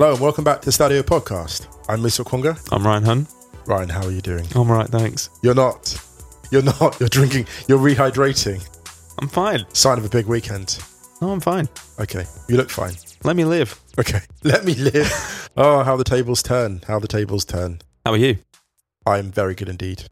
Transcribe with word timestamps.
Hello 0.00 0.12
and 0.12 0.20
welcome 0.22 0.44
back 0.44 0.62
to 0.62 0.64
the 0.64 0.70
Stadio 0.70 1.02
Podcast. 1.02 1.66
I'm 1.86 2.00
Musa 2.00 2.24
Okwonga. 2.24 2.58
I'm 2.72 2.86
Ryan 2.86 3.04
Hunn. 3.04 3.26
Ryan, 3.66 3.90
how 3.90 4.06
are 4.06 4.10
you 4.10 4.22
doing? 4.22 4.46
I'm 4.54 4.70
alright, 4.70 4.88
thanks. 4.88 5.28
You're 5.42 5.54
not. 5.54 5.94
You're 6.50 6.62
not. 6.62 6.98
You're 6.98 7.10
drinking. 7.10 7.46
You're 7.68 7.78
rehydrating. 7.78 8.66
I'm 9.18 9.28
fine. 9.28 9.66
Sign 9.74 9.98
of 9.98 10.06
a 10.06 10.08
big 10.08 10.24
weekend. 10.24 10.82
No, 11.20 11.30
I'm 11.30 11.40
fine. 11.40 11.68
Okay. 11.98 12.24
You 12.48 12.56
look 12.56 12.70
fine. 12.70 12.94
Let 13.24 13.36
me 13.36 13.44
live. 13.44 13.78
Okay. 13.98 14.20
Let 14.42 14.64
me 14.64 14.74
live. 14.74 15.50
oh, 15.58 15.82
how 15.82 15.96
the 15.96 16.04
tables 16.04 16.42
turn. 16.42 16.80
How 16.86 16.98
the 16.98 17.06
tables 17.06 17.44
turn. 17.44 17.82
How 18.06 18.12
are 18.12 18.16
you? 18.16 18.38
I 19.04 19.18
am 19.18 19.30
very 19.30 19.54
good 19.54 19.68
indeed. 19.68 20.04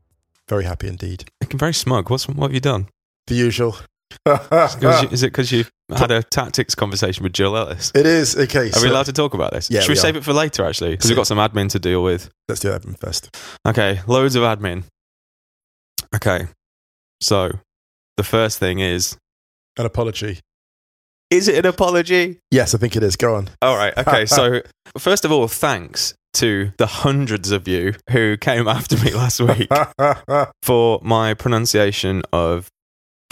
Very 0.51 0.65
happy 0.65 0.89
indeed. 0.89 1.25
Looking 1.41 1.59
very 1.59 1.73
smug. 1.73 2.11
What's 2.11 2.29
what 2.29 2.49
have 2.49 2.53
you 2.53 2.61
done? 2.61 2.89
The 3.27 3.37
usual. 3.37 3.75
is 4.27 5.23
it 5.23 5.29
because 5.29 5.51
you 5.51 5.65
had 5.97 6.11
a 6.11 6.23
tactics 6.23 6.75
conversation 6.75 7.23
with 7.23 7.33
Jill 7.33 7.57
Ellis? 7.57 7.91
it 7.95 8.07
is. 8.07 8.37
Okay. 8.37 8.69
Are 8.69 8.73
so 8.73 8.83
we 8.83 8.91
allowed 8.91 9.07
to 9.07 9.13
talk 9.13 9.35
about 9.35 9.53
this? 9.53 9.71
Yeah, 9.71 9.81
Should 9.81 9.89
we, 9.89 9.93
we 9.93 9.97
save 9.97 10.17
it 10.17 10.25
for 10.25 10.33
later, 10.33 10.65
actually? 10.65 10.91
Because 10.91 11.11
we've 11.11 11.17
got 11.17 11.27
some 11.27 11.39
admin 11.39 11.71
to 11.71 11.79
deal 11.79 12.03
with. 12.03 12.29
Let's 12.49 12.61
do 12.61 12.69
admin 12.71 12.99
first. 12.99 13.35
Okay, 13.67 14.01
loads 14.07 14.35
of 14.35 14.43
admin. 14.43 14.85
Okay, 16.15 16.47
so 17.21 17.51
the 18.17 18.23
first 18.25 18.59
thing 18.59 18.79
is 18.81 19.17
An 19.79 19.87
apology. 19.87 20.41
is 21.31 21.49
it 21.49 21.59
an 21.59 21.67
apology? 21.67 22.39
Yes, 22.51 22.75
I 22.75 22.79
think 22.79 22.97
it 22.97 23.03
is. 23.03 23.17
Go 23.17 23.35
on. 23.37 23.49
All 23.63 23.77
right. 23.77 23.97
Okay. 23.99 24.27
So, 24.27 24.63
first 24.99 25.25
of 25.25 25.33
all, 25.33 25.47
thanks 25.49 26.15
to 26.35 26.73
the 26.79 26.87
hundreds 26.87 27.51
of 27.51 27.67
you 27.69 27.95
who 28.11 28.37
came 28.37 28.69
after 28.77 28.97
me 29.05 29.13
last 29.13 29.41
week 29.41 29.69
for 30.63 31.01
my 31.03 31.35
pronunciation 31.35 32.23
of 32.33 32.69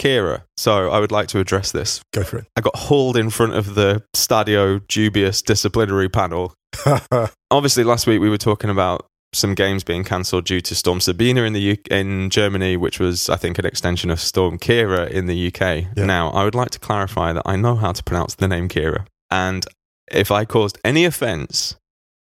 Ciara. 0.01 0.43
So, 0.57 0.89
I 0.89 0.99
would 0.99 1.11
like 1.11 1.27
to 1.29 1.39
address 1.39 1.71
this. 1.71 2.01
Go 2.13 2.23
for 2.23 2.37
it. 2.39 2.45
I 2.55 2.61
got 2.61 2.75
hauled 2.75 3.17
in 3.17 3.29
front 3.29 3.53
of 3.53 3.75
the 3.75 4.03
Stadio 4.15 4.85
dubious 4.87 5.41
disciplinary 5.41 6.09
panel. 6.09 6.53
Obviously, 7.51 7.83
last 7.83 8.07
week 8.07 8.21
we 8.21 8.29
were 8.29 8.37
talking 8.37 8.69
about 8.69 9.05
some 9.33 9.53
games 9.55 9.83
being 9.83 10.03
cancelled 10.03 10.45
due 10.45 10.61
to 10.61 10.75
Storm 10.75 10.99
Sabina 10.99 11.43
in 11.43 11.53
the 11.53 11.59
U- 11.61 11.77
in 11.91 12.29
Germany, 12.29 12.77
which 12.77 12.99
was, 12.99 13.29
I 13.29 13.35
think, 13.35 13.59
an 13.59 13.65
extension 13.65 14.09
of 14.09 14.19
Storm 14.19 14.57
Ciara 14.57 15.05
in 15.07 15.27
the 15.27 15.47
UK. 15.47 15.61
Yeah. 15.95 16.05
Now, 16.05 16.29
I 16.29 16.43
would 16.43 16.55
like 16.55 16.69
to 16.71 16.79
clarify 16.79 17.33
that 17.33 17.43
I 17.45 17.55
know 17.55 17.75
how 17.75 17.91
to 17.91 18.03
pronounce 18.03 18.35
the 18.35 18.47
name 18.47 18.69
Ciara, 18.69 19.05
and 19.29 19.65
if 20.11 20.31
I 20.31 20.45
caused 20.45 20.79
any 20.85 21.03
offence 21.05 21.75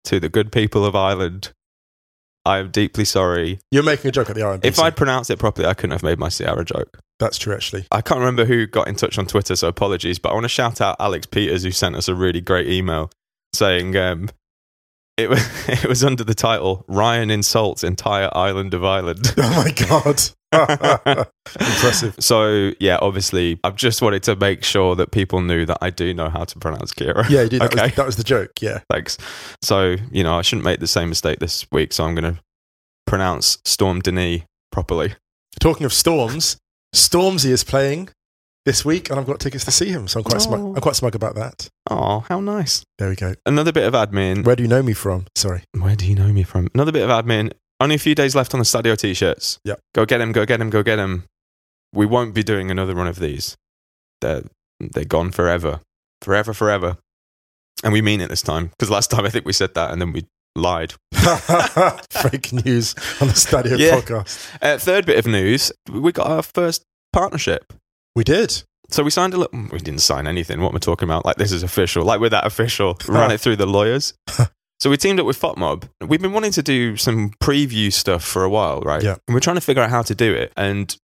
to 0.05 0.19
the 0.19 0.28
good 0.28 0.50
people 0.50 0.84
of 0.84 0.96
Ireland, 0.96 1.52
I 2.48 2.58
am 2.60 2.70
deeply 2.70 3.04
sorry. 3.04 3.58
You're 3.70 3.82
making 3.82 4.08
a 4.08 4.12
joke 4.12 4.30
at 4.30 4.34
the 4.34 4.41
RMBC. 4.41 4.64
If 4.64 4.78
I'd 4.78 4.96
pronounced 4.96 5.28
it 5.28 5.38
properly, 5.38 5.68
I 5.68 5.74
couldn't 5.74 5.91
have 5.91 6.02
made 6.02 6.18
my 6.18 6.30
Sierra 6.30 6.64
joke. 6.64 6.98
That's 7.18 7.36
true, 7.36 7.55
actually. 7.55 7.84
I 7.92 8.00
can't 8.00 8.20
remember 8.20 8.46
who 8.46 8.66
got 8.66 8.88
in 8.88 8.94
touch 8.94 9.18
on 9.18 9.27
Twitter, 9.27 9.55
so 9.55 9.68
apologies. 9.68 10.18
But 10.18 10.30
I 10.30 10.32
want 10.32 10.44
to 10.44 10.48
shout 10.48 10.80
out 10.80 10.96
Alex 10.98 11.27
Peters, 11.27 11.62
who 11.62 11.70
sent 11.72 11.94
us 11.94 12.08
a 12.08 12.14
really 12.14 12.40
great 12.40 12.66
email 12.66 13.10
saying 13.52 13.96
um, 13.96 14.30
it, 15.19 15.28
was, 15.28 15.47
it 15.69 15.84
was 15.86 16.02
under 16.05 16.24
the 16.24 16.34
title 16.34 16.84
Ryan 16.88 17.30
Insults 17.30 17.84
Entire 17.84 18.30
Island 18.36 18.72
of 18.74 18.84
Ireland. 18.84 19.34
Oh 19.38 19.64
my 19.64 19.70
god. 19.72 20.20
Impressive. 21.61 22.14
so, 22.20 22.70
yeah, 22.80 22.98
obviously, 23.02 23.61
I've 23.64 23.77
just 23.77 24.00
wanted 24.00 24.22
to 24.24 24.36
make 24.36 24.64
sure 24.64 24.94
that 24.96 25.11
people 25.11 25.41
knew 25.42 25.66
that 25.66 25.78
I 25.83 25.91
do 25.91 26.14
know 26.14 26.28
how 26.30 26.44
to 26.44 26.58
pronounce 26.58 26.92
Ciara. 26.94 27.27
Yeah, 27.30 27.42
you 27.42 27.48
did. 27.50 27.61
That, 27.61 27.72
Okay. 27.74 27.83
was, 27.84 27.94
that 27.96 28.06
was 28.06 28.16
the 28.16 28.24
joke. 28.24 28.52
Yeah. 28.62 28.80
Thanks. 28.90 29.18
So, 29.62 29.96
you 30.11 30.23
know, 30.23 30.39
I 30.39 30.42
shouldn't 30.42 30.64
make 30.64 30.80
the 30.80 30.86
same 30.86 31.08
mistake 31.11 31.39
this 31.39 31.67
week, 31.70 31.92
so 31.92 32.05
I'm 32.05 32.14
going 32.14 32.35
to 32.35 32.40
pronounce 33.06 33.58
Storm 33.64 34.00
Denis 34.00 34.42
properly. 34.73 35.14
Talking 35.61 35.85
of 35.85 35.92
storms, 35.92 36.56
Stormzy 36.95 37.50
is 37.50 37.64
playing 37.64 38.08
this 38.68 38.84
week, 38.84 39.08
and 39.08 39.18
I've 39.18 39.27
got 39.27 39.40
tickets 39.40 39.64
to 39.64 39.70
see 39.70 39.89
him. 39.89 40.06
So 40.08 40.20
I'm 40.20 40.24
quite 40.24 40.36
Oh. 40.36 40.45
smug. 40.45 40.61
I'm 40.77 40.83
quite 40.83 40.95
smug 40.96 41.14
about 41.14 41.34
that. 41.36 41.68
Oh, 41.90 42.20
how 42.29 42.39
nice. 42.40 42.83
There 42.98 43.08
we 43.08 43.17
go. 43.17 43.34
Another 43.46 43.73
bit 43.73 43.84
of 43.86 43.95
admin. 43.95 44.45
Where 44.45 44.55
do 44.56 44.62
you 44.62 44.68
know 44.68 44.83
me 44.83 44.92
from? 44.92 45.27
Sorry. 45.34 45.62
Where 45.73 45.96
do 45.96 46.05
you 46.06 46.14
know 46.14 46.29
me 46.33 46.42
from? 46.42 46.68
Another 46.74 46.92
bit 46.92 47.08
of 47.08 47.11
admin. 47.11 47.52
Only 47.80 47.95
a 47.95 47.98
few 47.98 48.14
days 48.14 48.34
left 48.34 48.52
on 48.55 48.61
the 48.61 48.64
Stadio 48.64 48.96
t-shirts. 48.98 49.58
Yep. 49.64 49.80
Go 49.95 50.05
get 50.05 50.18
them, 50.18 50.33
go 50.33 50.45
get 50.45 50.58
them, 50.58 50.68
go 50.68 50.83
get 50.83 50.96
them. 50.96 51.24
We 51.95 52.05
won't 52.06 52.34
be 52.34 52.42
doing 52.42 52.70
another 52.70 52.95
run 52.95 53.06
of 53.06 53.18
these. 53.18 53.56
They're, 54.20 54.42
they're 54.80 55.05
gone 55.05 55.30
forever. 55.30 55.80
Forever, 56.20 56.52
forever. 56.52 56.98
And 57.83 57.92
we 57.92 58.02
mean 58.02 58.20
it 58.20 58.29
this 58.29 58.42
time. 58.42 58.68
Because 58.70 58.90
last 58.90 59.11
time 59.11 59.24
I 59.24 59.30
think 59.30 59.46
we 59.46 59.52
said 59.55 59.73
that 59.74 59.92
and 59.92 60.00
then 60.02 60.12
we 60.12 60.27
lied. 60.56 60.92
Fake 61.14 62.52
news 62.52 62.95
on 63.20 63.29
the 63.29 63.35
Stadio 63.35 63.79
Yeah. 63.79 64.00
podcast. 64.00 64.48
Uh, 64.61 64.77
third 64.79 65.06
bit 65.06 65.18
of 65.18 65.27
news. 65.27 65.73
We 65.90 66.12
got 66.12 66.27
our 66.27 66.42
first 66.42 66.83
partnership. 67.12 67.73
We 68.18 68.24
did. 68.24 68.64
So 68.90 69.05
we 69.05 69.11
signed 69.11 69.33
a 69.33 69.36
little... 69.36 69.56
We 69.70 69.79
didn't 69.79 70.01
sign 70.01 70.27
anything. 70.27 70.61
What 70.61 70.70
am 70.70 70.77
I 70.77 70.80
talking 70.80 71.08
about? 71.08 71.24
Like 71.24 71.36
this 71.36 71.52
is 71.52 71.62
official. 71.62 72.05
Like 72.05 72.18
we're 72.18 72.30
that 72.30 72.45
official. 72.45 72.98
Ran 73.08 73.30
it 73.30 73.39
through 73.40 73.56
the 73.56 73.67
lawyers. 73.67 74.12
So 74.80 74.90
we 74.90 74.96
teamed 74.96 75.18
up 75.18 75.27
with 75.27 75.40
FotMob. 75.40 75.89
We've 76.06 76.23
been 76.23 76.33
wanting 76.33 76.52
to 76.52 76.62
do 76.62 76.96
some 76.96 77.30
preview 77.42 77.92
stuff 77.92 78.23
for 78.23 78.45
a 78.45 78.48
while, 78.48 78.80
right? 78.83 79.02
Yeah. 79.02 79.17
And 79.27 79.34
we're 79.34 79.40
trying 79.40 79.56
to 79.56 79.61
figure 79.61 79.83
out 79.83 79.90
how 79.90 80.02
to 80.02 80.14
do 80.14 80.33
it. 80.33 80.52
And 80.56 80.96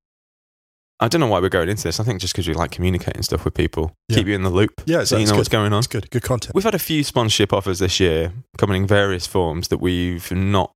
I 1.00 1.08
don't 1.08 1.20
know 1.20 1.26
why 1.26 1.41
we're 1.41 1.48
going 1.48 1.69
into 1.69 1.82
this. 1.82 1.98
I 1.98 2.04
think 2.04 2.20
just 2.20 2.32
because 2.34 2.47
we 2.47 2.54
like 2.54 2.70
communicating 2.70 3.22
stuff 3.25 3.44
with 3.44 3.52
people, 3.54 3.92
Yeah. 4.08 4.19
keep 4.19 4.28
you 4.28 4.34
in 4.36 4.44
the 4.44 4.48
loop, 4.50 4.81
Yeah, 4.86 5.02
so 5.02 5.16
you 5.16 5.25
know 5.26 5.32
good. 5.32 5.38
what's 5.38 5.48
going 5.48 5.72
on. 5.72 5.78
It's 5.81 5.88
good. 5.88 6.08
Good 6.10 6.22
content. 6.22 6.54
We've 6.54 6.62
had 6.62 6.76
a 6.76 6.78
few 6.78 7.02
sponsorship 7.02 7.52
offers 7.52 7.81
this 7.81 7.98
year 7.98 8.32
coming 8.58 8.82
in 8.82 8.86
various 8.86 9.26
forms 9.26 9.66
that 9.69 9.78
we've 9.78 10.31
not 10.31 10.70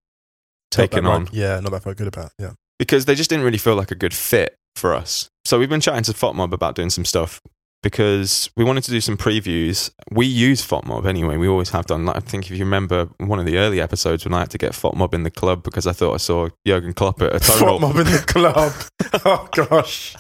taken 0.73 1.05
Not 1.05 1.13
on 1.13 1.25
right. 1.27 1.35
Yeah, 1.35 1.61
not 1.61 1.71
that 1.71 1.85
felt 1.85 1.99
good 1.99 2.09
about. 2.09 2.33
Yeah. 2.37 2.55
because 2.81 3.05
they 3.05 3.15
just 3.15 3.31
didn't 3.31 3.45
really 3.45 3.59
feel 3.59 3.77
like 3.77 3.93
a 3.93 3.95
good 3.97 4.13
fit 4.13 4.57
for 4.75 4.93
us. 4.93 5.29
So 5.49 5.59
we've 5.59 5.71
been 5.71 5.81
chatting 5.81 6.03
to 6.03 6.13
FotMob 6.13 6.53
about 6.53 6.75
doing 6.75 6.91
some 6.91 7.07
stuff 7.07 7.41
because 7.83 8.51
we 8.55 8.65
wanted 8.65 8.85
to 8.85 8.91
do 8.91 9.01
some 9.01 9.17
previews. 9.17 9.91
We 10.11 10.27
use 10.27 10.61
FotMob 10.61 11.07
anyway. 11.07 11.39
We 11.39 11.49
always 11.49 11.71
have 11.71 11.87
done. 11.87 12.05
Like, 12.05 12.17
I 12.17 12.21
think 12.21 12.51
if 12.51 12.59
you 12.59 12.67
remember 12.67 13.09
one 13.17 13.39
of 13.39 13.47
the 13.47 13.57
early 13.57 13.81
episodes 13.81 14.27
when 14.27 14.35
I 14.35 14.41
had 14.41 14.51
to 14.51 14.59
get 14.59 14.73
FotMob 14.73 15.15
in 15.15 15.23
the 15.23 15.31
club 15.31 15.63
because 15.63 15.87
I 15.87 15.93
thought 15.93 16.13
I 16.13 16.19
saw 16.19 16.51
Jurgen 16.67 16.93
Klopp 16.93 17.23
at 17.23 17.35
a 17.35 17.41
total. 17.41 17.79
mob 17.79 17.97
in 17.97 18.05
the 18.05 18.23
club. 18.27 18.75
oh 19.25 19.49
gosh. 19.55 20.17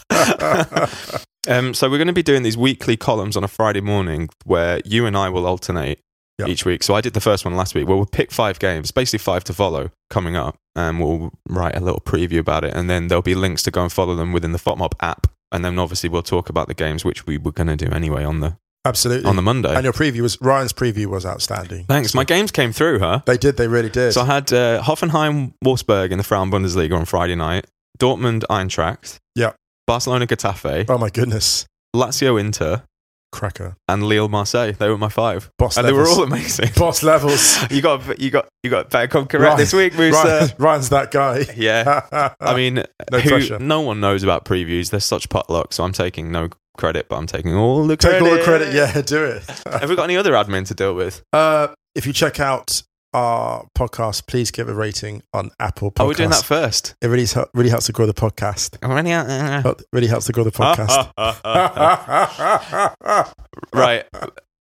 um, 1.54 1.74
so 1.74 1.90
we're 1.90 1.98
going 1.98 2.06
to 2.06 2.14
be 2.14 2.22
doing 2.22 2.42
these 2.42 2.56
weekly 2.56 2.96
columns 2.96 3.36
on 3.36 3.44
a 3.44 3.48
Friday 3.48 3.82
morning 3.82 4.30
where 4.46 4.80
you 4.86 5.04
and 5.04 5.14
I 5.14 5.28
will 5.28 5.44
alternate 5.44 6.00
Yeah. 6.38 6.46
each 6.46 6.64
week. 6.64 6.82
So 6.84 6.94
I 6.94 7.00
did 7.00 7.14
the 7.14 7.20
first 7.20 7.44
one 7.44 7.56
last 7.56 7.74
week 7.74 7.88
where 7.88 7.96
we'll 7.96 8.06
pick 8.06 8.30
five 8.30 8.58
games, 8.60 8.92
basically 8.92 9.18
five 9.18 9.42
to 9.44 9.52
follow 9.52 9.90
coming 10.08 10.36
up, 10.36 10.56
and 10.76 11.00
we'll 11.00 11.32
write 11.48 11.74
a 11.76 11.80
little 11.80 12.00
preview 12.00 12.38
about 12.38 12.62
it. 12.64 12.74
And 12.74 12.88
then 12.88 13.08
there'll 13.08 13.22
be 13.22 13.34
links 13.34 13.62
to 13.64 13.70
go 13.72 13.82
and 13.82 13.90
follow 13.92 14.14
them 14.14 14.32
within 14.32 14.52
the 14.52 14.58
FotMob 14.58 14.92
app. 15.00 15.26
And 15.50 15.64
then 15.64 15.78
obviously 15.78 16.08
we'll 16.08 16.22
talk 16.22 16.48
about 16.48 16.68
the 16.68 16.74
games 16.74 17.04
which 17.04 17.26
we 17.26 17.38
were 17.38 17.50
going 17.52 17.66
to 17.66 17.76
do 17.76 17.90
anyway 17.90 18.22
on 18.22 18.38
the 18.40 18.56
Absolutely. 18.84 19.28
on 19.28 19.34
the 19.36 19.42
Monday. 19.42 19.74
and 19.74 19.82
your 19.82 19.92
preview 19.92 20.20
was 20.20 20.38
Ryan's 20.40 20.72
preview 20.72 21.06
was 21.06 21.26
outstanding. 21.26 21.86
Thanks. 21.86 22.14
My 22.14 22.22
games 22.24 22.52
came 22.52 22.72
through, 22.72 23.00
huh? 23.00 23.22
They 23.26 23.36
did. 23.36 23.56
They 23.56 23.66
really 23.66 23.90
did. 23.90 24.12
So 24.12 24.22
I 24.22 24.26
had 24.26 24.52
uh, 24.52 24.80
Hoffenheim, 24.82 25.54
Wolfsburg 25.64 26.10
in 26.12 26.18
the 26.18 26.24
Frauen 26.24 26.50
Bundesliga 26.52 26.96
on 26.96 27.04
Friday 27.04 27.34
night, 27.34 27.66
Dortmund, 27.98 28.44
Eintracht, 28.48 29.18
Yeah. 29.34 29.52
Barcelona, 29.88 30.26
Getafe, 30.26 30.86
oh 30.88 30.98
my 30.98 31.10
goodness. 31.10 31.66
Lazio, 31.96 32.38
Inter, 32.38 32.84
Cracker. 33.30 33.76
and 33.88 34.02
Lille, 34.04 34.28
Marseille. 34.28 34.72
They 34.72 34.88
were 34.88 34.98
my 34.98 35.08
five, 35.08 35.50
Boss 35.58 35.76
and 35.76 35.86
they 35.86 35.92
were 35.92 36.06
all 36.08 36.22
amazing. 36.22 36.70
Boss 36.76 37.02
levels. 37.02 37.56
you 37.70 37.82
got, 37.82 38.20
you 38.20 38.30
got, 38.30 38.48
you 38.62 38.70
got 38.70 38.90
better 38.90 39.06
come 39.08 39.26
correct 39.26 39.44
Ryan- 39.44 39.58
this 39.58 39.72
week, 39.72 39.96
Musa. 39.98 40.22
Ryan, 40.24 40.50
Ryan's 40.58 40.88
that 40.90 41.10
guy. 41.10 41.44
Yeah, 41.56 42.32
I 42.40 42.54
mean, 42.56 42.82
No 43.10 43.18
who, 43.20 43.28
pressure. 43.28 43.58
no 43.58 43.80
one 43.82 44.00
knows 44.00 44.22
about 44.22 44.44
previews. 44.44 44.90
They're 44.90 45.00
such 45.00 45.28
potluck, 45.28 45.72
so 45.72 45.84
I'm 45.84 45.92
taking 45.92 46.32
no 46.32 46.48
credit, 46.76 47.08
but 47.08 47.16
I'm 47.16 47.26
taking 47.26 47.54
all 47.54 47.86
the 47.86 47.96
Take 47.96 48.12
credit. 48.12 48.28
all 48.28 48.36
the 48.36 48.42
credit. 48.42 48.74
Yeah, 48.74 49.00
do 49.02 49.24
it. 49.24 49.42
Have 49.66 49.90
we 49.90 49.96
got 49.96 50.04
any 50.04 50.16
other 50.16 50.32
admin 50.32 50.66
to 50.68 50.74
deal 50.74 50.94
with? 50.94 51.22
Uh, 51.32 51.68
if 51.94 52.06
you 52.06 52.12
check 52.12 52.38
out 52.40 52.82
our 53.14 53.66
podcast, 53.76 54.26
please 54.26 54.50
give 54.50 54.68
a 54.68 54.74
rating 54.74 55.22
on 55.32 55.50
Apple 55.58 55.90
Podcasts. 55.90 56.04
Are 56.04 56.08
we 56.08 56.14
doing 56.14 56.30
that 56.30 56.44
first? 56.44 56.94
It 57.00 57.08
really, 57.08 57.26
really 57.54 57.70
helps 57.70 57.86
to 57.86 57.92
grow 57.92 58.06
the 58.06 58.14
podcast. 58.14 58.76
Any- 58.82 59.12
uh, 59.12 59.74
really 59.92 60.08
helps 60.08 60.26
to 60.26 60.32
grow 60.32 60.44
the 60.44 60.52
podcast. 60.52 61.10
right. 63.74 64.04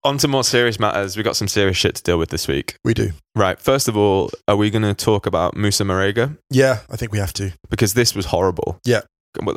On 0.06 0.18
to 0.18 0.28
more 0.28 0.44
serious 0.44 0.80
matters. 0.80 1.16
We've 1.16 1.24
got 1.24 1.38
some 1.38 1.48
serious 1.48 1.78
shit 1.78 1.96
to 1.96 2.04
deal 2.04 2.18
with 2.18 2.30
this 2.30 2.48
week. 2.48 2.76
we 2.84 2.94
do. 2.94 3.12
Right. 3.36 3.60
First 3.60 3.88
of 3.88 3.96
all, 3.96 4.30
are 4.48 4.58
we 4.58 4.70
going 4.70 4.82
to 4.84 4.94
talk 4.94 5.26
about 5.26 5.56
Moussa 5.56 5.84
Marega? 5.86 6.38
Yeah, 6.50 6.80
I 6.90 6.98
think 6.98 7.12
we 7.14 7.20
have 7.20 7.32
to. 7.34 7.54
Because 7.70 7.94
this 7.94 8.14
was 8.14 8.26
horrible. 8.26 8.80
Yeah. 8.86 9.02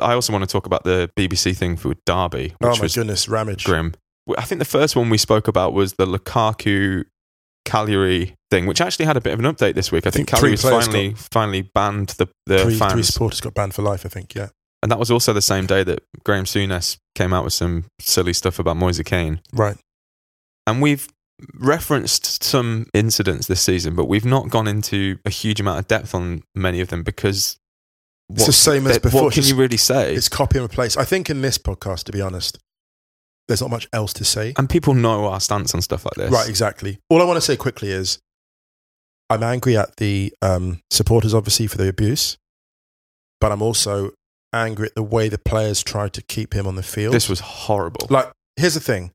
I 0.01 0.13
also 0.13 0.31
want 0.33 0.43
to 0.43 0.51
talk 0.51 0.65
about 0.65 0.83
the 0.85 1.09
BBC 1.17 1.55
thing 1.55 1.75
for 1.77 1.93
Derby, 2.05 2.55
Oh 2.61 2.69
which 2.69 2.79
my 2.79 2.83
was 2.83 2.95
goodness, 2.95 3.27
Ramage. 3.27 3.65
grim. 3.65 3.93
I 4.37 4.41
think 4.43 4.59
the 4.59 4.65
first 4.65 4.95
one 4.95 5.09
we 5.09 5.17
spoke 5.17 5.47
about 5.47 5.73
was 5.73 5.93
the 5.93 6.05
Lukaku 6.07 7.03
Cagliari 7.67 8.33
thing, 8.51 8.65
which 8.65 8.81
actually 8.81 9.05
had 9.05 9.17
a 9.17 9.21
bit 9.21 9.33
of 9.33 9.39
an 9.39 9.45
update 9.45 9.75
this 9.75 9.91
week. 9.91 10.05
I, 10.05 10.09
I 10.09 10.11
think, 10.11 10.29
think 10.29 10.39
Cagliari 10.41 10.51
was 10.53 10.61
finally 10.61 11.13
finally 11.15 11.61
banned 11.61 12.09
the, 12.17 12.27
the 12.45 12.63
Three, 12.63 12.75
fans. 12.77 12.93
three 12.93 13.03
supporters 13.03 13.41
got 13.41 13.53
banned 13.53 13.73
for 13.75 13.81
life, 13.81 14.05
I 14.05 14.09
think. 14.09 14.33
Yeah. 14.35 14.49
and 14.83 14.91
that 14.91 14.99
was 14.99 15.11
also 15.11 15.33
the 15.33 15.41
same 15.41 15.65
day 15.65 15.83
that 15.83 15.99
Graham 16.25 16.45
Souness 16.45 16.97
came 17.15 17.33
out 17.33 17.43
with 17.43 17.53
some 17.53 17.85
silly 17.99 18.33
stuff 18.33 18.57
about 18.59 18.77
Moise 18.77 19.01
Kean. 19.05 19.41
Right. 19.53 19.77
And 20.65 20.81
we've 20.81 21.07
referenced 21.53 22.43
some 22.43 22.87
incidents 22.93 23.47
this 23.47 23.61
season, 23.61 23.95
but 23.95 24.05
we've 24.05 24.25
not 24.25 24.49
gone 24.49 24.67
into 24.67 25.17
a 25.25 25.29
huge 25.29 25.59
amount 25.59 25.79
of 25.79 25.87
depth 25.87 26.13
on 26.15 26.43
many 26.55 26.79
of 26.81 26.87
them 26.89 27.03
because 27.03 27.57
It's 28.29 28.45
the 28.45 28.51
same 28.53 28.87
as 28.87 28.99
before. 28.99 29.23
what 29.23 29.29
before. 29.29 29.43
can 29.43 29.49
you 29.49 29.55
really 29.55 29.77
say? 29.77 30.13
It's 30.15 30.29
copy 30.29 30.57
and 30.57 30.65
replace. 30.65 30.97
I 30.97 31.03
think 31.05 31.29
in 31.29 31.41
this 31.41 31.57
podcast, 31.57 32.03
to 32.05 32.11
be 32.11 32.21
honest, 32.21 32.57
there's 33.47 33.61
not 33.61 33.69
much 33.69 33.87
else 33.93 34.13
to 34.13 34.25
say. 34.25 34.53
And 34.57 34.69
people 34.69 34.93
know 34.93 35.25
our 35.25 35.39
stance 35.39 35.73
on 35.73 35.81
stuff 35.81 36.05
like 36.05 36.15
this. 36.15 36.31
Right, 36.31 36.49
exactly. 36.49 36.99
All 37.09 37.21
I 37.21 37.25
want 37.25 37.37
to 37.37 37.41
say 37.41 37.55
quickly 37.55 37.91
is 37.91 38.19
I'm 39.29 39.43
angry 39.43 39.77
at 39.77 39.97
the 39.97 40.33
um, 40.41 40.81
supporters, 40.89 41.33
obviously, 41.33 41.67
for 41.67 41.77
the 41.77 41.87
abuse, 41.87 42.37
but 43.39 43.51
I'm 43.51 43.61
also 43.61 44.11
angry 44.53 44.87
at 44.87 44.95
the 44.95 45.03
way 45.03 45.29
the 45.29 45.37
players 45.37 45.83
tried 45.83 46.13
to 46.13 46.21
keep 46.21 46.53
him 46.53 46.67
on 46.67 46.75
the 46.75 46.83
field. 46.83 47.13
This 47.13 47.29
was 47.29 47.41
horrible. 47.41 48.07
like, 48.09 48.31
here's 48.55 48.73
the 48.73 48.79
thing 48.79 49.11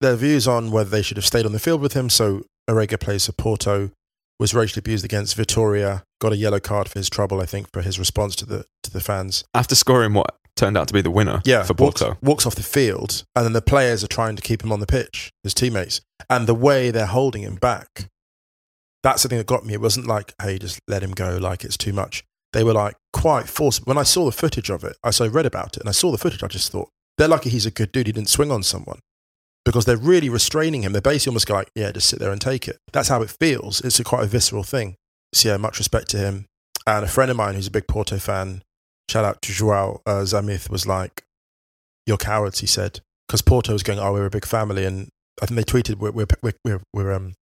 their 0.00 0.16
views 0.16 0.46
on 0.46 0.70
whether 0.70 0.90
they 0.90 1.02
should 1.02 1.16
have 1.16 1.24
stayed 1.24 1.46
on 1.46 1.52
the 1.52 1.58
field 1.58 1.80
with 1.80 1.94
him. 1.94 2.10
So, 2.10 2.42
Marega 2.68 2.98
plays 2.98 3.26
for 3.26 3.32
Porto, 3.32 3.90
was 4.38 4.54
racially 4.54 4.80
abused 4.80 5.04
against 5.04 5.36
Vitoria, 5.36 6.02
got 6.20 6.32
a 6.32 6.36
yellow 6.36 6.60
card 6.60 6.88
for 6.88 6.98
his 6.98 7.08
trouble, 7.08 7.40
I 7.40 7.46
think, 7.46 7.70
for 7.72 7.82
his 7.82 7.98
response 7.98 8.34
to 8.36 8.46
the 8.46 8.64
to 8.82 8.90
the 8.90 9.00
fans. 9.00 9.44
After 9.54 9.74
scoring 9.74 10.14
what 10.14 10.36
turned 10.56 10.76
out 10.78 10.86
to 10.88 10.94
be 10.94 11.00
the 11.00 11.10
winner 11.10 11.40
Yeah, 11.44 11.62
for 11.64 11.74
walks, 11.74 12.00
Porto. 12.00 12.18
walks 12.22 12.46
off 12.46 12.54
the 12.54 12.62
field, 12.62 13.24
and 13.34 13.44
then 13.44 13.52
the 13.52 13.62
players 13.62 14.04
are 14.04 14.08
trying 14.08 14.36
to 14.36 14.42
keep 14.42 14.62
him 14.62 14.72
on 14.72 14.80
the 14.80 14.86
pitch, 14.86 15.30
his 15.42 15.54
teammates, 15.54 16.00
and 16.30 16.46
the 16.46 16.54
way 16.54 16.90
they're 16.90 17.06
holding 17.06 17.42
him 17.42 17.56
back. 17.56 18.08
That's 19.02 19.22
the 19.22 19.28
thing 19.28 19.38
that 19.38 19.46
got 19.46 19.66
me. 19.66 19.74
It 19.74 19.80
wasn't 19.80 20.06
like, 20.06 20.32
hey, 20.40 20.58
just 20.58 20.80
let 20.88 21.02
him 21.02 21.12
go, 21.12 21.36
like 21.36 21.64
it's 21.64 21.76
too 21.76 21.92
much. 21.92 22.24
They 22.52 22.64
were 22.64 22.72
like 22.72 22.94
quite 23.12 23.48
forceful. 23.48 23.84
When 23.86 23.98
I 23.98 24.04
saw 24.04 24.24
the 24.24 24.32
footage 24.32 24.70
of 24.70 24.84
it, 24.84 24.96
I 25.02 25.10
so 25.10 25.26
read 25.26 25.44
about 25.46 25.76
it, 25.76 25.80
and 25.80 25.88
I 25.88 25.92
saw 25.92 26.10
the 26.10 26.18
footage. 26.18 26.42
I 26.42 26.46
just 26.48 26.70
thought 26.72 26.88
they're 27.18 27.28
lucky 27.28 27.50
he's 27.50 27.66
a 27.66 27.70
good 27.70 27.92
dude. 27.92 28.06
He 28.06 28.12
didn't 28.12 28.28
swing 28.30 28.50
on 28.50 28.62
someone 28.62 29.00
because 29.64 29.84
they're 29.84 29.96
really 29.96 30.28
restraining 30.28 30.82
him. 30.82 30.92
They're 30.92 31.02
basically 31.02 31.32
almost 31.32 31.50
like, 31.50 31.68
yeah, 31.74 31.90
just 31.92 32.08
sit 32.08 32.18
there 32.20 32.30
and 32.32 32.40
take 32.40 32.68
it. 32.68 32.78
That's 32.92 33.08
how 33.08 33.22
it 33.22 33.34
feels. 33.40 33.80
It's 33.80 33.98
a 34.00 34.04
quite 34.04 34.22
a 34.24 34.26
visceral 34.26 34.62
thing. 34.62 34.94
So 35.34 35.48
yeah, 35.50 35.56
much 35.56 35.78
respect 35.78 36.08
to 36.10 36.18
him. 36.18 36.46
And 36.86 37.04
a 37.04 37.08
friend 37.08 37.30
of 37.30 37.36
mine 37.36 37.54
who's 37.54 37.66
a 37.66 37.70
big 37.72 37.88
Porto 37.88 38.18
fan, 38.18 38.62
shout 39.10 39.24
out 39.24 39.42
to 39.42 39.52
Joao 39.52 40.00
uh, 40.06 40.24
Zamith, 40.24 40.70
was 40.70 40.86
like, 40.86 41.24
"You're 42.06 42.16
cowards," 42.16 42.60
he 42.60 42.66
said, 42.66 43.00
because 43.28 43.42
Porto 43.42 43.72
was 43.72 43.82
going, 43.82 43.98
"Oh, 43.98 44.12
we're 44.12 44.26
a 44.26 44.30
big 44.30 44.46
family," 44.46 44.84
and 44.84 45.08
I 45.42 45.46
think 45.46 45.56
they 45.56 45.64
tweeted, 45.64 45.96
"We're 45.98 46.12
we're 46.12 46.26
we're 46.42 46.52
we're, 46.64 46.80
we're 46.92 47.12
um 47.12 47.34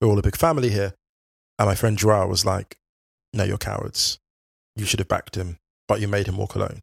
we're 0.00 0.08
all 0.08 0.18
a 0.18 0.22
big 0.22 0.36
family 0.36 0.70
here." 0.70 0.94
And 1.58 1.68
my 1.68 1.74
friend 1.74 1.96
Joao 1.96 2.26
was 2.26 2.44
like, 2.44 2.76
"No, 3.32 3.44
you're 3.44 3.58
cowards. 3.58 4.18
You 4.76 4.84
should 4.86 4.98
have 5.00 5.08
backed 5.08 5.36
him, 5.36 5.58
but 5.88 6.00
you 6.00 6.08
made 6.08 6.26
him 6.26 6.36
walk 6.36 6.54
alone." 6.54 6.80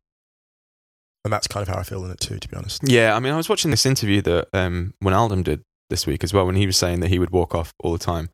And 1.24 1.31
that's 1.31 1.48
kind 1.48 1.62
of 1.62 1.68
how 1.68 1.80
I 1.80 1.84
feel 1.84 2.04
in 2.04 2.10
it 2.12 2.19
too, 2.19 2.40
to 2.40 2.48
be 2.48 2.56
honest. 2.58 2.81
Yeah, 2.84 3.16
I 3.16 3.19
mean, 3.19 3.31
I 3.34 3.38
was 3.38 3.48
watching 3.50 3.69
this 3.69 3.86
interview 3.86 4.22
that 4.24 4.48
um, 4.54 4.94
Wijnaldum 5.04 5.44
did 5.44 5.62
this 5.92 6.08
week 6.08 6.24
as 6.24 6.34
well, 6.34 6.46
when 6.48 6.56
he 6.56 6.66
was 6.66 6.78
saying 6.78 7.02
that 7.02 7.10
he 7.10 7.19
would 7.19 7.30
walk 7.30 7.54
off 7.54 7.74
all 7.80 7.92
the 7.92 8.00
time. 8.00 8.30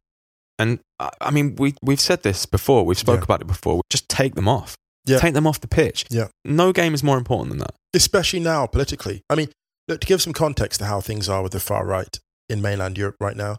And 0.60 0.80
I 1.00 1.32
mean, 1.32 1.56
we 1.58 1.76
we've 1.84 2.00
said 2.00 2.24
this 2.24 2.46
before. 2.46 2.86
We've 2.86 2.98
spoke 2.98 3.20
Yeah. 3.20 3.24
about 3.26 3.42
it 3.42 3.48
before. 3.48 3.82
Just 3.90 4.08
take 4.10 4.36
them 4.36 4.48
off. 4.48 4.78
Yeah. 5.08 5.20
Take 5.20 5.34
them 5.34 5.48
off 5.48 5.62
the 5.62 5.68
pitch. 5.68 6.06
Yeah. 6.10 6.28
No 6.46 6.72
game 6.74 6.94
is 6.94 7.04
more 7.04 7.18
important 7.18 7.50
than 7.50 7.60
that. 7.60 7.74
especially 7.96 8.40
now 8.40 8.68
politically. 8.68 9.22
I 9.30 9.36
mean, 9.36 9.50
look, 9.88 10.02
to 10.02 10.08
give 10.08 10.22
some 10.22 10.34
context 10.34 10.80
to 10.80 10.86
how 10.86 11.02
things 11.02 11.28
are 11.30 11.42
with 11.42 11.54
the 11.54 11.60
far 11.60 11.86
right 11.86 12.20
in 12.50 12.62
mainland 12.62 12.98
Europe 12.98 13.16
right 13.20 13.36
now, 13.36 13.58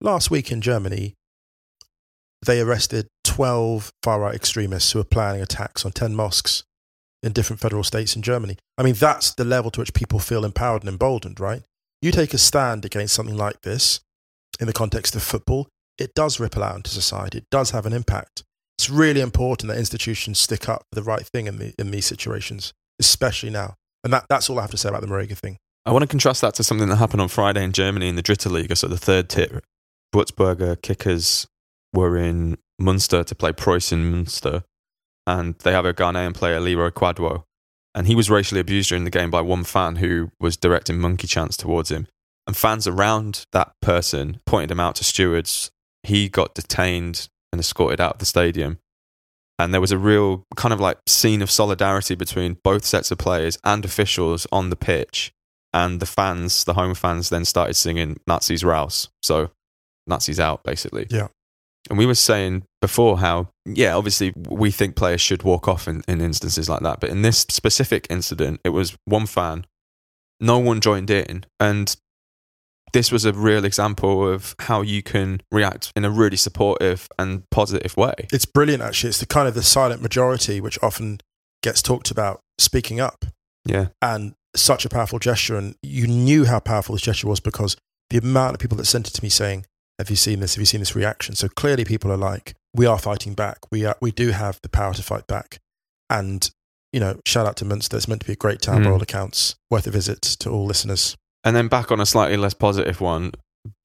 last 0.00 0.30
week 0.30 0.50
in 0.50 0.60
Germany, 0.60 1.14
they 2.44 2.60
arrested 2.60 3.06
12 3.24 3.92
far 4.02 4.20
right 4.20 4.34
extremists 4.34 4.92
who 4.92 4.98
were 4.98 5.04
planning 5.04 5.42
attacks 5.42 5.84
on 5.84 5.92
10 5.92 6.14
mosques 6.14 6.64
in 7.22 7.32
different 7.32 7.60
federal 7.60 7.82
states 7.84 8.14
in 8.16 8.22
Germany. 8.22 8.56
I 8.78 8.82
mean, 8.82 8.94
that's 8.94 9.34
the 9.34 9.44
level 9.44 9.70
to 9.72 9.80
which 9.80 9.94
people 9.94 10.18
feel 10.18 10.44
empowered 10.44 10.82
and 10.82 10.88
emboldened, 10.88 11.40
right? 11.40 11.62
You 12.02 12.12
take 12.12 12.34
a 12.34 12.38
stand 12.38 12.84
against 12.84 13.14
something 13.14 13.36
like 13.36 13.62
this 13.62 14.00
in 14.60 14.66
the 14.66 14.72
context 14.72 15.14
of 15.16 15.22
football, 15.22 15.68
it 15.98 16.14
does 16.14 16.38
ripple 16.38 16.62
out 16.62 16.76
into 16.76 16.90
society, 16.90 17.38
it 17.38 17.46
does 17.50 17.70
have 17.70 17.86
an 17.86 17.92
impact. 17.92 18.42
It's 18.78 18.90
really 18.90 19.20
important 19.20 19.68
that 19.68 19.78
institutions 19.78 20.38
stick 20.38 20.68
up 20.68 20.84
for 20.90 21.00
the 21.00 21.02
right 21.02 21.26
thing 21.26 21.46
in, 21.46 21.58
the, 21.58 21.74
in 21.78 21.90
these 21.90 22.06
situations 22.06 22.74
especially 22.98 23.50
now. 23.50 23.74
And 24.04 24.12
that, 24.12 24.26
that's 24.28 24.48
all 24.48 24.58
I 24.58 24.62
have 24.62 24.70
to 24.70 24.76
say 24.76 24.88
about 24.88 25.00
the 25.00 25.06
Marega 25.06 25.36
thing. 25.36 25.58
I 25.84 25.92
want 25.92 26.02
to 26.02 26.08
contrast 26.08 26.40
that 26.40 26.54
to 26.54 26.64
something 26.64 26.88
that 26.88 26.96
happened 26.96 27.20
on 27.20 27.28
Friday 27.28 27.62
in 27.62 27.72
Germany 27.72 28.08
in 28.08 28.16
the 28.16 28.22
Dritte 28.22 28.50
Liga, 28.50 28.76
so 28.76 28.88
the 28.88 28.98
third 28.98 29.28
tier. 29.28 29.62
Würzburger 30.14 30.80
Kickers 30.80 31.46
were 31.92 32.16
in 32.16 32.58
Munster 32.78 33.24
to 33.24 33.34
play 33.34 33.52
Preußen 33.52 34.10
Münster, 34.10 34.64
and 35.26 35.54
they 35.60 35.72
have 35.72 35.84
a 35.84 35.94
Ghanaian 35.94 36.34
player, 36.34 36.60
Leroy 36.60 36.90
Kwadwo, 36.90 37.44
and 37.94 38.06
he 38.06 38.14
was 38.14 38.30
racially 38.30 38.60
abused 38.60 38.88
during 38.88 39.04
the 39.04 39.10
game 39.10 39.30
by 39.30 39.40
one 39.40 39.64
fan 39.64 39.96
who 39.96 40.30
was 40.40 40.56
directing 40.56 40.98
monkey 40.98 41.26
chants 41.26 41.56
towards 41.56 41.90
him. 41.90 42.06
And 42.46 42.56
fans 42.56 42.86
around 42.86 43.46
that 43.52 43.72
person 43.80 44.40
pointed 44.46 44.70
him 44.70 44.80
out 44.80 44.96
to 44.96 45.04
stewards. 45.04 45.70
He 46.02 46.28
got 46.28 46.54
detained 46.54 47.28
and 47.56 47.60
escorted 47.60 48.00
out 48.00 48.14
of 48.14 48.18
the 48.18 48.26
stadium. 48.26 48.78
And 49.58 49.72
there 49.72 49.80
was 49.80 49.92
a 49.92 49.98
real 49.98 50.44
kind 50.54 50.74
of 50.74 50.80
like 50.80 50.98
scene 51.06 51.40
of 51.40 51.50
solidarity 51.50 52.14
between 52.14 52.58
both 52.62 52.84
sets 52.84 53.10
of 53.10 53.16
players 53.16 53.58
and 53.64 53.84
officials 53.84 54.46
on 54.52 54.68
the 54.68 54.76
pitch 54.76 55.32
and 55.72 55.98
the 55.98 56.06
fans, 56.06 56.64
the 56.64 56.74
home 56.74 56.94
fans, 56.94 57.30
then 57.30 57.46
started 57.46 57.74
singing 57.74 58.18
Nazis 58.26 58.62
Raus. 58.62 59.08
So 59.22 59.50
Nazis 60.06 60.38
out, 60.38 60.62
basically. 60.62 61.06
Yeah. 61.08 61.28
And 61.88 61.98
we 61.98 62.04
were 62.04 62.14
saying 62.14 62.64
before 62.82 63.18
how, 63.18 63.48
yeah, 63.64 63.94
obviously 63.94 64.34
we 64.36 64.70
think 64.70 64.94
players 64.94 65.22
should 65.22 65.42
walk 65.42 65.68
off 65.68 65.88
in, 65.88 66.02
in 66.06 66.20
instances 66.20 66.68
like 66.68 66.80
that. 66.80 67.00
But 67.00 67.10
in 67.10 67.22
this 67.22 67.38
specific 67.48 68.06
incident, 68.10 68.60
it 68.62 68.70
was 68.70 68.94
one 69.06 69.24
fan, 69.24 69.64
no 70.38 70.58
one 70.58 70.82
joined 70.82 71.10
in. 71.10 71.46
And 71.58 71.96
this 72.96 73.12
was 73.12 73.24
a 73.26 73.32
real 73.32 73.64
example 73.64 74.26
of 74.26 74.54
how 74.60 74.80
you 74.80 75.02
can 75.02 75.40
react 75.52 75.92
in 75.94 76.04
a 76.04 76.10
really 76.10 76.36
supportive 76.36 77.08
and 77.18 77.42
positive 77.50 77.94
way. 77.96 78.14
It's 78.32 78.46
brilliant, 78.46 78.82
actually. 78.82 79.10
It's 79.10 79.20
the 79.20 79.26
kind 79.26 79.46
of 79.46 79.54
the 79.54 79.62
silent 79.62 80.00
majority 80.00 80.60
which 80.60 80.78
often 80.82 81.20
gets 81.62 81.82
talked 81.82 82.10
about 82.10 82.40
speaking 82.58 82.98
up. 83.00 83.26
Yeah. 83.66 83.88
And 84.00 84.34
such 84.54 84.84
a 84.86 84.88
powerful 84.88 85.18
gesture. 85.18 85.56
And 85.56 85.74
you 85.82 86.06
knew 86.06 86.44
how 86.46 86.60
powerful 86.60 86.94
this 86.94 87.02
gesture 87.02 87.28
was 87.28 87.40
because 87.40 87.76
the 88.10 88.18
amount 88.18 88.54
of 88.54 88.60
people 88.60 88.78
that 88.78 88.86
sent 88.86 89.08
it 89.08 89.12
to 89.14 89.22
me 89.22 89.28
saying, 89.28 89.66
Have 89.98 90.08
you 90.08 90.16
seen 90.16 90.40
this? 90.40 90.54
Have 90.54 90.62
you 90.62 90.66
seen 90.66 90.80
this 90.80 90.96
reaction? 90.96 91.34
So 91.34 91.48
clearly 91.48 91.84
people 91.84 92.10
are 92.10 92.16
like, 92.16 92.54
We 92.72 92.86
are 92.86 92.98
fighting 92.98 93.34
back. 93.34 93.58
We, 93.70 93.84
are, 93.84 93.96
we 94.00 94.10
do 94.12 94.30
have 94.30 94.58
the 94.62 94.68
power 94.70 94.94
to 94.94 95.02
fight 95.02 95.26
back. 95.26 95.58
And, 96.08 96.48
you 96.92 97.00
know, 97.00 97.20
shout 97.26 97.46
out 97.46 97.56
to 97.56 97.64
Munster. 97.66 97.96
It's 97.96 98.08
meant 98.08 98.22
to 98.22 98.26
be 98.26 98.32
a 98.32 98.36
great 98.36 98.62
town 98.62 98.82
by 98.84 98.88
Mm. 98.88 98.92
all 98.94 99.02
accounts. 99.02 99.56
Worth 99.70 99.86
a 99.86 99.90
visit 99.90 100.22
to 100.22 100.50
all 100.50 100.64
listeners. 100.64 101.16
And 101.46 101.54
then 101.54 101.68
back 101.68 101.92
on 101.92 102.00
a 102.00 102.06
slightly 102.06 102.36
less 102.36 102.54
positive 102.54 103.00
one, 103.00 103.30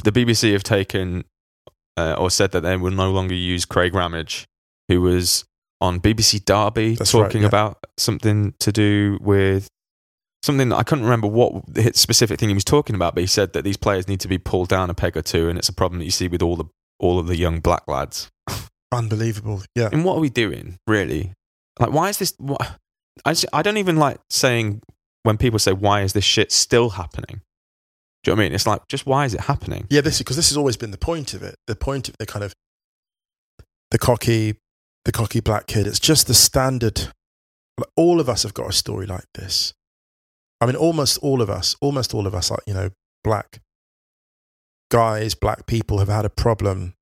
the 0.03 0.11
BBC 0.11 0.51
have 0.53 0.63
taken 0.63 1.25
uh, 1.95 2.15
or 2.17 2.31
said 2.31 2.51
that 2.51 2.61
they 2.61 2.75
will 2.75 2.91
no 2.91 3.11
longer 3.11 3.35
use 3.35 3.65
Craig 3.65 3.93
Ramage, 3.93 4.47
who 4.87 4.99
was 5.01 5.45
on 5.79 5.99
BBC 5.99 6.43
Derby 6.43 6.95
That's 6.95 7.13
right, 7.13 7.21
talking 7.21 7.41
yeah. 7.41 7.47
about 7.47 7.77
something 7.97 8.55
to 8.59 8.71
do 8.71 9.19
with 9.21 9.67
something 10.41 10.73
I 10.73 10.81
couldn't 10.81 11.03
remember 11.03 11.27
what 11.27 11.63
specific 11.95 12.39
thing 12.39 12.49
he 12.49 12.55
was 12.55 12.63
talking 12.63 12.95
about, 12.95 13.13
but 13.13 13.21
he 13.21 13.27
said 13.27 13.53
that 13.53 13.63
these 13.63 13.77
players 13.77 14.07
need 14.07 14.19
to 14.21 14.27
be 14.27 14.39
pulled 14.39 14.69
down 14.69 14.89
a 14.89 14.95
peg 14.95 15.15
or 15.15 15.21
two, 15.21 15.47
and 15.47 15.59
it's 15.59 15.69
a 15.69 15.73
problem 15.73 15.99
that 15.99 16.05
you 16.05 16.11
see 16.11 16.27
with 16.27 16.41
all 16.41 16.55
the 16.55 16.65
all 16.99 17.19
of 17.19 17.27
the 17.27 17.37
young 17.37 17.59
black 17.59 17.87
lads. 17.87 18.31
Unbelievable. 18.91 19.61
Yeah. 19.75 19.89
And 19.91 20.03
what 20.03 20.17
are 20.17 20.19
we 20.19 20.29
doing, 20.29 20.77
really? 20.87 21.33
Like, 21.79 21.91
why 21.91 22.09
is 22.09 22.17
this? 22.17 22.33
What, 22.37 22.79
I, 23.23 23.31
just- 23.31 23.45
I 23.53 23.61
don't 23.61 23.77
even 23.77 23.97
like 23.97 24.19
saying 24.29 24.81
when 25.23 25.37
people 25.37 25.59
say, 25.59 25.73
why 25.73 26.01
is 26.01 26.13
this 26.13 26.23
shit 26.23 26.51
still 26.51 26.91
happening? 26.91 27.41
Do 28.23 28.29
you 28.29 28.35
know 28.35 28.39
what 28.39 28.43
I 28.43 28.45
mean? 28.45 28.53
It's 28.53 28.67
like, 28.67 28.87
just 28.87 29.05
why 29.05 29.25
is 29.25 29.33
it 29.33 29.41
happening? 29.41 29.87
Yeah, 29.89 30.01
this 30.01 30.19
because 30.19 30.35
this 30.35 30.49
has 30.49 30.57
always 30.57 30.77
been 30.77 30.91
the 30.91 30.97
point 30.97 31.33
of 31.33 31.41
it. 31.41 31.55
The 31.67 31.75
point 31.75 32.07
of 32.07 32.15
the 32.17 32.25
kind 32.25 32.43
of 32.43 32.53
the 33.89 33.97
cocky, 33.97 34.55
the 35.05 35.11
cocky 35.11 35.39
black 35.39 35.67
kid. 35.67 35.87
It's 35.87 35.99
just 35.99 36.27
the 36.27 36.33
standard. 36.33 37.11
like, 37.77 37.89
All 37.95 38.19
of 38.19 38.29
us 38.29 38.43
have 38.43 38.53
got 38.53 38.69
a 38.69 38.73
story 38.73 39.07
like 39.07 39.25
this. 39.33 39.73
I 40.59 40.67
mean, 40.67 40.75
almost 40.75 41.17
all 41.19 41.41
of 41.41 41.49
us, 41.49 41.75
almost 41.81 42.13
all 42.13 42.27
of 42.27 42.35
us, 42.35 42.51
like 42.51 42.61
you 42.67 42.75
know, 42.75 42.91
black 43.23 43.59
guys, 44.91 45.33
black 45.33 45.65
people 45.65 45.97
have 45.97 46.09
had 46.09 46.25
a 46.25 46.29
problem 46.29 46.93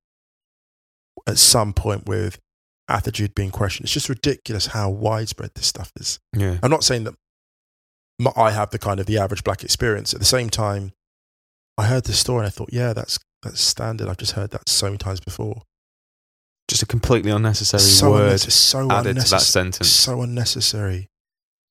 at 1.27 1.37
some 1.37 1.73
point 1.73 2.05
with 2.07 2.39
attitude 2.87 3.35
being 3.35 3.51
questioned. 3.51 3.85
It's 3.85 3.93
just 3.93 4.07
ridiculous 4.07 4.67
how 4.67 4.89
widespread 4.89 5.51
this 5.55 5.67
stuff 5.67 5.91
is. 5.99 6.19
Yeah. 6.33 6.59
I'm 6.63 6.71
not 6.71 6.83
saying 6.85 7.03
that 7.03 7.15
I 8.35 8.51
have 8.51 8.69
the 8.69 8.79
kind 8.79 8.99
of 8.99 9.05
the 9.05 9.17
average 9.17 9.43
black 9.43 9.63
experience. 9.63 10.13
At 10.13 10.19
the 10.19 10.25
same 10.25 10.49
time, 10.49 10.93
I 11.79 11.85
heard 11.85 12.03
this 12.05 12.19
story 12.19 12.39
and 12.41 12.47
I 12.47 12.49
thought, 12.51 12.69
yeah, 12.71 12.93
that's 12.93 13.17
that's 13.43 13.61
standard. 13.61 14.07
I've 14.09 14.17
just 14.17 14.33
heard 14.33 14.51
that 14.51 14.67
so 14.67 14.87
many 14.87 14.97
times 14.97 15.19
before. 15.19 15.63
Just 16.67 16.83
a 16.83 16.85
completely 16.85 17.31
unnecessary 17.31 17.81
so 17.81 18.11
word 18.11 18.23
unnecessary, 18.25 18.51
so 18.87 18.91
added 18.91 19.15
to 19.19 19.29
that 19.31 19.41
sentence. 19.41 19.89
so 19.89 20.21
unnecessary. 20.21 21.07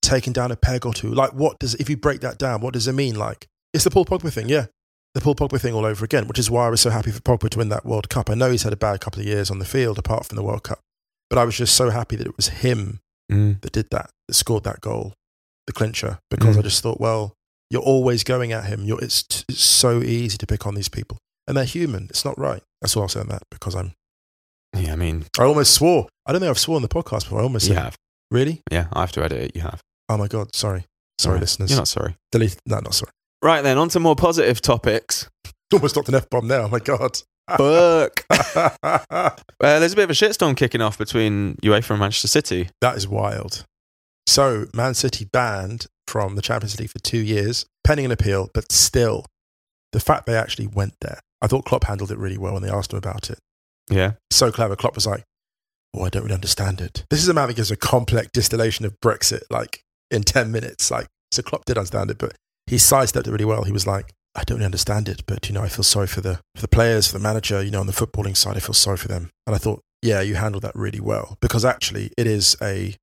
Taking 0.03 0.33
down 0.33 0.51
a 0.51 0.57
peg 0.57 0.87
or 0.87 0.95
two. 0.95 1.13
Like, 1.13 1.33
what 1.35 1.59
does 1.59 1.75
if 1.77 1.89
you 1.91 1.97
break 1.97 2.21
that 2.23 2.39
down? 2.39 2.61
What 2.63 2.73
does 2.75 2.89
it 2.89 2.93
mean? 2.95 3.17
Like, 3.17 3.47
it's 3.75 3.85
the 3.85 3.91
Paul 3.91 4.05
Pogba 4.07 4.33
thing, 4.33 4.49
yeah, 4.49 4.67
the 5.15 5.21
Paul 5.21 5.35
Pogba 5.35 5.61
thing 5.61 5.75
all 5.75 5.85
over 5.85 6.05
again. 6.05 6.27
Which 6.27 6.39
is 6.39 6.51
why 6.51 6.67
I 6.67 6.71
was 6.71 6.81
so 6.81 6.91
happy 6.91 7.11
for 7.11 7.21
Pogba 7.21 7.51
to 7.51 7.59
win 7.59 7.69
that 7.69 7.85
World 7.85 8.09
Cup. 8.09 8.31
I 8.31 8.35
know 8.35 8.51
he's 8.51 8.63
had 8.63 8.73
a 8.73 8.77
bad 8.77 9.01
couple 9.01 9.21
of 9.21 9.27
years 9.27 9.51
on 9.51 9.59
the 9.59 9.65
field, 9.65 9.99
apart 9.99 10.25
from 10.27 10.37
the 10.37 10.43
World 10.43 10.63
Cup, 10.65 10.81
but 11.29 11.39
I 11.39 11.45
was 11.45 11.57
just 11.57 11.75
so 11.77 11.91
happy 11.91 12.17
that 12.17 12.27
it 12.27 12.37
was 12.37 12.49
him 12.49 13.01
Mm. 13.31 13.61
that 13.61 13.73
did 13.73 13.91
that, 13.91 14.09
that 14.27 14.35
scored 14.35 14.65
that 14.65 14.81
goal, 14.81 15.13
the 15.67 15.73
clincher, 15.75 16.19
because 16.31 16.57
Mm. 16.57 16.61
I 16.61 16.63
just 16.63 16.83
thought, 16.83 16.99
well, 16.99 17.35
you're 17.71 17.83
always 17.83 18.25
going 18.25 18.53
at 18.53 18.65
him. 18.65 18.85
You're, 18.85 19.03
it's, 19.03 19.23
t- 19.23 19.45
it's 19.49 19.63
so 19.63 20.03
easy 20.03 20.37
to 20.39 20.47
pick 20.47 20.67
on 20.67 20.75
these 20.75 20.89
people. 20.89 21.19
And 21.47 21.57
they're 21.57 21.65
human. 21.65 22.05
It's 22.11 22.25
not 22.25 22.39
right. 22.39 22.63
That's 22.81 22.97
all 22.97 23.03
I'll 23.05 23.09
say 23.09 23.21
on 23.21 23.29
that 23.29 23.43
because 23.51 23.75
I'm, 23.75 23.93
Yeah, 24.77 24.93
I 24.93 24.97
mean, 24.97 25.25
I 25.39 25.45
almost 25.45 25.73
swore. 25.75 26.09
I 26.27 26.33
don't 26.33 26.41
think 26.41 26.51
I've 26.51 26.59
sworn 26.59 26.77
on 26.77 26.83
the 26.83 26.89
podcast 26.89 27.25
before. 27.25 27.41
I 27.41 27.43
almost 27.43 27.67
you 27.69 27.75
said, 27.75 27.83
have. 27.83 27.97
really? 28.31 28.61
Yeah, 28.71 28.89
I 28.93 29.01
have 29.01 29.13
to 29.13 29.25
edit 29.25 29.41
it. 29.41 29.57
You 29.57 29.63
have. 29.63 29.81
Oh 30.09 30.17
my 30.19 30.29
God. 30.29 30.55
Sorry. 30.55 30.85
Sorry, 31.19 31.33
Alright. 31.33 31.41
listeners. 31.43 31.71
You're 31.71 31.79
not 31.81 31.89
sorry. 31.89 32.17
Delete. 32.33 32.57
No, 32.67 32.77
not 32.81 32.95
sorry. 32.95 33.13
Right 33.43 33.63
then, 33.63 33.79
on 33.79 33.89
to 33.91 34.01
more 34.01 34.17
positive 34.17 34.61
topics. 34.61 35.29
Almost 35.73 35.95
dropped 35.95 36.09
an 36.09 36.15
F 36.17 36.29
bomb 36.31 36.49
there. 36.49 36.61
Oh 36.63 36.69
my 36.69 36.79
God. 36.79 37.19
Fuck. 37.57 38.25
uh, 38.31 39.31
there's 39.61 39.93
a 39.93 39.97
bit 39.97 40.05
of 40.05 40.11
a 40.11 40.15
shitstorm 40.15 40.57
kicking 40.57 40.81
off 40.83 40.99
between 40.99 41.57
UEFA 41.63 41.91
and 41.91 42.01
Manchester 42.01 42.29
City. 42.29 42.69
that 42.81 42.97
is 42.97 43.09
wild. 43.09 43.65
So, 44.27 44.67
Man 44.75 44.93
City 44.95 45.25
banned 45.33 45.87
from 46.09 46.35
the 46.35 46.43
Champions 46.43 46.79
League 46.81 46.91
for 46.91 46.99
two 46.99 47.19
years, 47.19 47.67
pending 47.85 48.07
an 48.07 48.13
appeal, 48.13 48.51
but 48.55 48.73
still, 48.73 49.27
the 49.93 50.01
fact 50.01 50.27
they 50.27 50.37
actually 50.37 50.67
went 50.67 50.95
there, 51.01 51.21
I 51.41 51.47
thought 51.47 51.65
Klopp 51.65 51.85
handled 51.85 52.11
it 52.11 52.19
really 52.19 52.39
well 52.39 52.55
when 52.55 52.63
they 52.63 52.71
asked 52.71 52.93
him 52.93 52.99
about 52.99 53.31
it. 53.31 53.39
Yeah. 53.91 54.13
So 54.31 54.51
clever. 54.51 54.77
Klopp 54.77 54.95
was 54.95 55.07
like, 55.07 55.25
"Oh, 55.95 56.03
I 56.03 56.09
don't 56.09 56.25
really 56.25 56.35
understand 56.35 56.81
it." 56.81 57.05
This 57.11 57.23
is 57.23 57.29
a 57.29 57.35
man 57.35 57.49
that 57.49 57.57
gives 57.57 57.71
a 57.71 57.77
complex 57.77 58.29
distillation 58.33 58.85
of 58.85 58.99
Brexit, 59.01 59.43
like 59.51 59.83
in 60.11 60.23
ten 60.23 60.51
minutes. 60.51 60.91
Like, 60.91 61.07
so 61.31 61.43
Klopp 61.43 61.65
did 61.65 61.79
understand 61.79 62.11
it, 62.11 62.19
but 62.19 62.35
he 62.67 62.79
sidestepped 62.79 63.27
it 63.27 63.31
really 63.31 63.45
well. 63.45 63.65
He 63.65 63.73
was 63.73 63.87
like, 63.87 64.13
"I 64.35 64.43
don't 64.45 64.59
really 64.59 64.67
understand 64.67 65.09
it, 65.09 65.23
but 65.27 65.49
you 65.49 65.55
know, 65.55 65.63
I 65.63 65.69
feel 65.69 65.85
sorry 65.85 66.07
for 66.07 66.21
the 66.21 66.41
for 66.55 66.63
the 66.63 66.69
players, 66.69 67.07
for 67.07 67.17
the 67.17 67.23
manager. 67.23 67.63
You 67.63 67.71
know, 67.71 67.81
on 67.81 67.87
the 67.87 67.93
footballing 67.93 68.37
side, 68.37 68.57
I 68.57 68.61
feel 68.61 68.75
sorry 68.75 68.99
for 68.99 69.09
them." 69.09 69.31
And 69.47 69.55
I 69.55 69.59
thought, 69.59 69.81
yeah, 70.03 70.21
you 70.21 70.35
handled 70.35 70.65
that 70.65 70.77
really 70.77 71.01
well 71.01 71.37
because 71.41 71.65
actually, 71.65 72.13
it 72.17 72.27
is 72.27 72.57
a 72.63 72.97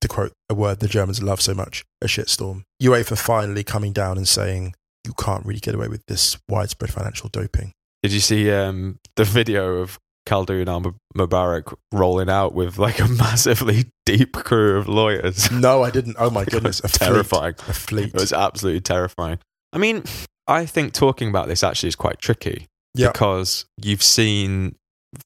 to 0.00 0.08
quote 0.08 0.32
a 0.48 0.54
word 0.54 0.80
the 0.80 0.88
Germans 0.88 1.22
love 1.22 1.40
so 1.40 1.54
much, 1.54 1.84
a 2.02 2.06
shitstorm. 2.06 2.62
UEFA 2.82 3.18
finally 3.18 3.64
coming 3.64 3.92
down 3.92 4.16
and 4.16 4.28
saying, 4.28 4.74
you 5.06 5.12
can't 5.14 5.44
really 5.46 5.60
get 5.60 5.74
away 5.74 5.88
with 5.88 6.02
this 6.06 6.36
widespread 6.48 6.92
financial 6.92 7.28
doping. 7.30 7.72
Did 8.02 8.12
you 8.12 8.20
see 8.20 8.50
um, 8.52 8.98
the 9.16 9.24
video 9.24 9.76
of 9.78 9.98
Khaldoon 10.26 10.68
Al 10.68 10.94
Mubarak 11.16 11.74
rolling 11.92 12.28
out 12.28 12.54
with 12.54 12.78
like 12.78 13.00
a 13.00 13.08
massively 13.08 13.86
deep 14.06 14.34
crew 14.34 14.78
of 14.78 14.86
lawyers? 14.88 15.50
No, 15.50 15.82
I 15.82 15.90
didn't. 15.90 16.16
Oh 16.18 16.30
my 16.30 16.44
goodness. 16.46 16.80
A 16.80 16.88
fleet. 16.88 17.08
terrifying. 17.08 17.54
A 17.66 17.72
fleet. 17.72 18.08
It 18.08 18.14
was 18.14 18.32
absolutely 18.32 18.82
terrifying. 18.82 19.38
I 19.72 19.78
mean, 19.78 20.04
I 20.46 20.64
think 20.66 20.92
talking 20.92 21.28
about 21.28 21.48
this 21.48 21.62
actually 21.64 21.88
is 21.88 21.96
quite 21.96 22.18
tricky 22.20 22.66
Yeah. 22.94 23.10
because 23.10 23.64
you've 23.82 24.02
seen 24.02 24.76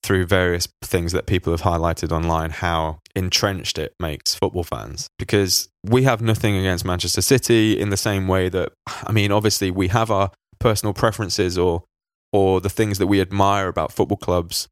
through 0.04 0.26
various 0.26 0.68
things 0.82 1.12
that 1.12 1.26
people 1.26 1.52
have 1.52 1.62
highlighted 1.62 2.12
online 2.12 2.50
how 2.50 3.00
entrenched 3.14 3.78
it 3.78 3.94
makes 4.00 4.34
football 4.34 4.64
fans 4.64 5.08
because 5.18 5.68
we 5.84 6.04
have 6.04 6.22
nothing 6.22 6.56
against 6.56 6.84
Manchester 6.84 7.20
City 7.20 7.78
in 7.78 7.90
the 7.90 7.96
same 7.96 8.26
way 8.26 8.48
that 8.48 8.72
I 8.86 9.12
mean 9.12 9.30
obviously 9.32 9.70
we 9.70 9.88
have 9.88 10.10
our 10.10 10.30
personal 10.58 10.94
preferences 10.94 11.58
or 11.58 11.84
or 12.32 12.60
the 12.60 12.70
things 12.70 12.98
that 12.98 13.06
we 13.06 13.20
admire 13.20 13.68
about 13.68 13.92
football 13.92 14.16
clubs 14.16 14.68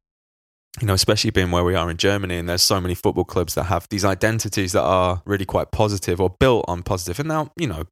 you 0.79 0.87
know 0.87 0.93
especially 0.93 1.29
being 1.29 1.51
where 1.51 1.63
we 1.63 1.75
are 1.75 1.89
in 1.91 1.97
Germany 1.97 2.37
and 2.37 2.49
there's 2.49 2.63
so 2.63 2.81
many 2.81 2.95
football 2.95 3.25
clubs 3.25 3.53
that 3.53 3.65
have 3.65 3.87
these 3.89 4.05
identities 4.05 4.71
that 4.71 4.83
are 4.83 5.21
really 5.25 5.45
quite 5.45 5.71
positive 5.71 6.19
or 6.19 6.31
built 6.39 6.65
on 6.67 6.81
positive 6.81 7.19
and 7.19 7.27
now 7.27 7.51
you 7.57 7.67
know 7.67 7.83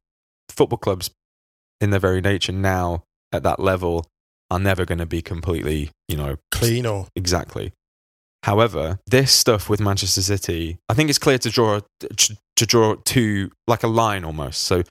football 0.48 0.78
clubs 0.78 1.10
in 1.80 1.90
their 1.90 2.00
very 2.00 2.20
nature 2.20 2.52
now 2.52 3.04
at 3.32 3.44
that 3.44 3.60
level 3.60 4.04
are 4.50 4.58
never 4.58 4.84
going 4.84 4.98
to 4.98 5.06
be 5.06 5.22
completely 5.22 5.90
you 6.08 6.16
know 6.16 6.36
Clean 6.50 6.84
or 6.86 7.06
Exactly. 7.14 7.72
However, 8.42 8.98
this 9.06 9.32
stuff 9.32 9.68
with 9.68 9.80
Manchester 9.80 10.22
City, 10.22 10.78
I 10.88 10.94
think 10.94 11.10
it's 11.10 11.18
clear 11.18 11.38
to 11.38 11.50
draw 11.50 11.80
to 12.00 12.66
draw 12.66 12.94
to 12.94 13.50
like 13.66 13.82
a 13.82 13.88
line 13.88 14.24
almost. 14.24 14.62
So 14.62 14.82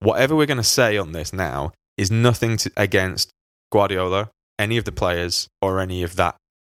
whatever 0.00 0.36
we're 0.36 0.46
going 0.46 0.58
to 0.58 0.62
say 0.62 0.96
on 0.98 1.12
this 1.12 1.32
now 1.32 1.72
is 1.96 2.10
nothing 2.10 2.56
to, 2.58 2.70
against 2.76 3.30
Guardiola, 3.72 4.30
any 4.58 4.76
of 4.76 4.84
the 4.84 4.92
players, 4.92 5.48
or 5.62 5.80
any 5.80 6.02
of 6.02 6.16
that 6.16 6.36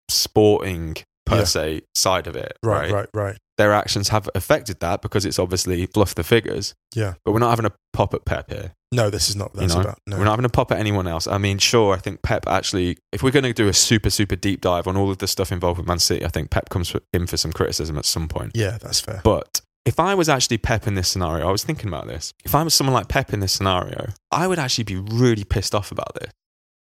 sporting 0.10 0.98
per 1.26 1.38
Yeah. 1.40 1.44
se 1.44 1.82
side 1.96 2.28
of 2.28 2.36
it. 2.36 2.58
right, 2.64 2.92
Right, 2.92 2.92
right, 2.92 3.10
right. 3.14 3.38
Their 3.58 3.74
actions 3.74 4.10
have 4.10 4.28
affected 4.34 4.80
that 4.80 5.02
because 5.04 5.24
it's 5.26 5.38
obviously 5.38 5.86
fluff 5.86 6.16
the 6.16 6.24
figures. 6.24 6.74
Yeah. 6.96 7.14
But 7.24 7.32
we're 7.34 7.40
not 7.40 7.52
having 7.52 7.66
a 7.66 7.72
pop 7.94 8.14
at 8.16 8.26
Pep 8.26 8.50
here. 8.50 8.74
No, 8.92 9.10
this 9.12 9.30
is 9.30 9.36
not 9.36 9.54
what 9.54 9.62
that's 9.62 9.76
know, 9.76 9.82
about. 9.82 10.00
No. 10.08 10.18
We're 10.18 10.24
not 10.24 10.32
having 10.32 10.46
a 10.46 10.50
pop 10.50 10.72
at 10.72 10.80
anyone 10.80 11.08
else. 11.08 11.28
I 11.28 11.38
mean, 11.38 11.60
sure, 11.60 11.94
I 11.94 12.00
think 12.00 12.24
Pep 12.24 12.48
actually, 12.48 12.98
if 13.12 13.22
we're 13.22 13.32
going 13.32 13.44
to 13.44 13.54
do 13.54 13.68
a 13.68 13.74
super, 13.74 14.10
super 14.10 14.36
deep 14.36 14.62
dive 14.62 14.88
on 14.88 14.98
all 14.98 15.12
of 15.12 15.20
the 15.20 15.28
stuff 15.28 15.52
involved 15.52 15.78
with 15.78 15.88
Man 15.88 16.00
City, 16.00 16.26
I 16.26 16.30
think 16.30 16.50
Pep 16.50 16.70
comes 16.70 16.94
in 17.14 17.28
for 17.28 17.38
some 17.38 17.54
criticism 17.54 17.98
at 17.98 18.06
some 18.06 18.28
point. 18.28 18.52
yeah, 18.56 18.78
that's 18.82 19.00
fair. 19.00 19.22
But 19.24 19.62
if 19.86 20.00
I 20.00 20.16
was 20.16 20.28
actually 20.28 20.58
Pep 20.58 20.88
in 20.88 20.96
this 20.96 21.08
scenario, 21.08 21.48
I 21.48 21.52
was 21.52 21.64
thinking 21.64 21.88
about 21.88 22.08
this. 22.08 22.34
If 22.44 22.56
I 22.56 22.64
was 22.64 22.74
someone 22.74 22.94
like 22.96 23.08
Pep 23.10 23.32
in 23.32 23.42
this 23.42 23.52
scenario, 23.54 24.10
I 24.32 24.48
would 24.48 24.60
actually 24.60 24.86
be 24.86 24.96
really 24.98 25.44
pissed 25.44 25.76
off 25.76 25.92
about 25.92 26.16
this. 26.16 26.32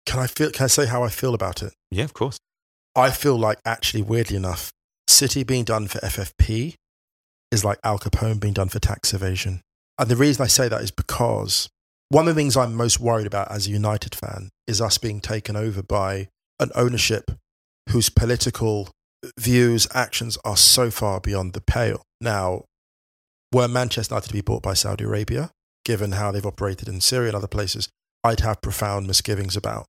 Can 0.05 0.19
I 0.19 0.27
feel 0.27 0.51
can 0.51 0.65
I 0.65 0.67
say 0.67 0.85
how 0.87 1.03
I 1.03 1.09
feel 1.09 1.33
about 1.33 1.63
it? 1.63 1.73
Yeah, 1.89 2.03
of 2.03 2.13
course. 2.13 2.37
I 2.95 3.11
feel 3.11 3.37
like 3.37 3.59
actually 3.65 4.03
weirdly 4.03 4.37
enough, 4.37 4.71
City 5.07 5.43
being 5.43 5.63
done 5.63 5.87
for 5.87 5.99
FFP 5.99 6.75
is 7.51 7.65
like 7.65 7.79
Al 7.83 7.99
Capone 7.99 8.39
being 8.39 8.53
done 8.53 8.69
for 8.69 8.79
tax 8.79 9.13
evasion. 9.13 9.61
And 9.97 10.09
the 10.09 10.15
reason 10.15 10.43
I 10.43 10.47
say 10.47 10.67
that 10.67 10.81
is 10.81 10.91
because 10.91 11.69
one 12.09 12.27
of 12.27 12.35
the 12.35 12.39
things 12.39 12.55
I'm 12.55 12.75
most 12.75 12.99
worried 12.99 13.27
about 13.27 13.51
as 13.51 13.67
a 13.67 13.71
United 13.71 14.15
fan 14.15 14.49
is 14.67 14.81
us 14.81 14.97
being 14.97 15.19
taken 15.19 15.55
over 15.55 15.81
by 15.81 16.29
an 16.59 16.71
ownership 16.75 17.31
whose 17.89 18.09
political 18.09 18.89
views, 19.39 19.87
actions 19.93 20.37
are 20.45 20.57
so 20.57 20.91
far 20.91 21.19
beyond 21.19 21.53
the 21.53 21.61
pale. 21.61 22.03
Now, 22.21 22.65
were 23.53 23.67
Manchester 23.67 24.13
United 24.13 24.27
to 24.27 24.33
be 24.33 24.41
bought 24.41 24.63
by 24.63 24.73
Saudi 24.73 25.03
Arabia, 25.03 25.51
given 25.83 26.13
how 26.13 26.31
they've 26.31 26.45
operated 26.45 26.87
in 26.87 27.01
Syria 27.01 27.29
and 27.29 27.37
other 27.37 27.47
places, 27.47 27.89
I'd 28.23 28.41
have 28.41 28.61
profound 28.61 29.07
misgivings 29.07 29.55
about 29.55 29.85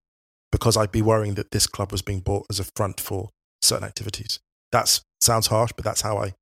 because 0.53 0.77
I'd 0.77 0.93
be 0.93 1.03
worrying 1.03 1.35
that 1.35 1.51
this 1.51 1.67
club 1.67 1.93
was 1.93 2.03
being 2.03 2.21
bought 2.21 2.47
as 2.51 2.61
a 2.61 2.65
front 2.77 3.01
for 3.01 3.31
certain 3.63 3.87
activities. 3.87 4.39
That 4.73 5.01
sounds 5.21 5.49
harsh, 5.49 5.73
but 5.75 5.85
that's 5.85 6.03
how 6.03 6.19
I, 6.19 6.35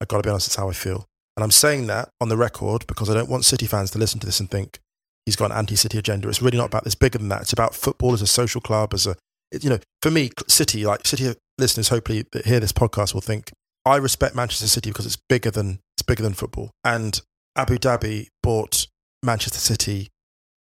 I 0.00 0.04
got 0.06 0.18
to 0.18 0.22
be 0.22 0.30
honest, 0.30 0.48
that's 0.48 0.56
how 0.56 0.68
I 0.68 0.72
feel. 0.72 1.06
And 1.36 1.44
I'm 1.44 1.50
saying 1.50 1.86
that 1.86 2.10
on 2.20 2.28
the 2.28 2.36
record 2.36 2.86
because 2.86 3.08
I 3.08 3.14
don't 3.14 3.30
want 3.30 3.44
City 3.44 3.66
fans 3.66 3.90
to 3.92 3.98
listen 3.98 4.20
to 4.20 4.26
this 4.26 4.40
and 4.40 4.50
think 4.50 4.78
he's 5.24 5.36
got 5.36 5.50
an 5.50 5.56
anti-City 5.56 5.98
agenda. 5.98 6.28
It's 6.28 6.42
really 6.42 6.58
not 6.58 6.66
about 6.66 6.84
this 6.84 6.94
bigger 6.94 7.18
than 7.18 7.28
that. 7.28 7.42
It's 7.42 7.52
about 7.52 7.74
football 7.74 8.12
as 8.12 8.22
a 8.22 8.26
social 8.26 8.60
club, 8.60 8.92
as 8.94 9.06
a, 9.06 9.16
you 9.60 9.70
know, 9.70 9.78
for 10.02 10.10
me, 10.10 10.30
City, 10.48 10.84
like 10.84 11.06
City 11.06 11.32
listeners, 11.58 11.88
hopefully 11.88 12.24
that 12.32 12.46
hear 12.46 12.60
this 12.60 12.72
podcast 12.72 13.14
will 13.14 13.20
think 13.20 13.52
I 13.84 13.96
respect 13.96 14.34
Manchester 14.34 14.66
City 14.66 14.90
because 14.90 15.06
it's 15.06 15.18
bigger 15.28 15.50
than 15.50 15.80
it's 15.96 16.02
bigger 16.02 16.22
than 16.22 16.34
football. 16.34 16.70
And 16.84 17.20
Abu 17.56 17.78
Dhabi 17.78 18.28
bought 18.42 18.86
Manchester 19.22 19.58
City 19.58 20.08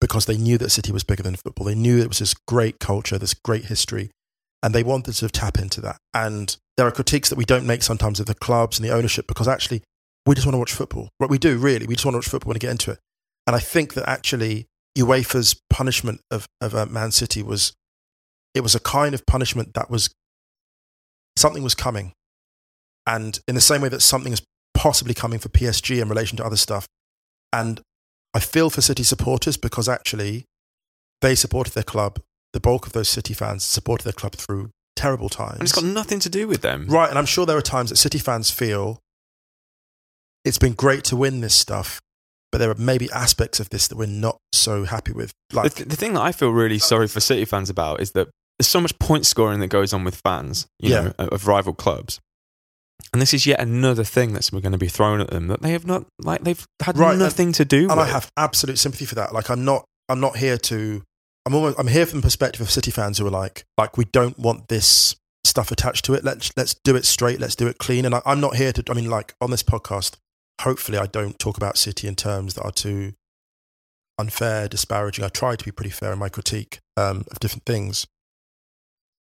because 0.02 0.26
they 0.26 0.38
knew 0.38 0.58
that 0.58 0.70
City 0.70 0.92
was 0.92 1.04
bigger 1.04 1.24
than 1.24 1.36
football. 1.36 1.66
They 1.66 1.76
knew 1.76 2.00
it 2.00 2.08
was 2.08 2.20
this 2.20 2.34
great 2.34 2.80
culture, 2.80 3.18
this 3.18 3.34
great 3.34 3.66
history, 3.66 4.12
and 4.64 4.74
they 4.74 4.84
wanted 4.84 5.14
to 5.16 5.30
tap 5.30 5.58
into 5.58 5.82
that. 5.82 5.98
And 6.14 6.56
there 6.78 6.88
are 6.88 6.92
critiques 6.92 7.30
that 7.30 7.38
we 7.38 7.46
don't 7.46 7.68
make 7.68 7.84
sometimes 7.84 8.20
of 8.20 8.26
the 8.26 8.36
clubs 8.36 8.80
and 8.80 8.88
the 8.88 8.94
ownership 8.94 9.28
because 9.28 9.48
actually 9.48 9.84
we 10.26 10.36
just 10.36 10.46
want 10.46 10.54
to 10.54 10.60
watch 10.60 10.74
football. 10.74 11.10
What 11.18 11.30
we 11.30 11.38
do 11.38 11.58
really, 11.58 11.88
we 11.88 11.96
just 11.96 12.06
want 12.06 12.14
to 12.14 12.20
watch 12.20 12.30
football 12.30 12.54
and 12.54 12.60
get 12.60 12.72
into 12.72 12.92
it. 12.92 13.00
And 13.48 13.56
I 13.56 13.60
think 13.60 13.94
that 13.96 14.08
actually 14.08 14.68
UEFA's 14.98 15.60
punishment 15.70 16.22
of, 16.32 16.46
of 16.62 16.76
uh, 16.76 16.86
Man 16.86 17.12
City 17.12 17.42
was 17.44 17.74
it 18.54 18.62
was 18.62 18.76
a 18.76 18.80
kind 18.80 19.14
of 19.14 19.26
punishment 19.26 19.74
that 19.76 19.90
was 19.90 20.14
something 21.38 21.64
was 21.64 21.76
coming. 21.76 22.14
And 23.06 23.40
in 23.48 23.56
the 23.56 23.62
same 23.62 23.82
way 23.82 23.90
that 23.90 24.02
something 24.02 24.34
is 24.34 24.42
possibly 24.74 25.14
coming 25.14 25.40
for 25.40 25.50
PSG 25.50 26.02
in 26.02 26.10
relation 26.10 26.38
to 26.38 26.46
other 26.46 26.58
stuff. 26.58 26.88
And 27.52 27.82
I 28.34 28.40
feel 28.40 28.70
for 28.70 28.82
City 28.82 29.04
supporters 29.04 29.58
because 29.58 29.90
actually 29.90 30.46
they 31.22 31.36
supported 31.36 31.74
their 31.74 31.84
club. 31.84 32.20
The 32.54 32.60
bulk 32.60 32.88
of 32.88 32.94
those 32.94 33.10
City 33.10 33.34
fans 33.34 33.64
supported 33.64 34.04
their 34.04 34.14
club 34.14 34.34
through 34.36 34.72
terrible 34.96 35.30
times. 35.30 35.54
And 35.54 35.64
it's 35.64 35.72
got 35.72 35.84
nothing 35.84 36.20
to 36.20 36.30
do 36.30 36.48
with 36.48 36.62
them. 36.62 36.88
Right, 36.88 37.10
and 37.10 37.18
I'm 37.18 37.26
sure 37.26 37.46
there 37.46 37.58
are 37.58 37.62
times 37.62 37.90
that 37.90 37.96
City 37.98 38.18
fans 38.20 38.50
feel 38.52 39.00
it's 40.46 40.58
been 40.58 40.74
great 40.74 41.04
to 41.06 41.16
win 41.16 41.42
this 41.42 41.54
stuff, 41.56 42.00
but 42.52 42.58
there 42.60 42.70
are 42.72 42.76
maybe 42.76 43.10
aspects 43.12 43.60
of 43.60 43.70
this 43.70 43.88
that 43.88 43.98
we're 43.98 44.08
not 44.08 44.38
so 44.54 44.86
happy 44.86 45.12
with. 45.12 45.32
The, 45.50 45.56
Like, 45.58 45.74
th- 45.76 45.90
the 45.90 45.96
thing 45.96 46.14
that 46.14 46.22
I 46.22 46.32
feel 46.32 46.50
really 46.52 46.80
sorry 46.80 47.08
for 47.08 47.20
City 47.20 47.46
fans 47.46 47.70
about 47.70 48.02
is 48.02 48.12
that 48.12 48.30
there's 48.58 48.68
so 48.68 48.82
much 48.82 48.98
point 49.00 49.26
scoring 49.26 49.60
that 49.60 49.68
goes 49.68 49.94
on 49.94 50.04
with 50.04 50.20
fans, 50.26 50.66
you 50.80 50.92
Yeah. 50.92 51.02
know, 51.20 51.28
of 51.28 51.48
rival 51.48 51.74
clubs. 51.74 52.20
And 53.12 53.22
this 53.22 53.34
is 53.34 53.48
yet 53.48 53.60
another 53.60 54.04
thing 54.04 54.34
that's 54.34 54.50
going 54.52 54.72
to 54.72 54.78
be 54.78 54.88
thrown 54.88 55.20
at 55.20 55.30
them 55.30 55.48
that 55.48 55.62
they 55.62 55.72
have 55.72 55.86
not, 55.88 56.06
like, 56.20 56.44
they've 56.44 56.64
had 56.82 56.98
Right, 56.98 57.12
and- 57.12 57.20
nothing 57.20 57.52
to 57.54 57.66
do 57.66 57.90
and 57.90 57.98
with. 57.98 58.00
I 58.00 58.06
have 58.06 58.30
absolute 58.38 58.78
sympathy 58.78 59.06
for 59.06 59.16
that. 59.16 59.34
Like, 59.34 59.50
I'm 59.50 59.66
not, 59.66 59.86
I'm 60.10 60.20
not 60.20 60.38
here 60.38 60.58
to, 60.58 61.02
I'm 61.46 61.56
almost, 61.56 61.80
I'm 61.80 61.88
here 61.88 62.06
from 62.06 62.20
the 62.20 62.24
perspective 62.26 62.62
of 62.62 62.70
City 62.70 62.92
fans 62.92 63.18
who 63.18 63.26
are 63.26 63.32
like, 63.32 63.64
like 63.78 63.98
we 63.98 64.06
don't 64.06 64.38
want 64.38 64.68
this 64.68 65.16
stuff 65.46 65.72
attached 65.72 66.06
to 66.06 66.14
it. 66.14 66.24
Let's 66.24 66.52
let's 66.58 66.76
do 66.84 66.96
it 66.96 67.06
straight. 67.06 67.40
Let's 67.40 67.56
do 67.56 67.68
it 67.68 67.78
clean. 67.80 68.06
And 68.06 68.14
I, 68.14 68.22
I'm 68.26 68.40
not 68.42 68.58
here 68.58 68.72
to. 68.74 68.84
I 68.90 68.94
mean, 68.94 69.10
like 69.10 69.34
on 69.42 69.50
this 69.50 69.64
podcast, 69.64 70.18
hopefully, 70.62 70.98
I 71.00 71.08
don't 71.08 71.40
talk 71.40 71.58
about 71.58 71.78
City 71.78 72.08
in 72.08 72.16
terms 72.16 72.54
that 72.56 72.64
are 72.64 72.72
too 72.72 73.14
unfair, 74.20 74.68
disparaging. 74.68 75.24
I 75.26 75.30
try 75.30 75.56
to 75.56 75.66
be 75.66 75.72
pretty 75.72 75.90
fair 75.92 76.12
in 76.14 76.20
my 76.20 76.30
critique 76.30 76.80
um, 76.98 77.24
of 77.32 77.40
different 77.40 77.66
things. 77.66 78.06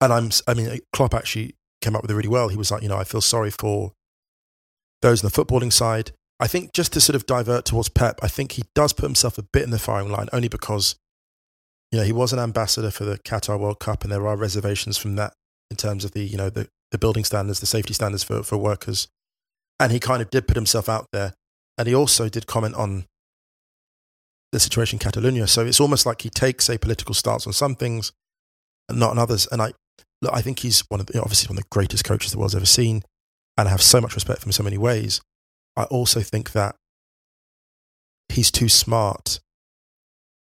And 0.01 0.13
I'm, 0.13 0.31
I 0.49 0.55
mean, 0.55 0.81
Klopp 0.93 1.15
actually 1.15 1.55
came 1.83 1.95
up 1.95 2.03
with 2.03 2.11
it 2.11 2.15
really 2.15 2.29
well. 2.29 2.49
He 2.49 2.57
was 2.57 2.71
like, 2.71 2.83
you 2.83 2.89
know, 2.89 2.97
I 2.97 3.05
feel 3.05 3.21
sorry 3.21 3.51
for 3.51 3.93
those 5.03 5.23
on 5.23 5.31
the 5.31 5.45
footballing 5.45 5.73
side. 5.73 6.13
I 6.41 6.47
think 6.47 6.73
just 6.73 6.93
to 6.95 7.01
sort 7.01 7.17
of 7.17 7.27
divert 7.27 7.65
towards 7.65 7.89
Pep, 7.89 8.19
I 8.23 8.29
think 8.29 8.53
he 8.53 8.65
does 8.75 8.93
put 8.93 9.05
himself 9.05 9.39
a 9.39 9.43
bit 9.43 9.63
in 9.63 9.71
the 9.71 9.79
firing 9.79 10.11
line 10.11 10.29
only 10.33 10.49
because, 10.49 10.97
you 11.91 11.99
know, 11.99 12.05
he 12.05 12.13
was 12.13 12.33
an 12.33 12.39
ambassador 12.39 12.91
for 12.91 13.05
the 13.05 13.19
Qatar 13.19 13.59
World 13.61 13.79
Cup 13.79 14.03
and 14.03 14.13
there 14.13 14.27
are 14.27 14.37
reservations 14.37 14.97
from 14.97 15.17
that 15.17 15.35
in 15.71 15.77
terms 15.77 16.05
of 16.05 16.13
the, 16.13 16.25
you 16.25 16.37
know, 16.37 16.51
the, 16.51 16.69
the 16.91 16.99
building 16.99 17.25
standards, 17.25 17.61
the 17.61 17.67
safety 17.67 17.95
standards 17.95 18.25
for, 18.25 18.43
for 18.43 18.57
workers. 18.57 19.09
And 19.79 19.93
he 19.93 20.01
kind 20.01 20.23
of 20.23 20.31
did 20.31 20.49
put 20.49 20.57
himself 20.57 20.89
out 20.89 21.07
there. 21.13 21.35
And 21.79 21.89
he 21.89 21.95
also 21.95 22.29
did 22.29 22.47
comment 22.47 22.75
on 22.75 23.07
the 24.53 24.61
situation 24.61 24.97
in 24.97 25.01
Catalonia. 25.01 25.47
So 25.47 25.65
it's 25.65 25.81
almost 25.81 26.07
like 26.07 26.23
he 26.23 26.31
takes 26.31 26.69
a 26.69 26.79
political 26.79 27.15
stance 27.15 27.47
on 27.47 27.53
some 27.53 27.75
things 27.75 28.13
and 28.89 28.99
not 28.99 29.11
on 29.11 29.19
others. 29.19 29.49
And 29.51 29.63
I, 29.63 29.73
look, 30.23 30.33
I 30.33 30.41
think 30.41 30.61
he's 30.61 30.81
one 30.89 31.01
of 31.01 31.07
the, 31.07 31.21
obviously 31.21 31.49
one 31.49 31.59
of 31.59 31.65
the 31.65 31.69
greatest 31.71 32.05
coaches 32.05 32.33
the 32.33 32.39
world's 32.39 32.55
ever 32.55 32.65
seen, 32.65 33.03
and 33.59 33.69
I 33.69 33.71
have 33.71 33.83
so 33.83 34.01
much 34.01 34.15
respect 34.15 34.41
for 34.41 34.47
him 34.47 34.51
in 34.51 34.55
so 34.55 34.63
many 34.63 34.79
ways. 34.79 35.21
I 35.77 35.85
also 35.85 36.21
think 36.21 36.53
that 36.53 36.77
he's 38.29 38.51
too 38.51 38.69
smart. 38.69 39.41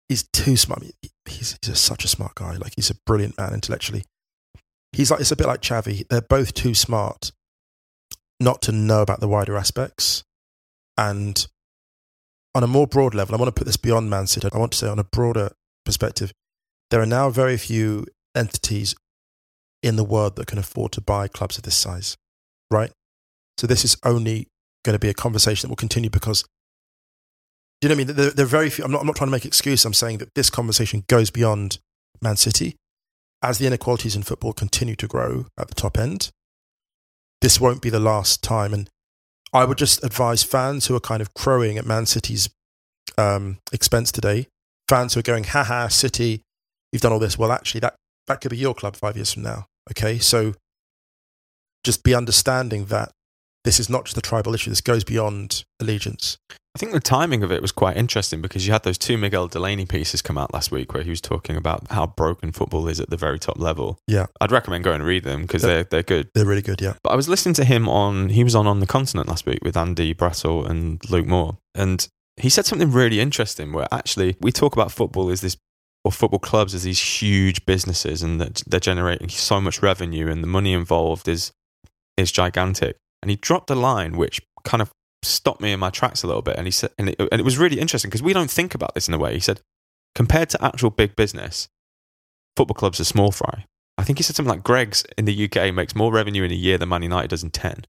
He's 0.08 0.24
too 0.32 0.56
smart. 0.56 0.84
He's, 1.26 1.58
he's 1.62 1.68
a, 1.68 1.74
such 1.74 2.04
a 2.04 2.08
smart 2.08 2.34
guy. 2.34 2.56
Like 2.56 2.74
he's 2.76 2.90
a 2.90 2.96
brilliant 3.06 3.38
man 3.38 3.54
intellectually. 3.54 4.04
He's 4.92 5.10
like 5.10 5.20
it's 5.20 5.32
a 5.32 5.36
bit 5.36 5.46
like 5.46 5.62
Xavi. 5.62 6.06
They're 6.08 6.20
both 6.20 6.52
too 6.52 6.74
smart 6.74 7.32
not 8.38 8.60
to 8.62 8.72
know 8.72 9.00
about 9.02 9.20
the 9.20 9.28
wider 9.28 9.56
aspects. 9.56 10.24
And 10.98 11.46
on 12.54 12.62
a 12.62 12.66
more 12.66 12.86
broad 12.86 13.14
level, 13.14 13.34
I 13.34 13.38
want 13.38 13.48
to 13.48 13.58
put 13.58 13.64
this 13.64 13.78
beyond 13.78 14.10
Man 14.10 14.26
City. 14.26 14.48
I 14.52 14.58
want 14.58 14.72
to 14.72 14.78
say 14.78 14.88
on 14.88 14.98
a 14.98 15.04
broader 15.04 15.52
perspective, 15.86 16.32
there 16.90 17.00
are 17.00 17.06
now 17.06 17.30
very 17.30 17.56
few 17.56 18.04
entities 18.34 18.94
in 19.82 19.96
the 19.96 20.04
world 20.04 20.36
that 20.36 20.46
can 20.46 20.58
afford 20.58 20.92
to 20.92 21.00
buy 21.00 21.28
clubs 21.28 21.56
of 21.56 21.64
this 21.64 21.76
size, 21.76 22.16
right? 22.70 22.92
So 23.58 23.66
this 23.66 23.84
is 23.84 23.96
only 24.04 24.48
going 24.84 24.94
to 24.94 24.98
be 24.98 25.08
a 25.08 25.14
conversation 25.14 25.66
that 25.66 25.70
will 25.70 25.76
continue 25.76 26.10
because, 26.10 26.44
you 27.80 27.88
know 27.88 27.94
what 27.94 28.02
I 28.02 28.04
mean? 28.04 28.16
There, 28.16 28.30
there 28.30 28.44
are 28.44 28.48
very 28.48 28.70
few. 28.70 28.84
I'm 28.84 28.90
not, 28.90 29.00
I'm 29.00 29.06
not 29.06 29.16
trying 29.16 29.28
to 29.28 29.32
make 29.32 29.44
excuses. 29.44 29.84
I'm 29.84 29.94
saying 29.94 30.18
that 30.18 30.34
this 30.34 30.50
conversation 30.50 31.04
goes 31.08 31.30
beyond 31.30 31.78
Man 32.20 32.36
City. 32.36 32.76
As 33.44 33.58
the 33.58 33.66
inequalities 33.66 34.14
in 34.14 34.22
football 34.22 34.52
continue 34.52 34.94
to 34.94 35.08
grow 35.08 35.46
at 35.58 35.66
the 35.66 35.74
top 35.74 35.98
end, 35.98 36.30
this 37.40 37.60
won't 37.60 37.82
be 37.82 37.90
the 37.90 37.98
last 37.98 38.40
time. 38.40 38.72
And 38.72 38.88
I 39.52 39.64
would 39.64 39.78
just 39.78 40.04
advise 40.04 40.44
fans 40.44 40.86
who 40.86 40.94
are 40.94 41.00
kind 41.00 41.20
of 41.20 41.34
crowing 41.34 41.76
at 41.76 41.84
Man 41.84 42.06
City's 42.06 42.48
um, 43.18 43.58
expense 43.72 44.12
today, 44.12 44.46
fans 44.88 45.14
who 45.14 45.20
are 45.20 45.24
going, 45.24 45.44
haha, 45.44 45.88
City, 45.88 46.40
you've 46.92 47.02
done 47.02 47.12
all 47.12 47.18
this. 47.18 47.36
Well, 47.36 47.50
actually, 47.50 47.80
that, 47.80 47.96
that 48.28 48.40
could 48.40 48.52
be 48.52 48.58
your 48.58 48.74
club 48.74 48.94
five 48.94 49.16
years 49.16 49.32
from 49.32 49.42
now. 49.42 49.66
Okay. 49.90 50.18
So 50.18 50.54
just 51.84 52.04
be 52.04 52.14
understanding 52.14 52.86
that 52.86 53.12
this 53.64 53.78
is 53.78 53.88
not 53.88 54.04
just 54.04 54.16
a 54.16 54.20
tribal 54.20 54.54
issue. 54.54 54.70
This 54.70 54.80
goes 54.80 55.04
beyond 55.04 55.64
allegiance. 55.80 56.36
I 56.74 56.78
think 56.78 56.92
the 56.92 57.00
timing 57.00 57.42
of 57.42 57.52
it 57.52 57.60
was 57.60 57.70
quite 57.70 57.98
interesting 57.98 58.40
because 58.40 58.66
you 58.66 58.72
had 58.72 58.82
those 58.82 58.96
two 58.96 59.18
Miguel 59.18 59.46
Delaney 59.46 59.84
pieces 59.84 60.22
come 60.22 60.38
out 60.38 60.54
last 60.54 60.72
week 60.72 60.94
where 60.94 61.02
he 61.02 61.10
was 61.10 61.20
talking 61.20 61.54
about 61.54 61.90
how 61.90 62.06
broken 62.06 62.50
football 62.50 62.88
is 62.88 62.98
at 62.98 63.10
the 63.10 63.16
very 63.16 63.38
top 63.38 63.58
level. 63.58 63.98
Yeah. 64.08 64.26
I'd 64.40 64.50
recommend 64.50 64.82
going 64.82 64.96
and 64.96 65.04
read 65.04 65.22
them 65.22 65.42
because 65.42 65.62
they're, 65.62 65.84
they're 65.84 66.02
good. 66.02 66.30
They're 66.34 66.46
really 66.46 66.62
good, 66.62 66.80
yeah. 66.80 66.94
But 67.04 67.10
I 67.10 67.16
was 67.16 67.28
listening 67.28 67.54
to 67.56 67.64
him 67.64 67.88
on, 67.90 68.30
he 68.30 68.42
was 68.42 68.54
on 68.54 68.66
On 68.66 68.80
the 68.80 68.86
Continent 68.86 69.28
last 69.28 69.44
week 69.44 69.58
with 69.62 69.76
Andy 69.76 70.14
Brassell 70.14 70.66
and 70.68 70.98
Luke 71.10 71.26
Moore. 71.26 71.58
And 71.74 72.08
he 72.38 72.48
said 72.48 72.64
something 72.64 72.90
really 72.90 73.20
interesting 73.20 73.72
where 73.72 73.86
actually 73.92 74.36
we 74.40 74.50
talk 74.50 74.72
about 74.72 74.90
football 74.90 75.28
as 75.28 75.42
this, 75.42 75.58
or 76.04 76.12
football 76.12 76.38
clubs 76.38 76.74
as 76.74 76.82
these 76.82 77.00
huge 77.22 77.64
businesses 77.64 78.22
and 78.22 78.40
that 78.40 78.62
they're 78.66 78.80
generating 78.80 79.28
so 79.28 79.60
much 79.60 79.82
revenue 79.82 80.28
and 80.28 80.42
the 80.42 80.48
money 80.48 80.72
involved 80.72 81.28
is, 81.28 81.52
is 82.16 82.32
gigantic. 82.32 82.96
And 83.22 83.30
he 83.30 83.36
dropped 83.36 83.70
a 83.70 83.76
line 83.76 84.16
which 84.16 84.40
kind 84.64 84.82
of 84.82 84.90
stopped 85.22 85.60
me 85.60 85.72
in 85.72 85.80
my 85.80 85.90
tracks 85.90 86.22
a 86.22 86.26
little 86.26 86.42
bit. 86.42 86.56
And 86.56 86.66
he 86.66 86.72
said, 86.72 86.90
and 86.98 87.10
it, 87.10 87.20
and 87.20 87.40
it 87.40 87.44
was 87.44 87.58
really 87.58 87.78
interesting 87.78 88.08
because 88.08 88.22
we 88.22 88.32
don't 88.32 88.50
think 88.50 88.74
about 88.74 88.94
this 88.94 89.06
in 89.06 89.14
a 89.14 89.18
way. 89.18 89.34
He 89.34 89.40
said, 89.40 89.60
compared 90.14 90.50
to 90.50 90.64
actual 90.64 90.90
big 90.90 91.14
business, 91.14 91.68
football 92.56 92.74
clubs 92.74 93.00
are 93.00 93.04
small 93.04 93.30
fry. 93.30 93.66
I 93.96 94.04
think 94.04 94.18
he 94.18 94.22
said 94.24 94.36
something 94.36 94.52
like 94.52 94.64
Greggs 94.64 95.04
in 95.16 95.26
the 95.26 95.44
UK 95.44 95.72
makes 95.72 95.94
more 95.94 96.12
revenue 96.12 96.42
in 96.42 96.50
a 96.50 96.56
year 96.56 96.78
than 96.78 96.88
Man 96.88 97.02
United 97.02 97.30
does 97.30 97.42
in 97.42 97.50
10. 97.50 97.84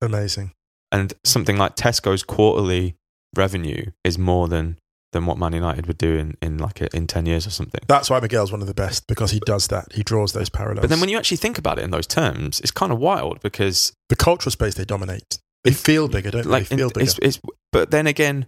Amazing. 0.00 0.52
And 0.90 1.12
something 1.24 1.56
like 1.56 1.76
Tesco's 1.76 2.22
quarterly 2.22 2.94
revenue 3.36 3.90
is 4.04 4.18
more 4.18 4.48
than 4.48 4.78
than 5.14 5.24
what 5.24 5.38
Man 5.38 5.54
United 5.54 5.86
would 5.86 5.96
do 5.96 6.16
in, 6.16 6.36
in 6.42 6.58
like 6.58 6.82
a, 6.82 6.94
in 6.94 7.06
10 7.06 7.24
years 7.24 7.46
or 7.46 7.50
something. 7.50 7.80
That's 7.86 8.10
why 8.10 8.20
Miguel's 8.20 8.52
one 8.52 8.60
of 8.60 8.66
the 8.66 8.74
best 8.74 9.06
because 9.06 9.30
he 9.30 9.40
does 9.46 9.68
that. 9.68 9.92
He 9.92 10.02
draws 10.02 10.34
those 10.34 10.50
parallels. 10.50 10.82
But 10.82 10.90
then 10.90 11.00
when 11.00 11.08
you 11.08 11.16
actually 11.16 11.38
think 11.38 11.56
about 11.56 11.78
it 11.78 11.84
in 11.84 11.90
those 11.90 12.06
terms, 12.06 12.60
it's 12.60 12.70
kind 12.70 12.92
of 12.92 12.98
wild 12.98 13.40
because 13.40 13.94
the 14.10 14.16
cultural 14.16 14.50
space 14.50 14.74
they 14.74 14.84
dominate. 14.84 15.38
They 15.62 15.72
feel 15.72 16.08
bigger, 16.08 16.30
don't 16.30 16.44
like, 16.44 16.68
they? 16.68 16.76
They 16.76 16.82
feel 16.82 16.90
bigger. 16.90 17.04
It's, 17.04 17.18
it's, 17.22 17.40
but 17.72 17.90
then 17.90 18.06
again, 18.06 18.46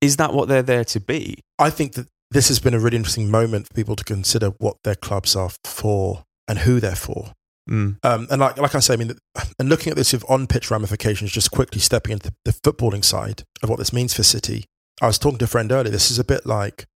is 0.00 0.16
that 0.16 0.32
what 0.32 0.48
they're 0.48 0.62
there 0.62 0.84
to 0.84 0.98
be? 0.98 1.40
I 1.58 1.70
think 1.70 1.92
that 1.92 2.08
this 2.30 2.48
has 2.48 2.58
been 2.58 2.74
a 2.74 2.80
really 2.80 2.96
interesting 2.96 3.30
moment 3.30 3.68
for 3.68 3.74
people 3.74 3.94
to 3.94 4.04
consider 4.04 4.48
what 4.58 4.76
their 4.82 4.96
clubs 4.96 5.36
are 5.36 5.50
for 5.64 6.24
and 6.48 6.60
who 6.60 6.80
they're 6.80 6.96
for. 6.96 7.32
Mm. 7.68 7.98
Um, 8.02 8.26
and 8.30 8.40
like, 8.40 8.56
like 8.56 8.74
I 8.74 8.80
say, 8.80 8.94
I 8.94 8.96
mean, 8.96 9.12
and 9.58 9.68
looking 9.68 9.90
at 9.90 9.96
this 9.96 10.14
of 10.14 10.24
on 10.28 10.46
pitch 10.46 10.70
ramifications, 10.70 11.30
just 11.30 11.50
quickly 11.50 11.80
stepping 11.80 12.12
into 12.12 12.32
the 12.44 12.52
footballing 12.52 13.04
side 13.04 13.44
of 13.62 13.68
what 13.68 13.78
this 13.78 13.92
means 13.92 14.14
for 14.14 14.22
City. 14.22 14.64
I 15.00 15.06
was 15.06 15.18
talking 15.18 15.38
to 15.38 15.44
a 15.44 15.48
friend 15.48 15.70
earlier. 15.70 15.92
This 15.92 16.10
is 16.10 16.18
a 16.18 16.24
bit 16.24 16.44
like 16.44 16.86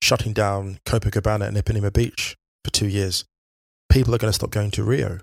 shutting 0.00 0.32
down 0.32 0.78
Copacabana 0.86 1.46
and 1.46 1.56
Ipanema 1.56 1.92
Beach 1.92 2.36
for 2.64 2.70
two 2.70 2.88
years. 2.88 3.24
People 3.90 4.14
are 4.14 4.18
going 4.18 4.30
to 4.30 4.34
stop 4.34 4.50
going 4.50 4.70
to 4.72 4.82
Rio. 4.82 5.20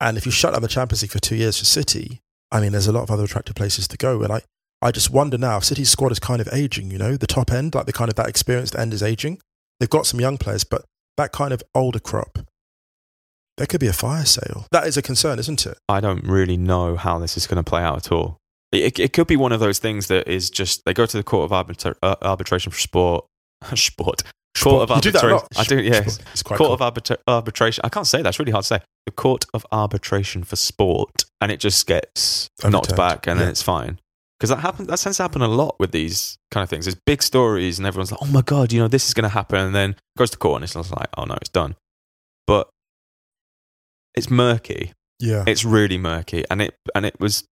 And 0.00 0.16
if 0.16 0.26
you 0.26 0.32
shut 0.32 0.52
down 0.52 0.62
the 0.62 0.68
Champions 0.68 1.02
League 1.02 1.10
for 1.10 1.18
two 1.18 1.36
years 1.36 1.58
for 1.58 1.64
City, 1.64 2.20
I 2.52 2.60
mean, 2.60 2.72
there's 2.72 2.86
a 2.86 2.92
lot 2.92 3.02
of 3.02 3.10
other 3.10 3.24
attractive 3.24 3.56
places 3.56 3.88
to 3.88 3.96
go. 3.96 4.22
And 4.22 4.32
I, 4.32 4.42
I 4.80 4.92
just 4.92 5.10
wonder 5.10 5.36
now, 5.36 5.58
City's 5.58 5.90
squad 5.90 6.12
is 6.12 6.20
kind 6.20 6.40
of 6.40 6.48
aging, 6.52 6.90
you 6.90 6.98
know, 6.98 7.16
the 7.16 7.26
top 7.26 7.50
end, 7.50 7.74
like 7.74 7.86
the 7.86 7.92
kind 7.92 8.08
of 8.08 8.14
that 8.16 8.28
experienced 8.28 8.76
end 8.76 8.92
is 8.92 9.02
aging. 9.02 9.40
They've 9.80 9.90
got 9.90 10.06
some 10.06 10.20
young 10.20 10.38
players, 10.38 10.64
but 10.64 10.84
that 11.16 11.32
kind 11.32 11.52
of 11.52 11.62
older 11.74 11.98
crop, 11.98 12.38
there 13.56 13.66
could 13.66 13.80
be 13.80 13.88
a 13.88 13.92
fire 13.92 14.26
sale. 14.26 14.66
That 14.70 14.86
is 14.86 14.96
a 14.96 15.02
concern, 15.02 15.38
isn't 15.38 15.66
it? 15.66 15.78
I 15.88 16.00
don't 16.00 16.24
really 16.24 16.56
know 16.56 16.96
how 16.96 17.18
this 17.18 17.36
is 17.36 17.46
going 17.46 17.62
to 17.62 17.68
play 17.68 17.82
out 17.82 17.96
at 17.96 18.12
all. 18.12 18.38
It, 18.72 18.98
it 18.98 19.12
could 19.12 19.26
be 19.26 19.36
one 19.36 19.52
of 19.52 19.60
those 19.60 19.78
things 19.78 20.08
that 20.08 20.28
is 20.28 20.50
just 20.50 20.84
they 20.84 20.92
go 20.92 21.06
to 21.06 21.16
the 21.16 21.22
court 21.22 21.50
of 21.50 21.66
arbitra- 21.66 21.96
uh, 22.02 22.16
arbitration 22.22 22.72
for 22.72 22.78
sport. 22.78 23.24
sport. 23.74 24.22
Court 24.58 24.82
of 24.82 24.90
arbitration. 24.90 25.46
I 25.56 25.64
do, 25.64 25.82
yes. 25.82 26.18
It's 26.32 26.42
quite 26.42 26.56
Court 26.56 26.78
cool. 26.78 26.86
of 26.86 26.94
arbitra- 26.94 27.18
arbitration. 27.28 27.82
I 27.84 27.88
can't 27.90 28.06
say 28.06 28.22
that. 28.22 28.28
It's 28.28 28.38
really 28.38 28.52
hard 28.52 28.62
to 28.64 28.68
say. 28.68 28.80
The 29.04 29.12
Court 29.12 29.44
of 29.52 29.66
Arbitration 29.70 30.44
for 30.44 30.56
Sport, 30.56 31.24
and 31.40 31.52
it 31.52 31.60
just 31.60 31.86
gets 31.86 32.48
knocked 32.64 32.96
back, 32.96 33.26
and 33.26 33.38
then 33.38 33.48
it's 33.48 33.62
fine. 33.62 34.00
Because 34.38 34.50
that 34.50 34.60
happens. 34.60 34.88
That 34.88 34.98
tends 34.98 35.18
to 35.18 35.22
happen 35.22 35.42
a 35.42 35.48
lot 35.48 35.76
with 35.78 35.92
these 35.92 36.38
kind 36.50 36.62
of 36.62 36.70
things. 36.70 36.86
There's 36.86 36.96
big 37.06 37.22
stories, 37.22 37.78
and 37.78 37.86
everyone's 37.86 38.10
like, 38.10 38.20
"Oh 38.22 38.26
my 38.26 38.42
god, 38.42 38.72
you 38.72 38.80
know 38.80 38.88
this 38.88 39.06
is 39.06 39.14
going 39.14 39.24
to 39.24 39.28
happen," 39.28 39.58
and 39.58 39.74
then 39.74 39.96
goes 40.18 40.30
to 40.30 40.38
court, 40.38 40.56
and 40.56 40.64
it's 40.64 40.74
like, 40.74 41.08
"Oh 41.16 41.24
no, 41.24 41.34
it's 41.34 41.50
done." 41.50 41.76
But 42.46 42.68
it's 44.14 44.30
murky. 44.30 44.92
Yeah. 45.20 45.44
It's 45.46 45.64
really 45.64 45.98
murky, 45.98 46.44
and 46.50 46.60
it 46.62 46.74
and 46.94 47.06
it 47.06 47.20
was. 47.20 47.44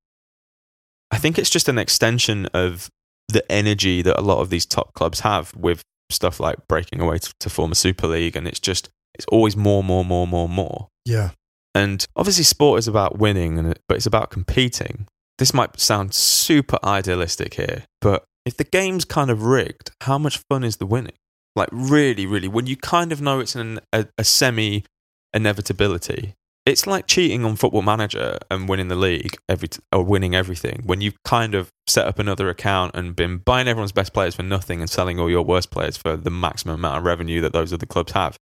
I 1.10 1.18
think 1.18 1.38
it's 1.38 1.50
just 1.50 1.68
an 1.68 1.78
extension 1.78 2.46
of 2.54 2.88
the 3.28 3.50
energy 3.50 4.02
that 4.02 4.18
a 4.18 4.22
lot 4.22 4.38
of 4.40 4.50
these 4.50 4.66
top 4.66 4.92
clubs 4.94 5.20
have 5.20 5.54
with 5.56 5.82
stuff 6.10 6.38
like 6.40 6.56
breaking 6.68 7.00
away 7.00 7.18
to, 7.18 7.32
to 7.40 7.48
form 7.50 7.72
a 7.72 7.74
super 7.74 8.06
league, 8.06 8.36
and 8.36 8.46
it's 8.46 8.60
just 8.60 8.90
it's 9.14 9.26
always 9.28 9.56
more, 9.56 9.82
more, 9.84 10.04
more, 10.04 10.26
more, 10.26 10.48
more. 10.48 10.88
yeah. 11.04 11.30
And 11.76 12.06
obviously, 12.14 12.44
sport 12.44 12.78
is 12.78 12.86
about 12.86 13.18
winning, 13.18 13.58
and 13.58 13.68
it- 13.72 13.80
but 13.88 13.96
it's 13.96 14.06
about 14.06 14.30
competing. 14.30 15.06
This 15.38 15.52
might 15.52 15.80
sound 15.80 16.14
super 16.14 16.78
idealistic 16.84 17.54
here, 17.54 17.84
but 18.00 18.24
if 18.46 18.56
the 18.56 18.62
game's 18.64 19.04
kind 19.04 19.30
of 19.30 19.42
rigged, 19.42 19.90
how 20.02 20.16
much 20.18 20.38
fun 20.48 20.62
is 20.62 20.76
the 20.76 20.86
winning? 20.86 21.16
Like, 21.56 21.68
really, 21.72 22.26
really, 22.26 22.46
when 22.48 22.66
you 22.66 22.76
kind 22.76 23.10
of 23.10 23.20
know 23.20 23.40
it's 23.40 23.56
an, 23.56 23.80
a, 23.92 24.06
a 24.18 24.22
semi 24.24 24.84
inevitability, 25.32 26.34
it's 26.66 26.86
like 26.86 27.06
cheating 27.06 27.44
on 27.44 27.56
Football 27.56 27.82
Manager 27.82 28.38
and 28.50 28.68
winning 28.68 28.88
the 28.88 28.96
league 28.96 29.36
every 29.48 29.68
t- 29.68 29.80
or 29.92 30.02
winning 30.02 30.34
everything. 30.34 30.82
When 30.84 31.00
you've 31.00 31.22
kind 31.24 31.54
of 31.54 31.70
set 31.86 32.06
up 32.06 32.18
another 32.18 32.48
account 32.48 32.94
and 32.94 33.14
been 33.14 33.38
buying 33.38 33.68
everyone's 33.68 33.92
best 33.92 34.14
players 34.14 34.34
for 34.34 34.42
nothing 34.42 34.80
and 34.80 34.88
selling 34.88 35.18
all 35.20 35.28
your 35.28 35.44
worst 35.44 35.70
players 35.70 35.96
for 35.96 36.16
the 36.16 36.30
maximum 36.30 36.76
amount 36.76 36.98
of 36.98 37.04
revenue 37.04 37.40
that 37.42 37.52
those 37.52 37.72
other 37.72 37.86
clubs 37.86 38.12
have, 38.12 38.36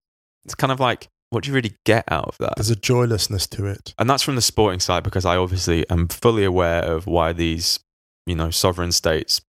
it's 0.45 0.55
kind 0.55 0.71
of 0.71 0.79
like, 0.79 1.09
what 1.31 1.43
do 1.43 1.49
you 1.49 1.55
really 1.55 1.75
get 1.85 2.05
out 2.09 2.25
of 2.25 2.37
that? 2.37 2.53
There's 2.55 2.69
a 2.69 2.75
joylessness 2.75 3.47
to 3.47 3.65
it. 3.65 3.93
And 3.97 4.09
that's 4.09 4.23
from 4.23 4.35
the 4.35 4.41
sporting 4.41 4.79
side 4.79 5.03
because 5.03 5.25
I 5.25 5.35
obviously 5.35 5.89
am 5.89 6.07
fully 6.07 6.45
aware 6.45 6.83
of 6.83 7.07
why 7.07 7.33
these, 7.33 7.79
you 8.25 8.35
know, 8.35 8.51
sovereign 8.51 8.91
states 8.91 9.41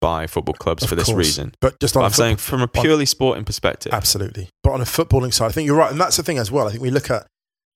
buy 0.00 0.26
football 0.26 0.54
clubs 0.54 0.82
Of 0.82 0.88
for 0.88 0.96
this 0.96 1.12
reason. 1.12 1.54
But 1.60 1.78
just 1.80 1.94
But 1.94 2.04
I'm 2.04 2.10
saying 2.10 2.36
from 2.36 2.62
a 2.62 2.68
purely 2.68 3.06
sporting 3.06 3.44
perspective. 3.44 3.92
Absolutely. 3.92 4.48
But 4.62 4.72
on 4.72 4.80
a 4.80 4.84
footballing 4.84 5.32
side, 5.32 5.46
I 5.46 5.52
think 5.52 5.66
you're 5.66 5.76
right. 5.76 5.90
And 5.90 6.00
that's 6.00 6.16
the 6.16 6.22
thing 6.22 6.38
as 6.38 6.50
well. 6.50 6.66
I 6.66 6.70
think 6.70 6.82
we 6.82 6.90
look 6.90 7.10
at 7.10 7.26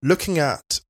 looking 0.04 0.38
at 0.38 0.80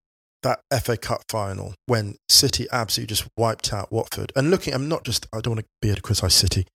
that 0.43 0.61
FA 0.83 0.97
Cup 0.99 1.23
final 1.31 1.75
when 1.87 2.17
City 2.29 2.67
absolutely 2.71 3.15
just 3.15 3.27
wiped 3.37 3.73
out 3.73 3.91
Watford. 3.91 4.33
And 4.37 4.51
looking, 4.51 4.75
I'm 4.75 4.89
not 4.89 5.05
just, 5.05 5.27
I 5.33 5.41
don't 5.41 5.55
want 5.55 5.61
to 5.61 5.67
be 5.81 5.89
able 5.89 5.97
to 5.97 6.03
criticise 6.03 6.35
City, 6.35 6.67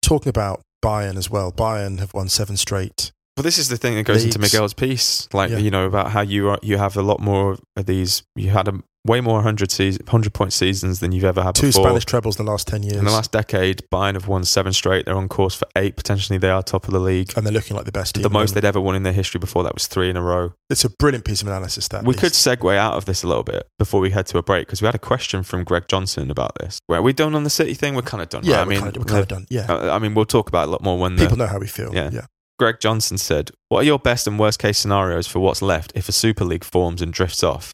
talking 0.00 0.30
about 0.30 0.62
Bayern 0.82 1.16
as 1.16 1.28
well. 1.28 1.52
Bayern 1.52 1.98
have 1.98 2.14
won 2.14 2.28
seven 2.28 2.56
straight 2.56 3.12
Well, 3.38 3.44
this 3.44 3.58
is 3.58 3.68
the 3.68 3.76
thing 3.76 3.94
that 3.94 4.02
goes 4.02 4.24
into 4.24 4.40
Miguel's 4.40 4.74
piece, 4.74 5.28
like 5.32 5.50
Yeah. 5.52 5.58
you 5.58 5.70
know 5.70 5.86
about 5.86 6.10
how 6.10 6.22
you 6.22 6.48
are, 6.48 6.58
you 6.60 6.76
have 6.76 6.96
a 6.96 7.02
lot 7.02 7.20
more 7.20 7.56
of 7.76 7.86
these. 7.86 8.24
You 8.34 8.50
had 8.50 8.66
a 8.66 8.74
way 9.06 9.20
more 9.20 9.40
hundred 9.42 9.70
season, 9.70 10.04
hundred 10.08 10.34
point 10.34 10.52
seasons 10.52 10.98
than 10.98 11.12
you've 11.12 11.24
ever 11.24 11.40
had 11.42 11.54
Two 11.54 11.68
before. 11.68 11.84
Spanish 11.84 12.04
trebles 12.04 12.36
in 12.40 12.44
the 12.44 12.50
last 12.50 12.66
10 12.66 12.82
years. 12.82 12.96
in 12.96 13.04
the 13.04 13.12
last 13.12 13.30
decade, 13.30 13.82
Bayern 13.94 14.14
have 14.14 14.26
won 14.26 14.44
seven 14.44 14.72
straight. 14.72 15.06
They're 15.06 15.16
on 15.16 15.28
course 15.28 15.54
for 15.54 15.68
eight. 15.76 15.94
Potentially, 15.96 16.36
they 16.36 16.50
are 16.50 16.64
top 16.64 16.86
of 16.88 16.92
the 16.92 16.98
league. 16.98 17.32
and 17.36 17.46
they're 17.46 17.52
looking 17.52 17.76
like 17.76 17.86
the 17.86 17.92
best 17.92 18.16
team. 18.16 18.22
The 18.22 18.28
most 18.28 18.54
they'd 18.56 18.64
ever 18.64 18.80
won 18.80 18.96
in 18.96 19.04
their 19.04 19.12
history 19.12 19.38
before 19.38 19.62
that 19.62 19.72
was 19.72 19.86
three 19.86 20.10
in 20.10 20.16
a 20.16 20.22
row. 20.22 20.52
It's 20.68 20.84
a 20.84 20.90
brilliant 20.90 21.24
piece 21.24 21.40
of 21.40 21.46
analysis. 21.46 21.86
That 21.88 22.02
we 22.04 22.14
is. 22.14 22.20
could 22.20 22.32
segue 22.32 22.76
out 22.76 22.94
of 22.94 23.04
this 23.04 23.22
a 23.22 23.28
little 23.28 23.44
bit 23.44 23.68
before 23.78 24.00
we 24.00 24.10
head 24.10 24.26
to 24.26 24.38
a 24.38 24.42
break 24.42 24.66
because 24.66 24.82
we 24.82 24.86
had 24.86 24.96
a 24.96 24.98
question 24.98 25.44
from 25.44 25.62
Greg 25.62 25.84
Johnson 25.86 26.28
about 26.28 26.58
this. 26.58 26.80
Where 26.88 26.98
are 26.98 27.02
we 27.02 27.12
done 27.12 27.36
on 27.36 27.44
the 27.44 27.50
City 27.50 27.74
thing? 27.74 27.94
We're 27.94 28.02
kind 28.02 28.20
of 28.24 28.30
done. 28.30 28.42
Yeah, 28.44 28.56
right? 28.56 28.62
I 28.62 28.64
mean, 28.64 28.80
kind 28.80 28.96
of, 28.96 29.02
we're 29.04 29.08
kind 29.08 29.20
of 29.22 29.28
done. 29.28 29.46
Yeah. 29.48 29.72
I 29.94 30.00
mean, 30.00 30.14
we'll 30.14 30.24
talk 30.26 30.48
about 30.48 30.64
it 30.64 30.68
a 30.68 30.72
lot 30.72 30.82
more 30.82 30.98
when 30.98 31.14
the, 31.14 31.22
People 31.22 31.38
know 31.38 31.46
how 31.46 31.60
we 31.60 31.68
feel. 31.68 31.94
Yeah. 31.94 32.10
Yeah. 32.12 32.26
Greg 32.58 32.80
Johnson 32.80 33.18
said, 33.18 33.52
What 33.68 33.80
are 33.80 33.86
your 33.86 34.00
best 34.00 34.26
and 34.26 34.38
worst 34.38 34.58
case 34.58 34.78
scenarios 34.78 35.28
for 35.28 35.38
what's 35.38 35.62
left 35.62 35.92
if 35.94 36.08
a 36.08 36.12
Super 36.12 36.44
League 36.44 36.64
forms 36.64 37.00
and 37.00 37.12
drifts 37.12 37.44
off? 37.44 37.72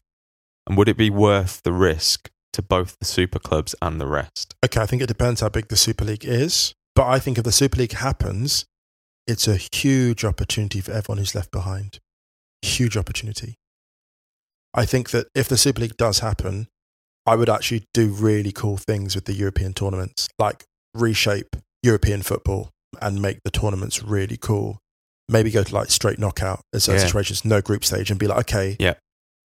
And 0.67 0.77
would 0.77 0.87
it 0.87 0.97
be 0.97 1.09
worth 1.09 1.61
the 1.63 1.73
risk 1.73 2.29
to 2.53 2.61
both 2.61 2.95
the 2.99 3.05
super 3.05 3.39
clubs 3.39 3.73
and 3.81 3.99
the 3.99 4.05
rest? 4.05 4.53
Okay, 4.63 4.79
I 4.81 4.85
think 4.85 5.01
it 5.01 5.07
depends 5.07 5.41
how 5.41 5.49
big 5.49 5.69
the 5.69 5.75
Super 5.75 6.05
League 6.05 6.23
is. 6.23 6.73
But 6.93 7.07
I 7.07 7.19
think 7.19 7.37
if 7.37 7.43
the 7.43 7.51
Super 7.51 7.79
League 7.79 7.93
happens, 7.93 8.65
it's 9.27 9.47
a 9.47 9.57
huge 9.73 10.23
opportunity 10.23 10.81
for 10.81 10.91
everyone 10.91 11.17
who's 11.17 11.35
left 11.35 11.51
behind. 11.51 11.99
Huge 12.61 12.95
opportunity. 12.95 13.55
I 14.73 14.85
think 14.85 15.09
that 15.09 15.27
if 15.33 15.47
the 15.47 15.57
Super 15.57 15.81
League 15.81 15.97
does 15.97 16.19
happen, 16.19 16.67
I 17.25 17.35
would 17.35 17.49
actually 17.49 17.85
do 17.93 18.09
really 18.09 18.51
cool 18.51 18.77
things 18.77 19.15
with 19.15 19.25
the 19.25 19.33
European 19.33 19.73
tournaments, 19.73 20.27
like 20.37 20.65
reshape 20.93 21.55
European 21.81 22.21
football 22.21 22.71
and 23.01 23.21
make 23.21 23.39
the 23.43 23.51
tournaments 23.51 24.03
really 24.03 24.37
cool. 24.37 24.79
Maybe 25.29 25.49
go 25.51 25.63
to 25.63 25.73
like 25.75 25.89
straight 25.89 26.19
knockout 26.19 26.61
in 26.73 26.79
certain 26.79 26.99
Yeah. 27.01 27.07
situations, 27.07 27.43
no 27.45 27.61
group 27.61 27.83
stage, 27.83 28.09
and 28.11 28.19
be 28.19 28.27
like, 28.27 28.39
okay, 28.39 28.75
Yeah. 28.79 28.93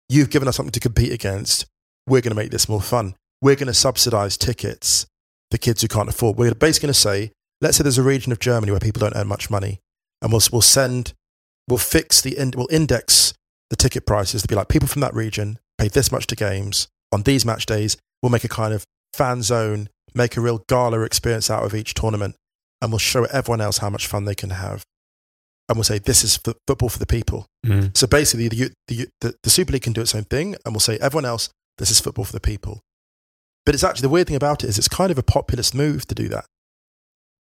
you've 0.08 0.30
given 0.30 0.48
us 0.48 0.56
something 0.56 0.72
to 0.72 0.80
compete 0.80 1.12
against. 1.12 1.66
We're 2.06 2.20
going 2.20 2.32
to 2.32 2.36
make 2.42 2.50
this 2.50 2.68
more 2.68 2.82
fun. 2.82 3.14
We're 3.40 3.54
going 3.56 3.68
to 3.68 3.74
subsidize 3.74 4.36
tickets 4.36 5.06
for 5.50 5.58
kids 5.58 5.82
who 5.82 5.88
can't 5.88 6.08
afford. 6.08 6.36
We're 6.36 6.54
basically 6.54 6.88
going 6.88 6.94
to 6.94 7.00
say, 7.00 7.30
let's 7.60 7.76
say 7.76 7.82
there's 7.82 7.98
a 7.98 8.02
region 8.02 8.32
of 8.32 8.38
Germany 8.40 8.72
where 8.72 8.80
people 8.80 9.00
don't 9.00 9.14
earn 9.16 9.28
much 9.28 9.48
money, 9.50 9.78
and 10.22 10.32
we'll 10.32 10.42
we'll 10.50 10.60
send, 10.62 11.12
we'll 11.68 11.78
fix 11.78 12.20
the 12.20 12.36
in, 12.36 12.52
we'll 12.56 12.68
index 12.70 13.32
the 13.70 13.76
ticket 13.76 14.04
prices 14.06 14.42
to 14.42 14.48
be 14.48 14.54
like 14.56 14.68
people 14.68 14.88
from 14.88 15.00
that 15.02 15.14
region 15.14 15.58
pay 15.78 15.86
this 15.88 16.10
much 16.10 16.26
to 16.26 16.34
games 16.36 16.88
on 17.12 17.22
these 17.22 17.46
match 17.46 17.64
days. 17.66 17.96
We'll 18.22 18.30
make 18.30 18.44
a 18.44 18.48
kind 18.48 18.74
of 18.74 18.84
fan 19.14 19.42
zone, 19.42 19.88
make 20.14 20.36
a 20.36 20.40
real 20.40 20.64
gala 20.68 21.00
experience 21.02 21.48
out 21.50 21.64
of 21.64 21.74
each 21.74 21.94
tournament, 21.94 22.34
and 22.80 22.90
we'll 22.90 22.98
show 22.98 23.24
everyone 23.24 23.60
else 23.60 23.78
how 23.78 23.90
much 23.90 24.06
fun 24.06 24.24
they 24.24 24.34
can 24.34 24.50
have. 24.50 24.84
And 25.68 25.76
we'll 25.76 25.84
say 25.84 25.98
this 25.98 26.24
is 26.24 26.38
f- 26.44 26.56
football 26.66 26.88
for 26.88 26.98
the 26.98 27.06
people. 27.06 27.46
Mm. 27.64 27.96
So 27.96 28.06
basically, 28.06 28.48
the, 28.48 28.72
the, 28.88 29.08
the, 29.20 29.34
the 29.42 29.50
Super 29.50 29.72
League 29.72 29.82
can 29.82 29.92
do 29.92 30.00
its 30.00 30.14
own 30.14 30.24
thing, 30.24 30.56
and 30.64 30.74
we'll 30.74 30.80
say, 30.80 30.98
everyone 31.00 31.26
else, 31.26 31.50
this 31.78 31.90
is 31.90 32.00
football 32.00 32.24
for 32.24 32.32
the 32.32 32.40
people. 32.40 32.80
But 33.64 33.74
it's 33.74 33.84
actually 33.84 34.02
the 34.02 34.08
weird 34.08 34.26
thing 34.26 34.36
about 34.36 34.64
it 34.64 34.68
is 34.68 34.78
it's 34.78 34.88
kind 34.88 35.10
of 35.10 35.18
a 35.18 35.22
populist 35.22 35.74
move 35.74 36.06
to 36.06 36.14
do 36.14 36.28
that. 36.28 36.46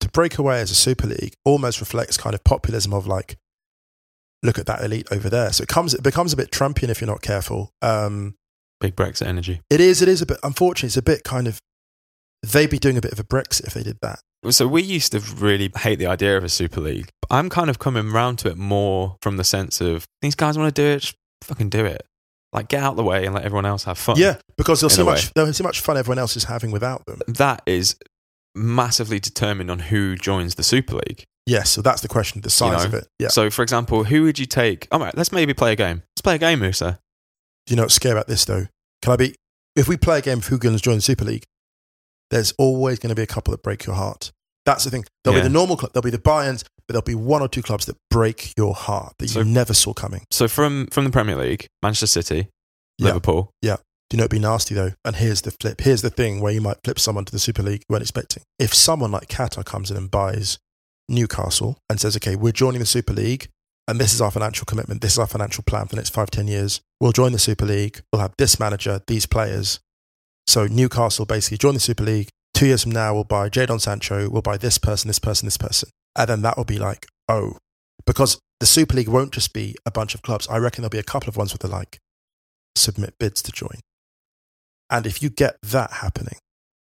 To 0.01 0.09
break 0.11 0.37
away 0.38 0.61
as 0.61 0.70
a 0.70 0.74
Super 0.74 1.07
League 1.07 1.33
almost 1.44 1.81
reflects 1.81 2.16
kind 2.16 2.35
of 2.35 2.44
populism 2.44 2.92
of 2.92 3.07
like, 3.07 3.37
look 4.42 4.59
at 4.59 4.66
that 4.66 4.85
elite 4.85 5.09
over 5.11 5.29
there. 5.31 5.53
So 5.53 5.62
it 5.62 5.68
comes, 5.68 5.94
it 5.94 6.03
becomes 6.03 6.33
a 6.33 6.37
bit 6.37 6.51
Trumpian 6.51 6.88
if 6.88 7.01
you're 7.01 7.09
not 7.09 7.22
careful. 7.22 7.70
Um, 7.83 8.35
Big 8.81 8.94
Brexit 8.94 9.27
energy. 9.27 9.61
it 9.70 9.81
is, 9.81 10.03
it 10.03 10.09
is 10.09 10.22
a 10.22 10.27
bit. 10.27 10.38
Unfortunately, 10.42 10.88
it's 10.88 10.96
a 10.96 11.03
bit 11.03 11.24
kind 11.24 11.48
of. 11.48 11.59
They'd 12.44 12.70
be 12.70 12.79
doing 12.79 12.96
a 12.96 13.01
bit 13.01 13.11
of 13.12 13.18
a 13.18 13.24
Brexit 13.24 13.66
if 13.66 13.74
they 13.74 13.83
did 13.83 13.98
that. 14.03 14.20
So 14.51 14.68
we 14.68 14.83
used 14.83 15.12
to 15.12 15.20
really 15.20 15.70
hate 15.77 15.98
the 15.98 16.07
idea 16.07 16.37
of 16.37 16.44
a 16.44 16.48
Super 16.48 16.81
League. 16.81 17.11
But 17.22 17.35
I'm 17.35 17.51
kind 17.51 17.68
of 17.68 17.79
coming 17.79 18.12
round 18.12 18.38
to 18.40 18.48
it 18.48 18.57
more 18.57 19.16
from 19.20 19.37
the 19.37 19.44
sense 19.44 19.81
of 19.81 20.07
these 20.22 20.35
guys 20.35 20.57
want 20.57 20.74
to 20.74 20.83
do 20.83 20.87
it, 20.87 21.01
just 21.01 21.16
fucking 21.42 21.70
do 21.70 21.85
it. 21.85 22.07
Like 22.53 22.68
get 22.68 22.83
out 22.83 22.96
the 22.96 23.05
way 23.05 23.27
and 23.27 23.35
let 23.35 23.44
everyone 23.44 23.66
else 23.66 23.85
have 23.85 23.98
fun. 23.98 24.16
Yeah, 24.18 24.37
because 24.57 24.81
there's 24.81 24.94
so 24.94 25.05
much, 25.05 25.35
there's 25.35 25.57
so 25.57 25.64
much 25.64 25.81
fun 25.81 25.96
everyone 25.96 26.18
else 26.18 26.37
is 26.37 26.44
having 26.44 26.70
without 26.70 27.05
them. 27.07 27.20
That 27.27 27.62
is 27.66 27.96
massively 28.55 29.20
determined 29.20 29.70
on 29.70 29.79
who 29.81 30.16
joins 30.16 30.55
the 30.55 30.62
Super 30.62 30.96
League. 30.96 31.24
Yes, 31.46 31.70
so 31.70 31.83
that's 31.83 32.03
the 32.03 32.09
question, 32.09 32.40
the 32.40 32.51
size 32.51 32.83
know? 32.83 32.88
of 32.88 32.94
it. 32.94 33.09
Yeah. 33.18 33.29
So, 33.29 33.51
for 33.51 33.62
example, 33.62 34.05
who 34.05 34.22
would 34.24 34.38
you 34.38 34.46
take? 34.46 34.87
All 34.90 35.01
right, 35.01 35.16
let's 35.16 35.33
maybe 35.33 35.55
play 35.55 35.72
a 35.72 35.77
game. 35.77 36.03
Let's 36.14 36.22
play 36.22 36.37
a 36.37 36.38
game, 36.38 36.61
Musa. 36.61 36.98
Do 37.66 37.72
you 37.72 37.77
know 37.77 37.83
what's 37.83 37.94
scary 37.94 38.12
about 38.12 38.29
this 38.29 38.44
though? 38.44 38.66
Can 39.03 39.12
I 39.12 39.16
be? 39.16 39.35
If 39.77 39.88
we 39.88 39.96
play 39.96 40.18
a 40.18 40.22
game 40.22 40.38
of 40.38 40.46
who 40.46 40.59
going 40.59 40.77
to 40.77 40.83
join 40.83 40.96
the 40.96 41.03
Super 41.03 41.24
League, 41.24 41.44
there's 42.30 42.52
always 42.58 42.98
going 42.98 43.10
to 43.10 43.14
be 43.16 43.22
a 43.22 43.26
couple 43.26 43.52
that 43.52 43.62
break 43.62 43.86
your 43.86 43.96
heart. 43.96 44.32
That's 44.66 44.84
the 44.84 44.90
thing. 44.90 45.04
There'll 45.24 45.36
Yeah. 45.38 45.44
be 45.44 45.48
the 45.48 45.52
normal 45.54 45.76
club, 45.76 45.92
there'll 45.94 46.02
be 46.04 46.10
the 46.10 46.18
Bayerns, 46.18 46.62
but 46.86 46.92
there'll 46.92 47.02
be 47.02 47.14
one 47.14 47.40
or 47.42 47.48
two 47.48 47.62
clubs 47.62 47.86
that 47.86 47.96
break 48.10 48.52
your 48.56 48.74
heart 48.74 49.14
that 49.18 49.30
So- 49.30 49.40
you 49.40 49.44
never 49.46 49.72
saw 49.74 49.92
coming. 49.94 50.24
So 50.30 50.46
from 50.48 50.88
from 50.88 51.04
the 51.04 51.10
Premier 51.10 51.36
League, 51.36 51.66
Manchester 51.82 52.06
City, 52.22 52.48
Yeah. 52.98 53.06
Liverpool. 53.06 53.50
Yeah. 53.62 53.76
Do 54.10 54.14
you 54.14 54.18
know 54.18 54.22
it'd 54.24 54.30
be 54.30 54.38
nasty 54.38 54.74
though? 54.74 54.92
And 55.04 55.16
here's 55.16 55.42
the 55.42 55.50
flip. 55.50 55.80
Here's 55.82 56.02
the 56.02 56.10
thing 56.10 56.40
where 56.40 56.52
you 56.52 56.60
might 56.62 56.78
flip 56.84 56.98
someone 56.98 57.24
to 57.26 57.32
the 57.32 57.38
Super 57.38 57.62
League 57.62 57.82
you 57.88 57.92
weren't 57.92 58.02
expecting. 58.02 58.42
If 58.58 58.74
someone 58.74 59.10
like 59.12 59.28
Qatar 59.28 59.64
comes 59.64 59.90
in 59.90 59.96
and 59.96 60.10
buys 60.10 60.58
Newcastle 61.08 61.78
and 61.88 62.00
says, 62.00 62.16
okay, 62.16 62.36
we're 62.36 62.52
joining 62.52 62.80
the 62.80 62.86
Super 62.86 63.12
League 63.12 63.48
and 63.86 63.98
this 64.00 64.12
is 64.12 64.20
our 64.20 64.30
financial 64.30 64.64
commitment, 64.66 65.00
this 65.00 65.12
is 65.12 65.18
our 65.18 65.26
financial 65.26 65.64
plan 65.64 65.84
for 65.86 65.90
the 65.90 65.96
next 65.96 66.10
five, 66.10 66.30
ten 66.30 66.46
years. 66.48 66.80
We'll 67.00 67.12
join 67.12 67.32
the 67.32 67.38
Super 67.38 67.64
League. 67.64 68.00
We'll 68.12 68.20
have 68.20 68.34
this 68.38 68.58
manager, 68.60 69.00
these 69.06 69.24
players. 69.26 69.80
So 70.48 70.66
Newcastle 70.66 71.26
basically 71.26 71.58
join 71.58 71.74
the 71.74 71.80
Super 71.80 72.04
League. 72.04 72.30
Two 72.54 72.66
years 72.66 72.82
from 72.82 72.92
now, 72.92 73.12
we'll 73.12 73.24
buy 73.24 73.50
Jadon 73.50 73.80
Sancho, 73.80 74.30
we'll 74.30 74.40
buy 74.40 74.56
this 74.56 74.78
person, 74.78 75.08
this 75.08 75.18
person, 75.18 75.46
this 75.46 75.58
person. 75.58 75.90
And 76.16 76.26
then 76.28 76.42
that 76.42 76.56
will 76.56 76.64
be 76.64 76.78
like, 76.78 77.06
oh, 77.28 77.58
because 78.06 78.40
the 78.58 78.64
Super 78.64 78.96
League 78.96 79.08
won't 79.08 79.34
just 79.34 79.52
be 79.52 79.76
a 79.84 79.90
bunch 79.90 80.14
of 80.14 80.22
clubs. 80.22 80.48
I 80.48 80.56
reckon 80.56 80.80
there'll 80.80 80.90
be 80.90 80.98
a 80.98 81.02
couple 81.02 81.28
of 81.28 81.37
ones 81.37 81.52
with 81.52 81.61
they 81.61 81.68
like 81.68 81.98
submit 82.74 83.14
bids 83.20 83.42
to 83.42 83.52
join. 83.52 83.80
And 84.88 85.04
if 85.06 85.22
you 85.22 85.28
get 85.28 85.58
that 85.62 85.92
happening, 85.92 86.38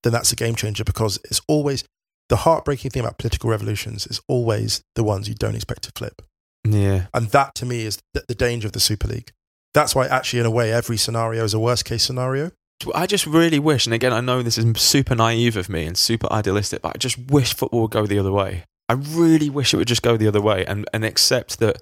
then 0.04 0.12
that's 0.12 0.32
a 0.32 0.36
game 0.36 0.54
changer 0.54 0.84
because 0.84 1.18
it's 1.24 1.40
always 1.48 1.84
the 2.28 2.36
heartbreaking 2.36 2.92
thing 2.92 3.02
about 3.02 3.18
political 3.18 3.50
revolutions 3.50 4.06
is 4.06 4.20
always 4.28 4.80
the 4.94 5.02
ones 5.02 5.28
you 5.28 5.34
don't 5.34 5.56
expect 5.56 5.82
to 5.82 5.92
flip. 5.96 6.22
Yeah. 6.64 7.06
And 7.12 7.26
that 7.30 7.56
to 7.56 7.66
me 7.66 7.84
is 7.84 7.98
the, 8.14 8.22
the 8.28 8.36
danger 8.36 8.68
of 8.68 8.72
the 8.72 8.80
Super 8.80 9.08
League. 9.08 9.32
That's 9.74 9.96
why, 9.96 10.06
actually, 10.06 10.38
in 10.38 10.46
a 10.46 10.50
way, 10.50 10.72
every 10.72 10.96
scenario 10.96 11.42
is 11.42 11.52
a 11.52 11.58
worst 11.58 11.84
case 11.84 12.04
scenario. 12.04 12.52
I 12.94 13.06
just 13.06 13.26
really 13.26 13.58
wish, 13.58 13.86
and 13.86 13.94
again, 13.94 14.12
I 14.12 14.20
know 14.20 14.42
this 14.42 14.58
is 14.58 14.80
super 14.80 15.14
naive 15.14 15.56
of 15.56 15.68
me 15.68 15.84
and 15.84 15.96
super 15.96 16.32
idealistic, 16.32 16.82
but 16.82 16.92
I 16.94 16.98
just 16.98 17.18
wish 17.18 17.54
football 17.54 17.82
would 17.82 17.90
go 17.90 18.06
the 18.06 18.18
other 18.18 18.32
way. 18.32 18.64
I 18.88 18.94
really 18.94 19.50
wish 19.50 19.72
it 19.72 19.76
would 19.76 19.88
just 19.88 20.02
go 20.02 20.16
the 20.16 20.28
other 20.28 20.40
way 20.40 20.64
and, 20.66 20.88
and 20.92 21.04
accept 21.04 21.58
that 21.60 21.80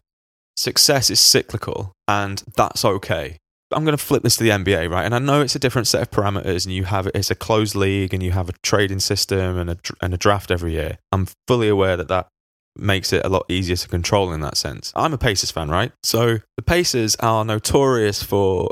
success 0.56 1.08
is 1.08 1.20
cyclical 1.20 1.92
and 2.06 2.42
that's 2.56 2.84
okay. 2.84 3.38
I'm 3.70 3.84
going 3.84 3.96
to 3.96 4.02
flip 4.02 4.22
this 4.22 4.36
to 4.36 4.44
the 4.44 4.50
NBA, 4.50 4.90
right? 4.90 5.04
And 5.04 5.14
I 5.14 5.18
know 5.18 5.42
it's 5.42 5.54
a 5.54 5.58
different 5.58 5.88
set 5.88 6.00
of 6.00 6.10
parameters, 6.10 6.64
and 6.64 6.74
you 6.74 6.84
have 6.84 7.06
it's 7.08 7.30
a 7.30 7.34
closed 7.34 7.74
league, 7.74 8.14
and 8.14 8.22
you 8.22 8.32
have 8.32 8.48
a 8.48 8.54
trading 8.62 9.00
system 9.00 9.58
and 9.58 9.70
a 9.70 9.78
and 10.00 10.14
a 10.14 10.16
draft 10.16 10.50
every 10.50 10.72
year. 10.72 10.98
I'm 11.12 11.28
fully 11.46 11.68
aware 11.68 11.96
that 11.96 12.08
that 12.08 12.28
makes 12.76 13.12
it 13.12 13.24
a 13.24 13.28
lot 13.28 13.44
easier 13.48 13.76
to 13.76 13.88
control 13.88 14.32
in 14.32 14.40
that 14.40 14.56
sense. 14.56 14.92
I'm 14.96 15.12
a 15.12 15.18
Pacers 15.18 15.50
fan, 15.50 15.68
right? 15.68 15.92
So 16.02 16.38
the 16.56 16.62
Pacers 16.62 17.16
are 17.16 17.44
notorious 17.44 18.22
for 18.22 18.70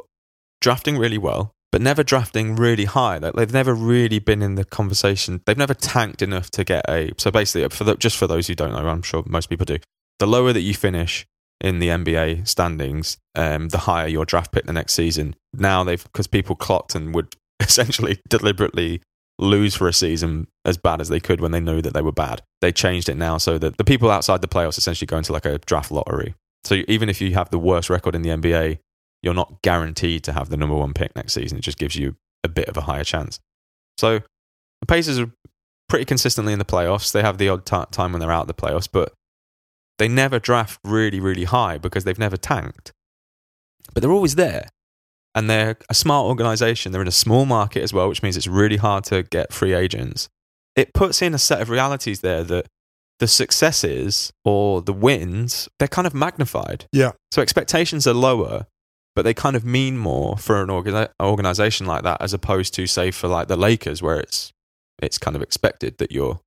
drafting 0.62 0.96
really 0.96 1.18
well, 1.18 1.52
but 1.76 1.82
never 1.82 2.02
drafting 2.02 2.56
really 2.56 2.86
high. 2.86 3.18
Like 3.18 3.34
they've 3.34 3.52
never 3.52 3.74
really 3.74 4.18
been 4.18 4.40
in 4.40 4.54
the 4.54 4.64
conversation. 4.64 5.42
They've 5.44 5.58
never 5.58 5.74
tanked 5.74 6.22
enough 6.22 6.50
to 6.52 6.64
get 6.64 6.88
a. 6.88 7.10
So 7.18 7.30
basically, 7.30 7.68
for 7.68 7.84
the, 7.84 7.96
just 7.96 8.16
for 8.16 8.26
those 8.26 8.46
who 8.46 8.54
don't 8.54 8.72
know, 8.72 8.88
I'm 8.88 9.02
sure 9.02 9.22
most 9.26 9.50
people 9.50 9.66
do. 9.66 9.76
The 10.18 10.26
lower 10.26 10.54
that 10.54 10.62
you 10.62 10.72
finish 10.72 11.26
in 11.60 11.78
the 11.78 11.88
NBA 11.88 12.48
standings, 12.48 13.18
um, 13.34 13.68
the 13.68 13.76
higher 13.76 14.06
your 14.06 14.24
draft 14.24 14.52
pick 14.52 14.64
the 14.64 14.72
next 14.72 14.94
season. 14.94 15.36
Now 15.52 15.84
they've 15.84 16.02
because 16.02 16.26
people 16.26 16.56
clocked 16.56 16.94
and 16.94 17.14
would 17.14 17.34
essentially 17.60 18.22
deliberately 18.26 19.02
lose 19.38 19.74
for 19.74 19.86
a 19.86 19.92
season 19.92 20.46
as 20.64 20.78
bad 20.78 21.02
as 21.02 21.10
they 21.10 21.20
could 21.20 21.42
when 21.42 21.52
they 21.52 21.60
knew 21.60 21.82
that 21.82 21.92
they 21.92 22.00
were 22.00 22.10
bad. 22.10 22.40
They 22.62 22.72
changed 22.72 23.10
it 23.10 23.18
now 23.18 23.36
so 23.36 23.58
that 23.58 23.76
the 23.76 23.84
people 23.84 24.10
outside 24.10 24.40
the 24.40 24.48
playoffs 24.48 24.78
essentially 24.78 25.06
go 25.06 25.18
into 25.18 25.34
like 25.34 25.44
a 25.44 25.58
draft 25.58 25.90
lottery. 25.90 26.36
So 26.64 26.82
even 26.88 27.10
if 27.10 27.20
you 27.20 27.34
have 27.34 27.50
the 27.50 27.58
worst 27.58 27.90
record 27.90 28.14
in 28.14 28.22
the 28.22 28.30
NBA, 28.30 28.78
you're 29.22 29.35
not 29.35 29.62
guaranteed 29.62 30.24
to 30.24 30.33
have 30.33 30.48
the 30.48 30.57
number 30.57 30.74
one 30.74 30.94
pick 30.94 31.14
next 31.16 31.33
season. 31.33 31.59
It 31.59 31.62
just 31.62 31.79
gives 31.79 31.96
you 31.96 32.16
a 32.44 32.48
bit 32.48 32.68
of 32.68 32.76
a 32.76 32.83
higher 32.83 33.05
chance. 33.05 33.40
So 33.98 34.20
the 34.81 34.87
Pacers 34.87 35.18
are 35.18 35.31
pretty 35.88 36.05
consistently 36.05 36.52
in 36.52 36.59
the 36.59 36.64
playoffs. 36.64 37.12
They 37.12 37.22
have 37.22 37.38
the 37.38 37.48
odd 37.48 37.64
ti 37.66 37.83
time 37.90 38.12
when 38.12 38.20
they're 38.20 38.33
out 38.33 38.42
of 38.42 38.48
the 38.48 38.55
playoffs, 38.55 38.88
but 38.90 39.12
they 39.98 40.09
never 40.09 40.38
draft 40.38 40.79
really, 40.85 41.20
really 41.20 41.44
high 41.44 41.79
because 41.79 42.05
they've 42.05 42.18
never 42.18 42.37
tanked. 42.37 42.92
But 43.94 44.02
they're 44.02 44.12
always 44.12 44.35
there. 44.35 44.68
And 45.35 45.50
they're 45.50 45.76
a 45.90 45.94
smart 45.94 46.26
organization. 46.26 46.92
They're 46.92 47.02
in 47.02 47.09
a 47.09 47.12
small 47.12 47.44
market 47.44 47.83
as 47.83 47.92
well, 47.92 48.09
which 48.09 48.22
means 48.22 48.37
it's 48.37 48.46
really 48.46 48.79
hard 48.79 49.05
to 49.05 49.22
get 49.22 49.52
free 49.52 49.74
agents. 49.74 50.29
It 50.74 50.94
puts 50.94 51.20
in 51.20 51.35
a 51.35 51.38
set 51.38 51.61
of 51.61 51.68
realities 51.68 52.20
there 52.20 52.42
that 52.44 52.66
the 53.18 53.29
successes 53.29 54.33
or 54.44 54.83
the 54.83 54.92
wins, 54.92 55.68
they're 55.79 55.88
kind 55.88 56.07
of 56.07 56.14
magnified. 56.14 56.87
Yeah. 56.92 57.12
So 57.31 57.42
expectations 57.42 58.07
are 58.07 58.14
lower, 58.14 58.66
but 59.16 59.24
they 59.24 59.35
kind 59.35 59.57
of 59.57 59.64
mean 59.64 59.96
more 59.96 60.37
for 60.37 60.62
an 60.62 60.68
organi- 60.68 61.09
organization 61.20 61.87
like 61.87 62.05
that 62.05 62.20
as 62.20 62.35
opposed 62.35 62.74
to 62.74 62.87
say 62.87 63.11
for 63.11 63.26
like 63.26 63.48
the 63.48 63.57
Lakers 63.57 64.02
where 64.02 64.20
it's 64.20 64.52
it's 65.02 65.18
kind 65.18 65.35
of 65.35 65.42
expected 65.42 65.98
that 65.98 66.12
you're 66.12 66.38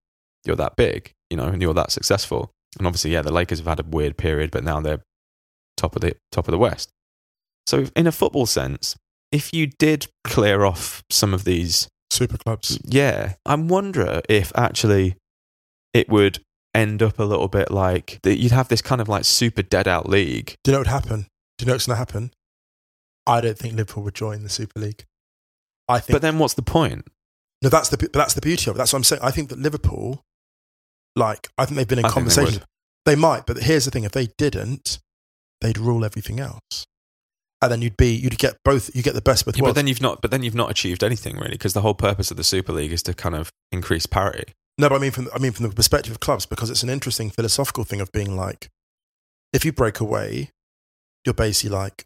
you're 0.46 0.56
that 0.56 0.76
big, 0.78 1.12
you 1.30 1.36
know, 1.36 1.48
and 1.48 1.62
you're 1.62 1.74
that 1.74 1.92
successful. 1.92 2.52
And 2.78 2.88
obviously, 2.88 3.12
yeah, 3.12 3.24
the 3.24 3.34
Lakers 3.34 3.60
have 3.60 3.68
had 3.68 3.80
a 3.80 3.84
weird 3.84 4.18
period, 4.18 4.52
but 4.52 4.64
now 4.64 4.80
they're 4.80 5.02
top 5.76 5.96
of 5.96 6.02
the 6.02 6.16
top 6.32 6.48
of 6.48 6.52
the 6.52 6.58
West. 6.58 6.90
So, 7.68 7.88
in 7.96 8.08
a 8.08 8.12
football 8.12 8.46
sense, 8.46 8.96
if 9.32 9.54
you 9.54 9.68
did 9.68 10.08
clear 10.24 10.64
off 10.64 11.04
some 11.10 11.34
of 11.34 11.44
these, 11.44 11.88
Super 12.12 12.38
clubs. 12.38 12.80
yeah, 12.86 13.34
I 13.46 13.56
wonder 13.56 14.22
if 14.30 14.52
actually 14.56 15.16
it 15.94 16.10
would 16.10 16.40
end 16.74 17.02
up 17.02 17.20
a 17.20 17.24
little 17.24 17.48
bit 17.48 17.72
like 17.72 18.20
that. 18.24 18.38
You'd 18.38 18.52
have 18.52 18.70
this 18.70 18.82
kind 18.82 19.02
of 19.02 19.10
like 19.10 19.26
super 19.26 19.64
dead 19.64 19.88
out 19.88 20.08
league. 20.08 20.56
Do 20.64 20.72
you 20.72 20.74
know 20.74 20.80
what 20.80 20.88
would 20.88 20.94
happen? 20.94 21.28
Do 21.58 21.64
you 21.64 21.68
know 21.68 21.74
what's 21.74 21.88
going 21.88 21.96
to 21.96 22.00
happen? 22.00 22.32
I 23.30 23.42
don't 23.42 23.58
think 23.58 23.76
Liverpool 23.76 24.04
would 24.04 24.16
join 24.16 24.42
the 24.42 24.50
Super 24.50 24.80
League. 24.80 25.06
I 25.88 26.00
think 26.00 26.16
But 26.16 26.22
then, 26.24 26.40
what's 26.40 26.56
the 26.56 26.64
point? 26.64 27.08
no, 27.62 27.70
that's 27.70 27.90
the 27.90 27.98
but 27.98 28.14
that's 28.14 28.34
the 28.34 28.42
beauty 28.42 28.70
of 28.70 28.76
it. 28.76 28.80
That's 28.80 28.92
what 28.92 29.00
I'm 29.00 29.04
saying. 29.04 29.22
I 29.24 29.32
think 29.32 29.50
that 29.50 29.60
Liverpool, 29.60 30.24
like, 31.16 31.50
I 31.58 31.66
think 31.66 31.78
they've 31.78 31.88
been 31.88 32.00
in 32.00 32.06
I 32.06 32.10
think 32.10 32.28
they 32.28 32.36
conversation. 32.36 32.64
They, 33.06 33.16
might, 33.16 33.46
but 33.46 33.58
here's 33.58 33.86
the 33.86 33.92
thing: 33.92 34.04
if 34.04 34.12
they 34.12 34.30
didn't, 34.38 35.00
they'd 35.62 35.78
rule 35.78 36.04
everything 36.04 36.40
else, 36.40 36.86
and 37.62 37.72
then 37.72 37.82
you'd 37.82 37.98
be 37.98 38.16
you'd 38.16 38.38
get 38.38 38.58
both. 38.66 38.96
You 38.96 39.04
get 39.04 39.14
the 39.14 39.22
best 39.22 39.46
with 39.46 39.58
Yeah, 39.58 39.64
but 39.64 39.76
then 39.76 39.88
you've 39.88 40.02
not. 40.02 40.22
But 40.22 40.32
then 40.32 40.42
you've 40.42 40.56
not 40.56 40.72
achieved 40.72 41.04
anything 41.04 41.38
really, 41.38 41.52
because 41.52 41.74
the 41.74 41.82
whole 41.82 41.96
purpose 41.96 42.32
of 42.32 42.38
the 42.38 42.44
Super 42.44 42.74
League 42.74 42.92
is 42.92 43.04
to 43.04 43.14
kind 43.14 43.36
of 43.36 43.52
increase 43.72 44.06
parity. 44.06 44.54
No, 44.80 44.90
but 44.90 44.96
I 44.96 45.00
mean 45.00 45.12
from 45.12 45.28
I 45.36 45.40
mean 45.40 45.52
from 45.52 45.68
the 45.68 45.76
perspective 45.76 46.12
of 46.12 46.20
clubs 46.20 46.46
because 46.46 46.70
it's 46.70 46.84
an 46.84 46.90
interesting 46.90 47.30
philosophical 47.30 47.84
thing 47.84 48.00
of 48.00 48.12
being 48.12 48.36
like, 48.36 48.70
if 49.52 49.66
you 49.66 49.74
break 49.74 50.00
away, 50.00 50.52
you're 51.26 51.34
basically 51.34 51.76
like 51.76 52.06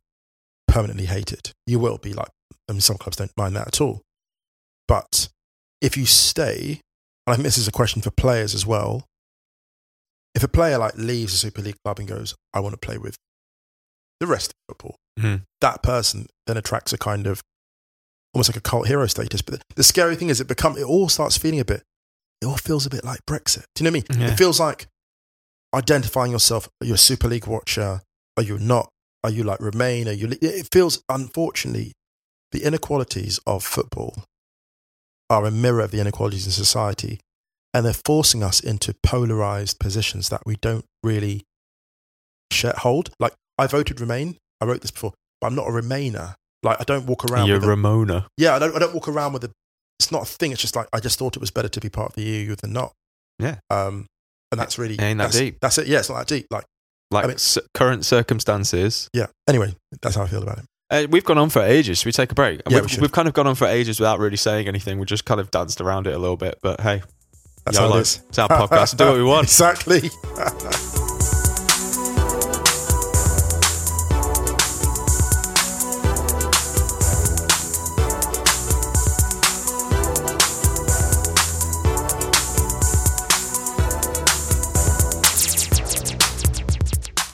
permanently 0.74 1.06
hated. 1.06 1.52
You 1.68 1.80
will 1.80 1.98
be 1.98 2.14
like. 2.14 2.30
I 2.70 2.72
mean, 2.72 2.82
some 2.82 2.98
clubs 2.98 3.18
don't 3.18 3.32
mind 3.38 3.56
that 3.58 3.68
at 3.68 3.82
all, 3.82 4.02
but 4.88 5.28
if 5.82 5.98
you 5.98 6.06
stay, 6.06 6.80
and 7.28 7.34
I 7.34 7.36
think 7.36 7.44
this 7.44 7.58
is 7.58 7.68
a 7.68 7.72
question 7.74 8.02
for 8.02 8.10
players 8.12 8.56
as 8.56 8.66
well. 8.66 9.06
If 10.34 10.44
a 10.44 10.48
player 10.48 10.78
like 10.78 10.96
leaves 10.96 11.34
a 11.34 11.38
Super 11.38 11.62
League 11.62 11.76
club 11.84 12.00
and 12.00 12.08
goes, 12.08 12.36
"I 12.54 12.60
want 12.62 12.74
to 12.74 12.78
play 12.78 12.98
with 12.98 13.18
the 14.22 14.28
rest 14.28 14.52
of 14.52 14.56
football," 14.70 14.96
Mhm. 15.20 15.44
that 15.62 15.84
person 15.84 16.28
then 16.48 16.58
attracts 16.58 16.94
a 16.94 16.98
kind 16.98 17.28
of 17.28 17.42
almost 18.34 18.50
like 18.50 18.56
a 18.58 18.62
cult 18.62 18.88
hero 18.88 19.06
status. 19.08 19.42
But 19.42 19.60
the, 19.60 19.66
the 19.76 19.84
scary 19.84 20.16
thing 20.16 20.30
is, 20.30 20.40
it 20.42 20.48
become 20.48 20.78
it 20.78 20.84
all 20.84 21.10
starts 21.10 21.38
feeling 21.38 21.60
a 21.60 21.66
bit. 21.66 21.84
It 22.42 22.46
all 22.46 22.58
feels 22.58 22.86
a 22.86 22.90
bit 22.90 23.04
like 23.04 23.20
Brexit. 23.30 23.66
Do 23.76 23.84
you 23.84 23.92
know 23.92 23.98
what 23.98 24.10
I 24.10 24.14
mean? 24.16 24.22
Yeah. 24.28 24.34
It 24.34 24.38
feels 24.38 24.60
like 24.60 24.88
identifying 25.74 26.32
yourself. 26.32 26.70
Are 26.82 26.86
you 26.88 26.94
a 26.94 26.98
Super 26.98 27.28
League 27.28 27.46
watcher? 27.48 28.02
Are 28.38 28.44
you 28.44 28.58
not? 28.58 28.90
Are 29.24 29.30
you 29.30 29.44
like 29.44 29.60
Remain? 29.62 30.08
Are 30.08 30.12
you? 30.14 30.28
It 30.42 30.68
feels 30.72 31.02
unfortunately 31.10 31.94
the 32.52 32.64
inequalities 32.66 33.40
of 33.48 33.64
football 33.64 34.24
are 35.30 35.46
a 35.46 35.52
mirror 35.52 35.80
of 35.82 35.92
the 35.92 36.00
inequalities 36.00 36.46
in 36.46 36.52
society, 36.52 37.20
and 37.74 37.86
they're 37.86 37.94
forcing 37.94 38.44
us 38.44 38.60
into 38.60 38.94
polarized 39.04 39.80
positions 39.80 40.30
that 40.30 40.42
we 40.46 40.58
don't 40.58 40.86
really 41.04 41.44
share, 42.52 42.74
hold. 42.78 43.12
Like 43.20 43.34
I 43.58 43.68
voted 43.68 44.02
Remain. 44.02 44.38
I 44.62 44.66
wrote 44.66 44.82
this 44.82 44.92
before, 44.92 45.14
but 45.42 45.48
I'm 45.48 45.56
not 45.56 45.68
a 45.68 45.72
Remainer. 45.72 46.36
Like 46.62 46.80
I 46.80 46.84
don't 46.84 47.06
walk 47.06 47.26
around. 47.26 47.48
You're 47.48 47.60
with 47.60 47.70
a- 47.70 47.74
Remoaner. 47.74 48.26
yeah, 48.38 48.56
I 48.56 48.60
don't, 48.60 48.76
I 48.76 48.80
don't 48.80 48.94
walk 48.94 49.08
around 49.08 49.34
with 49.34 49.44
a. 49.46 49.52
It's 50.00 50.12
not 50.12 50.24
a 50.24 50.26
thing. 50.26 50.52
It's 50.52 50.62
just 50.62 50.76
like 50.76 50.88
I 50.92 51.00
just 51.00 51.18
thought 51.18 51.36
it 51.36 51.40
was 51.42 51.52
better 51.52 51.70
to 51.70 51.80
be 51.80 51.90
part 51.90 52.10
of 52.10 52.16
the 52.16 52.24
EU 52.24 52.56
than 52.56 52.74
not. 52.74 52.94
Yeah. 53.40 53.56
Um, 53.70 54.08
and 54.52 54.60
that's 54.60 54.78
really 54.78 55.00
Ain't 55.00 55.18
that 55.18 55.26
that's, 55.26 55.38
deep. 55.40 55.58
That's 55.62 55.78
it. 55.78 55.88
Yeah, 55.88 56.00
it's 56.00 56.10
not 56.10 56.20
that 56.20 56.28
deep. 56.28 56.46
Like, 56.52 56.66
Like 57.12 57.26
I 57.26 57.28
mean- 57.30 57.38
c- 57.38 57.62
current 57.74 58.06
circumstances. 58.06 59.10
yeah. 59.14 59.28
Anyway, 59.48 59.76
that's 60.02 60.16
how 60.16 60.24
I 60.24 60.28
feel 60.28 60.44
about 60.44 60.60
it. 60.60 60.66
Uh, 60.90 61.08
we've 61.10 61.24
gone 61.24 61.38
on 61.40 61.50
for 61.50 61.62
ages. 61.62 62.00
Should 62.00 62.06
we 62.08 62.12
take 62.12 62.32
a 62.32 62.36
break? 62.36 62.62
Yeah, 62.70 62.82
we've, 62.82 62.96
we 62.98 63.02
we've 63.02 63.12
kind 63.12 63.28
of 63.28 63.34
gone 63.34 63.48
on 63.48 63.56
for 63.56 63.66
ages 63.66 64.00
without 64.00 64.20
really 64.20 64.38
saying 64.38 64.68
anything. 64.68 65.00
We 65.00 65.06
just 65.06 65.26
kind 65.26 65.40
of 65.40 65.50
danced 65.50 65.82
around 65.82 66.06
it 66.08 66.14
a 66.14 66.20
little 66.20 66.38
bit. 66.38 66.60
But 66.62 66.82
hey, 66.82 67.02
That's 67.66 67.78
YOLO. 67.78 67.92
how 67.94 67.98
it 67.98 68.02
is. 68.02 68.22
It's 68.30 68.38
our 68.40 68.48
podcast. 68.48 68.98
Do 68.98 69.06
what 69.06 69.16
we 69.18 69.24
want. 69.24 69.44
exactly. 69.48 70.10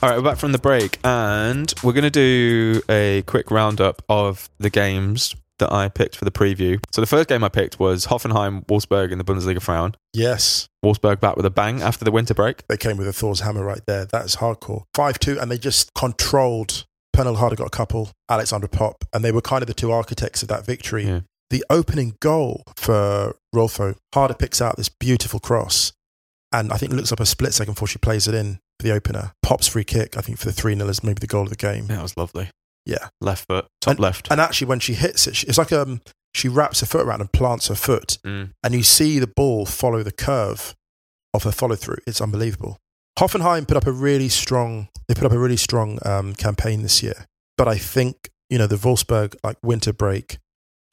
All 0.01 0.09
right, 0.09 0.17
we're 0.17 0.23
back 0.23 0.37
from 0.37 0.53
the 0.53 0.59
break, 0.59 0.97
and 1.03 1.73
we're 1.83 1.91
going 1.91 2.03
to 2.03 2.09
do 2.09 2.81
a 2.87 3.21
quick 3.23 3.51
roundup 3.51 4.01
of 4.07 4.49
the 4.57 4.69
games 4.69 5.35
that 5.57 5.73
I 5.73 5.89
picked 5.89 6.15
for 6.15 6.23
the 6.23 6.31
preview. 6.31 6.81
So 6.91 7.01
the 7.01 7.07
first 7.07 7.27
game 7.27 7.43
I 7.43 7.49
picked 7.49 7.81
was 7.81 8.05
Hoffenheim 8.05 8.65
Wolfsburg 8.67 9.11
in 9.11 9.17
the 9.17 9.25
Bundesliga 9.25 9.61
Frauen. 9.61 9.95
yes, 10.13 10.69
Wolfsburg 10.85 11.19
back 11.19 11.35
with 11.35 11.45
a 11.45 11.49
bang 11.49 11.81
after 11.81 12.05
the 12.05 12.11
winter 12.11 12.33
break. 12.33 12.65
they 12.67 12.77
came 12.77 12.95
with 12.95 13.09
a 13.09 13.13
Thor's 13.13 13.41
hammer 13.41 13.65
right 13.65 13.81
there. 13.87 14.05
That 14.05 14.23
is 14.23 14.37
hardcore. 14.37 14.83
Five 14.95 15.19
two, 15.19 15.37
and 15.37 15.51
they 15.51 15.57
just 15.57 15.93
controlled. 15.95 16.85
Pernille 17.13 17.35
Harder 17.35 17.57
got 17.57 17.67
a 17.67 17.71
couple. 17.71 18.11
Alexandra 18.29 18.69
Popp, 18.69 19.03
and 19.13 19.25
they 19.25 19.33
were 19.33 19.41
kind 19.41 19.61
of 19.61 19.67
the 19.67 19.73
two 19.73 19.91
architects 19.91 20.41
of 20.41 20.47
that 20.47 20.65
victory. 20.65 21.03
Yeah. 21.05 21.19
The 21.49 21.65
opening 21.69 22.15
goal 22.21 22.63
for 22.77 23.35
Rolfo, 23.53 23.97
Harder 24.13 24.35
picks 24.35 24.61
out 24.61 24.77
this 24.77 24.87
beautiful 24.87 25.41
cross, 25.41 25.91
and 26.53 26.71
I 26.71 26.77
think 26.77 26.93
looks 26.93 27.11
up 27.11 27.19
a 27.19 27.25
split 27.25 27.53
second 27.53 27.73
before 27.73 27.89
she 27.89 27.97
plays 27.97 28.25
it 28.29 28.33
in 28.33 28.59
the 28.79 28.91
opener. 28.91 29.33
Popp's 29.43 29.67
free 29.67 29.83
kick, 29.83 30.17
I 30.17 30.21
think 30.21 30.37
for 30.37 30.45
the 30.45 30.51
three 30.53 30.75
0 30.75 30.87
is 30.89 31.03
maybe 31.03 31.19
the 31.19 31.27
goal 31.27 31.43
of 31.43 31.49
the 31.49 31.55
game. 31.55 31.87
Yeah, 31.89 31.99
it 31.99 32.03
was 32.03 32.17
lovely. 32.17 32.49
Yeah. 32.85 33.09
Left 33.21 33.45
foot, 33.47 33.67
top 33.81 33.99
left. 33.99 34.27
And 34.31 34.39
actually, 34.41 34.67
when 34.67 34.79
she 34.79 34.93
hits 34.93 35.27
it, 35.27 35.35
she- 35.35 35.47
it's 35.47 35.57
like 35.57 35.71
um, 35.71 36.01
she 36.33 36.47
wraps 36.47 36.79
her 36.79 36.85
foot 36.85 37.05
around 37.05 37.21
and 37.21 37.31
plants 37.31 37.67
her 37.67 37.75
foot, 37.75 38.17
Mm. 38.25 38.51
and 38.63 38.73
you 38.73 38.83
see 38.83 39.19
the 39.19 39.27
ball 39.27 39.65
follow 39.65 40.01
the 40.03 40.11
curve 40.11 40.75
of 41.33 41.43
her 41.43 41.51
follow 41.51 41.75
through. 41.75 41.97
It's 42.07 42.21
unbelievable. 42.21 42.77
Hoffenheim 43.19 43.67
put 43.67 43.77
up 43.77 43.85
a 43.85 43.91
really 43.91 44.29
strong. 44.29 44.87
They 45.07 45.13
put 45.13 45.25
up 45.25 45.31
a 45.33 45.37
really 45.39 45.57
strong 45.57 45.99
um, 46.05 46.33
campaign 46.33 46.81
this 46.83 47.03
year, 47.03 47.25
but 47.57 47.67
I 47.67 47.77
think 47.77 48.29
you 48.49 48.57
know 48.57 48.65
the 48.67 48.77
Wolfsburg 48.77 49.35
like 49.43 49.57
winter 49.61 49.91
break 49.93 50.37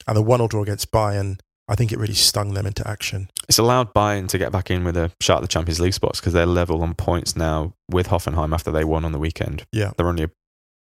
and 0.07 0.15
the 0.17 0.21
one 0.21 0.39
0 0.39 0.47
draw 0.49 0.61
against 0.63 0.91
Bayern. 0.91 1.39
I 1.69 1.75
think 1.75 1.91
it 1.91 1.99
really 1.99 2.13
stung 2.13 2.53
them 2.53 2.65
into 2.65 2.87
action. 2.87 3.29
It's 3.49 3.57
allowed 3.57 3.93
Bayern 3.93 4.27
to 4.29 4.37
get 4.37 4.51
back 4.51 4.69
in 4.69 4.83
with 4.83 4.97
a 4.97 5.11
shot 5.21 5.37
at 5.37 5.41
the 5.41 5.47
Champions 5.47 5.79
League 5.79 5.93
spots 5.93 6.19
because 6.19 6.33
they're 6.33 6.45
level 6.45 6.81
on 6.81 6.93
points 6.95 7.35
now 7.35 7.73
with 7.89 8.07
Hoffenheim 8.09 8.53
after 8.53 8.71
they 8.71 8.83
won 8.83 9.05
on 9.05 9.13
the 9.13 9.19
weekend. 9.19 9.63
Yeah. 9.71 9.91
They're 9.97 10.09
only 10.09 10.23
a 10.25 10.31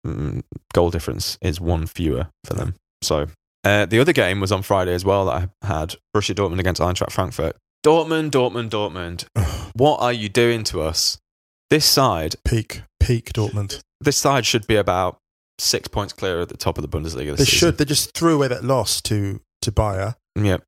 mm, 0.06 0.42
goal 0.72 0.90
difference 0.90 1.37
is 1.42 1.61
one 1.61 1.87
fewer 1.87 2.28
for 2.44 2.54
them. 2.54 2.74
So 3.02 3.26
uh, 3.64 3.84
the 3.87 4.00
other 4.00 4.14
game 4.14 4.40
was 4.40 4.50
on 4.50 4.62
Friday 4.62 4.94
as 4.94 5.04
well 5.04 5.26
that 5.26 5.50
I 5.62 5.66
had 5.66 5.96
Borussia 6.16 6.34
Dortmund 6.34 6.58
against 6.61 6.80
Eintracht 6.80 7.12
Frankfurt. 7.12 7.56
Dortmund, 7.84 8.30
Dortmund, 8.30 8.70
Dortmund. 8.70 9.26
What 9.74 10.00
are 10.00 10.12
you 10.12 10.28
doing 10.28 10.64
to 10.64 10.80
us? 10.80 11.18
This 11.70 11.84
side, 11.84 12.34
peak, 12.44 12.82
peak 12.98 13.32
Dortmund. 13.34 13.80
this 14.00 14.16
side 14.16 14.46
should 14.46 14.66
be 14.66 14.76
about 14.76 15.18
six 15.58 15.87
points 15.87 16.12
clear 16.14 16.40
at 16.40 16.48
the 16.48 16.56
top 16.56 16.78
of 16.78 16.82
the 16.82 16.88
Bundesliga. 16.88 17.32
This 17.37 17.38
They 17.40 17.44
season. 17.44 17.58
should. 17.58 17.78
They 17.78 17.84
just 17.84 18.14
threw 18.14 18.34
away 18.37 18.48
that 18.48 18.64
loss 18.64 19.02
to 19.02 19.40
to 19.62 19.70
Bayer. 19.72 20.14
Yeah, 20.34 20.58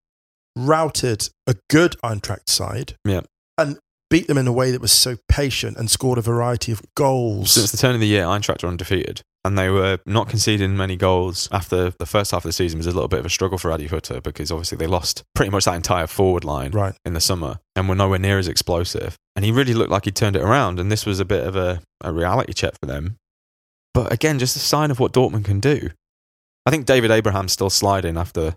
routed 0.67 1.29
a 1.47 1.55
good 1.69 1.97
Eintracht 2.05 2.49
side 2.49 2.95
Yeah. 3.05 3.21
and 3.59 3.79
beat 4.11 4.27
them 4.27 4.39
in 4.39 4.47
a 4.47 4.53
way 4.53 4.71
that 4.73 4.81
was 4.81 4.93
so 4.93 5.17
patient 5.29 5.77
and 5.77 5.91
scored 5.91 6.19
a 6.19 6.23
variety 6.23 6.73
of 6.73 6.83
goals. 6.97 7.53
Since 7.53 7.71
the 7.71 7.77
turn 7.79 7.95
of 7.95 8.01
the 8.01 8.07
year, 8.09 8.25
Eintracht 8.25 8.65
are 8.65 8.67
undefeated, 8.69 9.23
and 9.45 9.57
they 9.57 9.69
were 9.71 9.99
not 10.05 10.29
conceding 10.29 10.77
many 10.77 10.97
goals 10.97 11.49
after 11.53 11.91
the 11.91 12.07
first 12.07 12.33
half 12.33 12.45
of 12.45 12.49
the 12.49 12.53
season 12.53 12.79
was 12.79 12.87
a 12.89 12.91
little 12.93 13.09
bit 13.09 13.21
of 13.21 13.27
a 13.27 13.31
struggle 13.31 13.57
for 13.59 13.71
Adi 13.71 13.87
Hutter 13.87 14.21
because 14.21 14.51
obviously 14.51 14.77
they 14.79 14.89
lost 14.89 15.23
pretty 15.35 15.51
much 15.51 15.65
that 15.67 15.77
entire 15.77 16.07
forward 16.09 16.45
line 16.45 16.73
right. 16.73 16.95
in 17.05 17.13
the 17.15 17.21
summer 17.21 17.59
and 17.77 17.89
were 17.89 17.95
nowhere 17.95 18.19
near 18.19 18.39
as 18.39 18.49
explosive. 18.49 19.17
And 19.37 19.45
he 19.45 19.53
really 19.53 19.75
looked 19.75 19.91
like 19.93 20.05
he 20.07 20.11
turned 20.11 20.35
it 20.37 20.43
around, 20.43 20.81
and 20.81 20.91
this 20.91 21.07
was 21.07 21.21
a 21.21 21.25
bit 21.25 21.47
of 21.47 21.55
a, 21.55 21.81
a 22.03 22.13
reality 22.13 22.53
check 22.53 22.75
for 22.81 22.87
them. 22.87 23.17
But 23.95 24.13
again, 24.13 24.39
just 24.41 24.57
a 24.57 24.61
sign 24.61 24.91
of 24.91 24.99
what 24.99 25.13
Dortmund 25.13 25.45
can 25.45 25.61
do. 25.61 25.91
I 26.67 26.71
think 26.71 26.85
David 26.87 27.11
Abraham's 27.11 27.53
still 27.53 27.71
sliding 27.71 28.17
after 28.17 28.57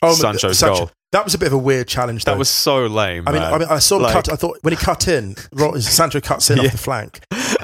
Oh, 0.00 0.14
Sancho's 0.14 0.58
Sancho- 0.58 0.76
goal. 0.86 0.90
That 1.12 1.24
was 1.24 1.34
a 1.34 1.38
bit 1.38 1.46
of 1.48 1.52
a 1.52 1.58
weird 1.58 1.88
challenge. 1.88 2.24
Though. 2.24 2.32
That 2.32 2.38
was 2.38 2.48
so 2.48 2.86
lame. 2.86 3.28
I 3.28 3.32
mean, 3.32 3.42
man. 3.42 3.52
I 3.54 3.58
mean, 3.58 3.68
I 3.68 3.78
saw 3.80 3.98
the 3.98 4.04
Like- 4.04 4.12
cut. 4.14 4.32
I 4.32 4.36
thought 4.36 4.58
when 4.62 4.72
he 4.72 4.76
cut 4.78 5.06
in, 5.08 5.36
Sancho 5.80 6.20
cuts 6.20 6.50
in 6.50 6.56
Yeah. 6.58 6.64
off 6.64 6.72
the 6.72 6.78
flank, 6.78 7.20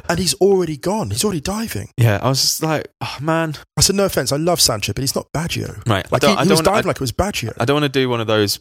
and 0.09 0.19
he's 0.19 0.35
already 0.35 0.77
gone. 0.77 1.11
He's 1.11 1.25
already 1.25 1.41
diving. 1.41 1.89
yeah, 1.97 2.19
I 2.23 2.29
was 2.29 2.41
just 2.43 2.63
like, 2.63 2.89
oh 3.01 3.17
man, 3.21 3.55
I 3.77 3.81
said, 3.81 3.97
no 3.97 4.05
offense, 4.05 4.33
I 4.33 4.37
love 4.37 4.61
Sancho, 4.61 4.93
but 4.93 5.01
he's 5.03 5.15
not 5.15 5.27
Baggio. 5.35 5.83
right. 5.89 6.11
Like 6.13 6.25
I 6.25 6.29
he, 6.29 6.37
I 6.37 6.45
he 6.45 6.51
was 6.51 6.61
don't, 6.61 6.69
I, 6.69 6.77
diving 6.77 6.89
like 6.89 6.97
it 6.97 7.01
was 7.01 7.13
Baggio. 7.13 7.55
I 7.59 7.65
don't 7.65 7.81
want 7.81 7.85
to 7.93 7.99
do 8.01 8.09
one 8.11 8.21
of 8.21 8.27
those 8.27 8.61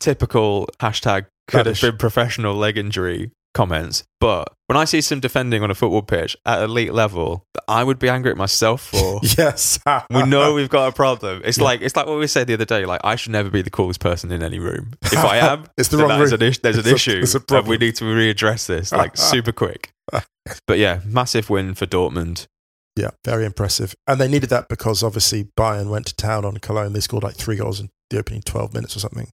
typical 0.00 0.68
hashtag 0.80 1.26
could 1.48 1.66
have 1.66 1.80
been 1.80 1.96
professional 1.96 2.54
leg 2.54 2.78
injury 2.78 3.30
comments. 3.54 4.04
But 4.20 4.48
when 4.66 4.76
I 4.76 4.84
see 4.84 5.00
some 5.00 5.20
defending 5.20 5.62
on 5.62 5.70
a 5.70 5.74
football 5.74 6.02
pitch 6.02 6.36
at 6.46 6.62
elite 6.62 6.92
level 6.92 7.44
I 7.68 7.84
would 7.84 7.98
be 7.98 8.08
angry 8.08 8.30
at 8.30 8.36
myself 8.36 8.82
for, 8.82 9.20
yes, 9.38 9.78
we 10.10 10.24
know 10.24 10.52
we've 10.54 10.68
got 10.68 10.88
a 10.88 10.92
problem. 10.92 11.42
It's 11.44 11.58
Yeah. 11.58 11.64
like 11.64 11.80
it's 11.80 11.94
like 11.96 12.06
what 12.06 12.18
we 12.18 12.26
said 12.26 12.46
the 12.46 12.54
other 12.54 12.64
day. 12.64 12.84
Like 12.86 13.00
I 13.04 13.16
should 13.16 13.32
never 13.32 13.50
be 13.50 13.62
the 13.62 13.70
coolest 13.70 14.00
person 14.00 14.30
in 14.32 14.42
any 14.42 14.58
room. 14.58 14.92
If 15.02 15.16
I 15.16 15.36
am, 15.38 15.64
It's 15.78 15.88
the 15.88 15.98
wrong 15.98 16.20
is 16.20 16.32
room. 16.32 16.40
an 16.42 16.48
is- 16.48 16.58
there's 16.58 16.76
an 16.76 16.80
It's 16.80 16.90
a- 16.90 16.94
issue, 16.94 17.20
it's 17.22 17.34
a 17.34 17.40
problem. 17.40 17.68
we 17.70 17.78
need 17.78 17.94
to 17.96 18.04
readdress 18.04 18.66
this 18.66 18.92
like 18.92 19.16
super 19.32 19.52
quick. 19.52 19.92
But 20.66 20.78
yeah, 20.78 21.00
massive 21.04 21.48
win 21.50 21.74
for 21.74 21.86
Dortmund. 21.86 22.46
Yeah, 22.96 23.10
very 23.24 23.46
impressive. 23.46 23.94
And 24.06 24.20
they 24.20 24.28
needed 24.28 24.50
that 24.50 24.68
because 24.68 25.02
obviously 25.02 25.48
Bayern 25.58 25.88
went 25.88 26.06
to 26.06 26.16
town 26.16 26.44
on 26.44 26.56
Cologne. 26.58 26.92
They 26.92 27.00
scored 27.00 27.22
like 27.22 27.36
three 27.36 27.56
goals 27.56 27.80
in 27.80 27.88
the 28.10 28.18
opening 28.18 28.42
12 28.42 28.74
minutes 28.74 28.96
or 28.96 29.00
something. 29.00 29.28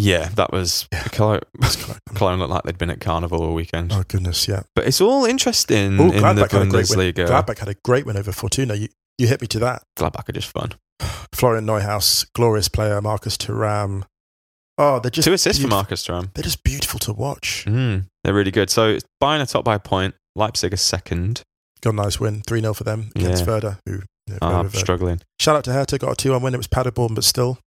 Yeah, 0.00 0.28
that 0.34 0.52
was 0.52 0.88
Yeah. 0.92 1.02
Cologne, 1.04 1.40
It's 1.62 1.76
quite- 1.84 1.98
Cologne 2.14 2.38
looked 2.38 2.50
like 2.50 2.62
they'd 2.64 2.78
been 2.78 2.90
at 2.90 3.00
Carnival 3.00 3.42
all 3.42 3.54
weekend. 3.54 3.92
oh 3.92 4.02
goodness, 4.08 4.46
yeah. 4.48 4.62
But 4.74 4.86
it's 4.86 5.00
all 5.00 5.24
interesting 5.24 6.00
Oh, 6.00 6.04
in 6.04 6.08
the 6.10 6.14
Gladbach 6.20 6.50
had 6.52 6.62
a 6.62 6.66
great 6.66 6.90
win. 6.90 6.98
Bundesliga. 7.14 7.26
Gladbach 7.28 7.58
had 7.58 7.68
a 7.68 7.74
great 7.84 8.06
win 8.06 8.16
over 8.16 8.32
Fortuna. 8.32 8.74
You 8.74 8.88
you 9.18 9.26
hit 9.26 9.40
me 9.40 9.46
to 9.48 9.58
that. 9.60 9.82
Gladbach 9.98 10.28
are 10.28 10.32
just 10.32 10.48
fun. 10.48 10.72
Florian 11.34 11.66
Neuhaus, 11.66 12.26
glorious 12.34 12.68
player. 12.68 13.00
Marcus 13.02 13.36
Thuram. 13.36 14.04
Oh, 14.78 14.98
they're 14.98 15.10
just 15.10 15.26
Two 15.26 15.34
assists 15.34 15.60
for 15.62 15.68
Marcus 15.68 16.06
Thuram. 16.06 16.32
They're 16.32 16.42
just 16.42 16.64
beautiful 16.64 16.98
to 17.00 17.12
watch. 17.12 17.64
Mm, 17.68 18.06
they're 18.24 18.32
really 18.32 18.50
good. 18.50 18.70
So 18.70 18.96
Bayern 19.22 19.42
are 19.42 19.46
top 19.46 19.64
by 19.64 19.74
a 19.74 19.78
point. 19.78 20.14
Leipzig 20.36 20.72
are 20.72 20.76
second. 20.78 21.42
Got 21.82 21.94
a 21.94 21.96
nice 21.96 22.18
win, 22.20 22.42
three 22.46 22.60
0 22.60 22.72
for 22.74 22.84
them 22.84 23.10
against 23.14 23.44
Yeah. 23.44 23.50
Werder. 23.52 23.78
Who 23.86 23.92
you 23.92 24.02
know, 24.28 24.38
Werder, 24.42 24.56
I'm 24.56 24.70
struggling. 24.70 25.20
Shout 25.38 25.56
out 25.56 25.64
to 25.64 25.72
Hertha, 25.72 25.98
got 25.98 26.12
a 26.12 26.14
two 26.16 26.32
one 26.32 26.40
win. 26.42 26.54
It 26.54 26.58
was 26.58 26.66
Paderborn, 26.66 27.14
but 27.14 27.24
still 27.24 27.58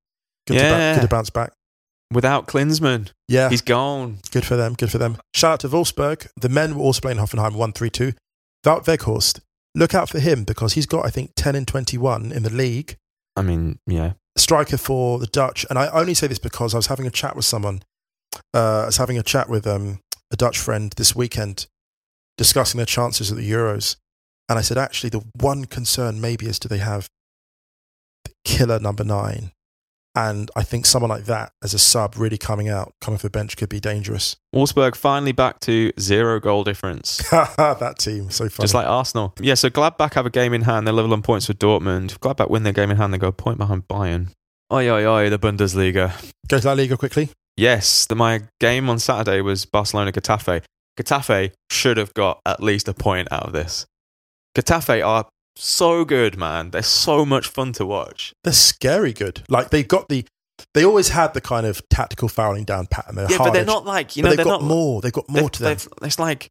good, 0.47 0.57
to, 0.57 0.63
Yeah. 0.63 0.93
ba- 0.93 0.99
good 1.01 1.07
to 1.07 1.15
bounce 1.15 1.29
back. 1.29 1.51
Without 2.13 2.47
Klinsmann, 2.47 3.11
Yeah, 3.27 3.49
he's 3.49 3.61
gone. 3.61 4.19
good 4.31 4.45
for 4.45 4.55
them. 4.55 4.73
Good 4.73 4.91
for 4.91 4.97
them. 4.97 5.17
Shout 5.33 5.53
out 5.53 5.59
to 5.61 5.69
Wolfsburg. 5.69 6.27
The 6.39 6.49
men 6.49 6.75
were 6.75 6.83
also 6.83 7.01
playing 7.01 7.17
Hoffenheim 7.17 7.55
one 7.55 7.73
three 7.73 7.89
two. 7.89 8.13
Wout 8.65 8.85
Weghorst, 8.85 9.39
look 9.75 9.93
out 9.93 10.09
for 10.09 10.19
him 10.19 10.43
because 10.43 10.73
he's 10.73 10.85
got 10.85 11.05
I 11.05 11.09
think 11.09 11.31
ten 11.35 11.55
and 11.55 11.67
twenty 11.67 11.97
one 11.97 12.31
in 12.31 12.43
the 12.43 12.49
league. 12.53 12.95
I 13.35 13.41
mean, 13.41 13.79
yeah. 13.87 14.13
striker 14.37 14.77
for 14.77 15.17
the 15.19 15.25
Dutch. 15.27 15.65
And 15.69 15.79
I 15.79 15.87
only 15.87 16.13
say 16.13 16.27
this 16.27 16.39
because 16.39 16.73
I 16.73 16.77
was 16.77 16.87
having 16.87 17.07
a 17.07 17.11
chat 17.11 17.35
with 17.35 17.45
someone. 17.45 17.81
Uh, 18.53 18.83
I 18.83 18.85
was 18.85 18.97
having 18.97 19.17
a 19.17 19.23
chat 19.23 19.49
with 19.49 19.65
um, 19.65 19.99
a 20.31 20.35
Dutch 20.35 20.59
friend 20.59 20.93
this 20.97 21.15
weekend 21.15 21.65
discussing 22.37 22.77
their 22.77 22.85
chances 22.85 23.31
at 23.31 23.37
the 23.37 23.49
Euros. 23.51 23.95
And 24.49 24.59
I 24.59 24.61
said, 24.61 24.77
actually, 24.77 25.09
the 25.09 25.23
one 25.39 25.65
concern 25.65 26.21
maybe 26.21 26.45
is 26.45 26.59
do 26.59 26.67
they 26.69 26.77
have 26.77 27.07
the 28.23 28.31
killer 28.45 28.79
number 28.79 29.03
nine? 29.03 29.51
And 30.15 30.51
I 30.55 30.61
think 30.61 30.85
someone 30.85 31.09
like 31.09 31.25
that 31.25 31.53
as 31.63 31.73
a 31.73 31.79
sub 31.79 32.15
really 32.17 32.37
coming 32.37 32.69
out, 32.69 32.93
coming 33.01 33.17
for 33.17 33.27
the 33.27 33.31
bench 33.31 33.57
could 33.57 33.69
be 33.69 33.79
dangerous. 33.79 34.35
Wolfsburg 34.53 34.95
finally 34.95 35.31
back 35.31 35.59
to 35.61 35.91
zero 35.99 36.39
goal 36.39 36.63
difference. 36.63 37.17
that 37.31 37.95
team, 37.97 38.29
so 38.29 38.47
funny. 38.47 38.63
Just 38.63 38.75
like 38.75 38.85
Arsenal. 38.85 39.33
Yeah, 39.39 39.55
so 39.55 39.69
Gladbach 39.69 40.13
have 40.13 40.27
a 40.27 40.29
game 40.29 40.53
in 40.53 40.61
hand. 40.61 40.85
They're 40.85 40.93
level 40.93 41.13
on 41.13 41.23
points 41.23 41.47
with 41.47 41.57
Dortmund. 41.57 42.11
If 42.11 42.19
Gladbach 42.19 42.49
win 42.49 42.61
their 42.61 42.73
game 42.73 42.91
in 42.91 42.97
hand, 42.97 43.13
they 43.13 43.17
go 43.17 43.29
a 43.29 43.31
point 43.31 43.57
behind 43.57 43.87
Bayern. 43.87 44.29
Oi, 44.71 44.89
oi, 44.89 45.05
oi, 45.05 45.29
the 45.29 45.39
Bundesliga. 45.39 46.31
Go 46.47 46.59
to 46.59 46.67
La 46.67 46.73
Liga 46.73 46.95
quickly. 46.95 47.29
Yes, 47.57 48.05
the, 48.05 48.15
my 48.15 48.41
game 48.59 48.89
on 48.89 48.99
Saturday 48.99 49.41
was 49.41 49.65
Barcelona 49.65 50.11
Getafe. 50.11 50.63
Getafe 50.99 51.51
should 51.71 51.97
have 51.97 52.13
got 52.13 52.39
at 52.45 52.61
least 52.61 52.87
a 52.87 52.93
point 52.93 53.31
out 53.31 53.43
of 53.43 53.53
this. 53.53 53.87
Getafe 54.55 55.05
are 55.05 55.27
so 55.55 56.03
good, 56.05 56.37
man. 56.37 56.71
They're 56.71 56.81
so 56.83 57.25
much 57.25 57.47
fun 57.47 57.73
to 57.73 57.85
watch. 57.85 58.33
They're 58.43 58.53
scary 58.53 59.13
good. 59.13 59.43
Like 59.49 59.69
they've 59.69 59.87
got 59.87 60.09
the, 60.09 60.25
they 60.73 60.83
always 60.83 61.09
had 61.09 61.33
the 61.33 61.41
kind 61.41 61.65
of 61.65 61.81
tactical 61.89 62.27
fouling 62.27 62.63
down 62.63 62.87
pattern. 62.87 63.15
They're 63.15 63.29
yeah, 63.29 63.37
but 63.37 63.51
they're 63.53 63.65
not 63.65 63.85
like, 63.85 64.15
you 64.15 64.23
know, 64.23 64.29
they've 64.29 64.45
got 64.45 64.61
not 64.61 64.63
more. 64.63 65.01
They've 65.01 65.11
got 65.13 65.29
more 65.29 65.43
they've- 65.43 65.51
to 65.51 65.63
them. 65.63 65.77
It's 66.03 66.19
like, 66.19 66.49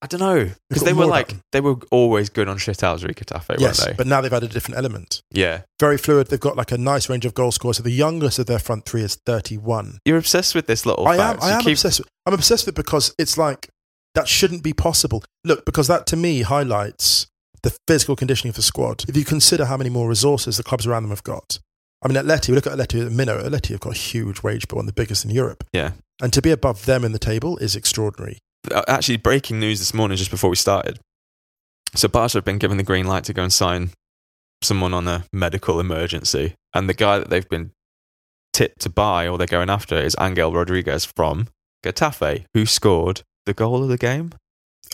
I 0.00 0.06
don't 0.06 0.20
know. 0.20 0.50
Because 0.68 0.84
they 0.84 0.92
were 0.92 1.06
like, 1.06 1.34
they 1.50 1.60
were 1.60 1.74
always 1.90 2.28
good 2.28 2.46
on 2.48 2.56
shithousery, 2.56 3.14
Getafe, 3.16 3.58
yes, 3.58 3.80
weren't 3.80 3.90
they? 3.90 3.96
but 3.96 4.06
now 4.06 4.20
they've 4.20 4.32
added 4.32 4.50
a 4.50 4.52
different 4.52 4.78
element. 4.78 5.22
yeah. 5.32 5.62
Very 5.80 5.98
fluid. 5.98 6.28
They've 6.28 6.38
got 6.38 6.56
like 6.56 6.70
a 6.70 6.78
nice 6.78 7.08
range 7.08 7.24
of 7.24 7.34
goal 7.34 7.50
scorers. 7.50 7.78
So 7.78 7.82
the 7.82 7.90
youngest 7.90 8.38
of 8.38 8.46
their 8.46 8.58
front 8.60 8.84
three 8.84 9.02
is 9.02 9.16
31. 9.26 9.98
You're 10.04 10.18
obsessed 10.18 10.54
with 10.54 10.66
this 10.68 10.84
little 10.86 11.08
I 11.08 11.16
am. 11.16 11.38
I 11.40 11.48
You 11.48 11.54
am 11.54 11.60
keep- 11.62 11.72
obsessed. 11.72 12.00
With, 12.00 12.08
I'm 12.26 12.34
obsessed 12.34 12.66
with 12.66 12.74
it 12.74 12.76
because 12.76 13.12
it's 13.18 13.36
like 13.38 13.70
that 14.14 14.28
shouldn't 14.28 14.62
be 14.62 14.72
possible. 14.72 15.24
Look, 15.44 15.64
because 15.64 15.88
that 15.88 16.06
to 16.08 16.16
me 16.16 16.42
highlights 16.42 17.26
the 17.62 17.76
physical 17.86 18.16
conditioning 18.16 18.50
of 18.50 18.56
the 18.56 18.62
squad. 18.62 19.04
If 19.08 19.16
you 19.16 19.24
consider 19.24 19.66
how 19.66 19.76
many 19.76 19.90
more 19.90 20.08
resources 20.08 20.56
the 20.56 20.62
clubs 20.62 20.86
around 20.86 21.02
them 21.02 21.10
have 21.10 21.24
got. 21.24 21.58
I 22.02 22.08
mean, 22.08 22.16
Atleti, 22.16 22.50
we 22.50 22.54
look 22.54 22.66
at 22.66 22.78
Atleti 22.78 23.04
at 23.04 23.12
minute. 23.12 23.44
Atleti 23.44 23.70
have 23.70 23.80
got 23.80 23.94
a 23.94 23.98
huge 23.98 24.42
wage 24.42 24.68
bill, 24.68 24.76
one 24.76 24.84
of 24.84 24.94
the 24.94 25.00
biggest 25.00 25.24
in 25.24 25.30
Europe. 25.30 25.64
Yeah. 25.72 25.92
And 26.22 26.32
to 26.32 26.42
be 26.42 26.50
above 26.50 26.86
them 26.86 27.04
in 27.04 27.12
the 27.12 27.18
table 27.18 27.58
is 27.58 27.74
extraordinary. 27.74 28.38
Uh, 28.72 28.82
actually 28.86 29.16
breaking 29.16 29.58
news 29.58 29.78
this 29.78 29.94
morning 29.94 30.16
just 30.16 30.30
before 30.30 30.50
we 30.50 30.56
started. 30.56 31.00
So 31.94 32.06
Barca 32.06 32.34
have 32.34 32.44
been 32.44 32.58
given 32.58 32.76
the 32.76 32.82
green 32.82 33.06
light 33.06 33.24
to 33.24 33.32
go 33.32 33.42
and 33.42 33.52
sign 33.52 33.90
someone 34.62 34.92
on 34.92 35.08
a 35.08 35.24
medical 35.32 35.80
emergency, 35.80 36.54
and 36.74 36.88
the 36.88 36.94
guy 36.94 37.18
that 37.18 37.30
they've 37.30 37.48
been 37.48 37.70
tipped 38.52 38.80
to 38.80 38.90
buy 38.90 39.28
or 39.28 39.38
they're 39.38 39.46
going 39.46 39.70
after 39.70 39.96
is 39.96 40.16
Angel 40.20 40.52
Rodriguez 40.52 41.04
from 41.04 41.48
Getafe, 41.84 42.44
who 42.54 42.66
scored 42.66 43.22
the 43.46 43.54
goal 43.54 43.82
of 43.82 43.88
the 43.88 43.96
game. 43.96 44.32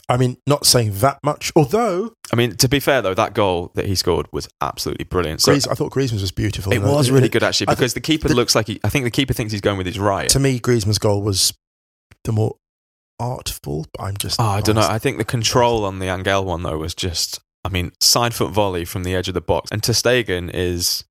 I 0.08 0.16
mean, 0.18 0.36
not 0.46 0.66
saying 0.66 0.98
that 0.98 1.18
much, 1.22 1.50
although 1.56 2.12
I 2.32 2.36
mean, 2.36 2.56
to 2.56 2.68
be 2.68 2.78
fair 2.80 3.00
though, 3.00 3.14
that 3.14 3.32
goal 3.34 3.70
that 3.74 3.86
he 3.86 3.94
scored 3.94 4.26
was 4.32 4.48
absolutely 4.60 5.04
brilliant. 5.04 5.40
So 5.40 5.52
Griez, 5.54 5.66
I 5.70 5.74
thought 5.74 5.92
Griezmann's 5.92 6.20
was 6.22 6.30
beautiful. 6.32 6.72
it 6.72 6.82
was 6.82 7.10
really 7.10 7.28
good 7.30 7.42
actually 7.42 7.66
because 7.66 7.94
the 7.94 8.00
keeper 8.00 8.28
the- 8.28 8.34
looks 8.34 8.54
like 8.54 8.66
he. 8.66 8.80
I 8.84 8.88
think 8.90 9.04
the 9.04 9.10
keeper 9.10 9.32
thinks 9.32 9.52
he's 9.52 9.60
going 9.62 9.78
with 9.78 9.86
his 9.86 9.98
right. 9.98 10.28
To 10.30 10.38
me, 10.38 10.58
Griezmann's 10.60 10.98
goal 10.98 11.22
was 11.22 11.54
the 12.24 12.32
more 12.32 12.56
artful, 13.18 13.86
but 13.96 14.04
I'm 14.04 14.16
just. 14.16 14.40
Oh, 14.40 14.44
I 14.44 14.60
don't 14.60 14.74
know. 14.76 14.82
I 14.82 14.98
think 14.98 15.18
the 15.18 15.24
control 15.24 15.84
on 15.84 15.98
the 15.98 16.06
Angel 16.08 16.44
one 16.44 16.62
though 16.62 16.78
was 16.78 16.94
just. 16.94 17.40
I 17.64 17.70
mean, 17.70 17.92
side 17.98 18.34
foot 18.34 18.50
volley 18.52 18.84
from 18.84 19.04
the 19.04 19.14
edge 19.14 19.28
of 19.28 19.32
the 19.34 19.40
box, 19.40 19.70
and 19.72 19.82
Ter 19.82 19.94
Stegen 19.94 20.50
is, 20.52 21.04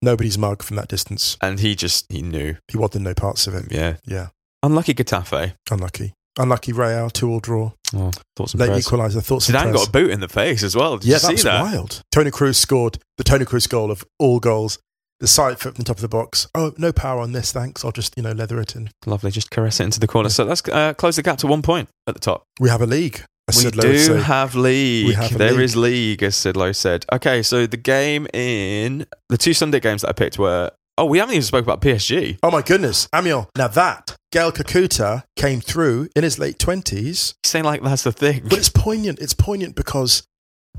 Nobody's 0.00 0.38
mug 0.38 0.62
from 0.62 0.76
that 0.76 0.86
distance. 0.86 1.36
and 1.42 1.58
he 1.58 1.74
just 1.74 2.06
he 2.08 2.22
knew. 2.22 2.54
He 2.68 2.78
wanted 2.78 3.02
no 3.02 3.14
parts 3.14 3.48
of 3.48 3.54
it. 3.56 3.64
Yeah, 3.72 3.96
Yeah. 4.06 4.28
unlucky 4.62 4.94
Getafe. 4.94 5.54
Unlucky. 5.72 6.12
Unlucky 6.38 6.72
Real, 6.72 7.10
two 7.10 7.30
all 7.30 7.40
draw. 7.40 7.72
Oh, 7.94 8.10
thoughts 8.36 8.52
and 8.54 8.60
Late 8.60 8.68
prayers. 8.68 8.86
equaliser. 8.86 9.22
Thoughts 9.22 9.48
and 9.48 9.56
Zidane 9.56 9.62
prayers. 9.62 9.76
got 9.76 9.88
a 9.88 9.90
boot 9.92 10.10
in 10.10 10.20
the 10.20 10.28
face 10.28 10.62
as 10.62 10.74
well. 10.76 10.98
Did 10.98 11.08
yeah, 11.08 11.14
you 11.14 11.20
see 11.20 11.34
that 11.36 11.42
that? 11.44 11.62
wild. 11.62 12.02
Toni 12.12 12.30
Kroos 12.30 12.56
scored 12.56 12.98
the 13.16 13.24
Toni 13.24 13.44
Kroos 13.44 13.68
goal 13.68 13.90
of 13.90 14.04
all 14.18 14.40
goals. 14.40 14.78
The 15.20 15.26
side 15.26 15.58
foot 15.58 15.74
from 15.74 15.82
the 15.82 15.84
top 15.84 15.96
of 15.96 16.02
the 16.02 16.08
box. 16.08 16.46
Oh, 16.54 16.72
no 16.78 16.92
power 16.92 17.20
on 17.20 17.32
this, 17.32 17.50
thanks. 17.50 17.84
I'll 17.84 17.90
just, 17.90 18.14
you 18.16 18.22
know, 18.22 18.30
leather 18.30 18.60
it 18.60 18.76
in. 18.76 18.88
Lovely, 19.04 19.32
just 19.32 19.50
caress 19.50 19.80
it 19.80 19.84
into 19.84 19.98
the 19.98 20.06
corner. 20.06 20.28
So 20.28 20.44
let's 20.44 20.62
uh, 20.68 20.94
close 20.94 21.16
the 21.16 21.24
gap 21.24 21.38
to 21.38 21.48
one 21.48 21.60
point 21.60 21.88
at 22.06 22.14
the 22.14 22.20
top. 22.20 22.44
We 22.60 22.68
have 22.68 22.82
a 22.82 22.86
league. 22.86 23.24
as 23.48 23.64
we 23.64 23.70
do 23.72 24.14
have 24.14 24.54
league. 24.54 25.08
We 25.08 25.14
have 25.14 25.34
a 25.34 25.38
There 25.38 25.50
league. 25.52 25.60
is 25.60 25.74
league, 25.74 26.22
as 26.22 26.36
Sid 26.36 26.56
Lowe 26.56 26.70
said. 26.70 27.04
Okay, 27.12 27.42
so 27.42 27.66
the 27.66 27.76
game 27.76 28.28
in 28.32 29.06
the 29.28 29.36
two 29.36 29.54
Sunday 29.54 29.80
games 29.80 30.02
that 30.02 30.10
I 30.10 30.12
picked 30.12 30.38
were. 30.38 30.70
Oh, 30.96 31.06
we 31.06 31.18
haven't 31.18 31.34
even 31.34 31.42
spoke 31.42 31.64
about 31.64 31.80
PSG. 31.80 32.38
Oh 32.44 32.50
my 32.52 32.62
goodness, 32.62 33.08
Amiens. 33.12 33.46
Now 33.56 33.66
that 33.68 34.14
Gael 34.32 34.52
Kakuta 34.52 35.24
came 35.36 35.60
through 35.60 36.08
in 36.14 36.22
his 36.22 36.38
late 36.38 36.58
twenties, 36.58 37.34
Saying 37.44 37.64
like 37.64 37.82
that's 37.82 38.02
the 38.04 38.12
thing. 38.12 38.42
but 38.44 38.58
it's 38.58 38.68
poignant. 38.68 39.18
It's 39.20 39.34
poignant 39.34 39.74
because 39.74 40.22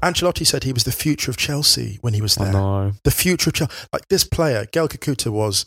Ancelotti 0.03 0.45
said 0.45 0.63
he 0.63 0.71
was 0.73 0.83
the 0.83 0.91
future 0.91 1.31
of 1.31 1.37
Chelsea 1.37 1.97
when 2.01 2.13
he 2.13 2.21
was 2.21 2.37
Oh, 2.37 2.43
there. 2.43 2.53
no. 2.53 2.91
The 3.03 3.11
future 3.11 3.49
of 3.49 3.55
Chelsea. 3.55 3.73
Like 3.91 4.07
this 4.09 4.23
player, 4.23 4.65
Gael 4.71 4.87
Kakuta 4.87 5.31
was 5.31 5.65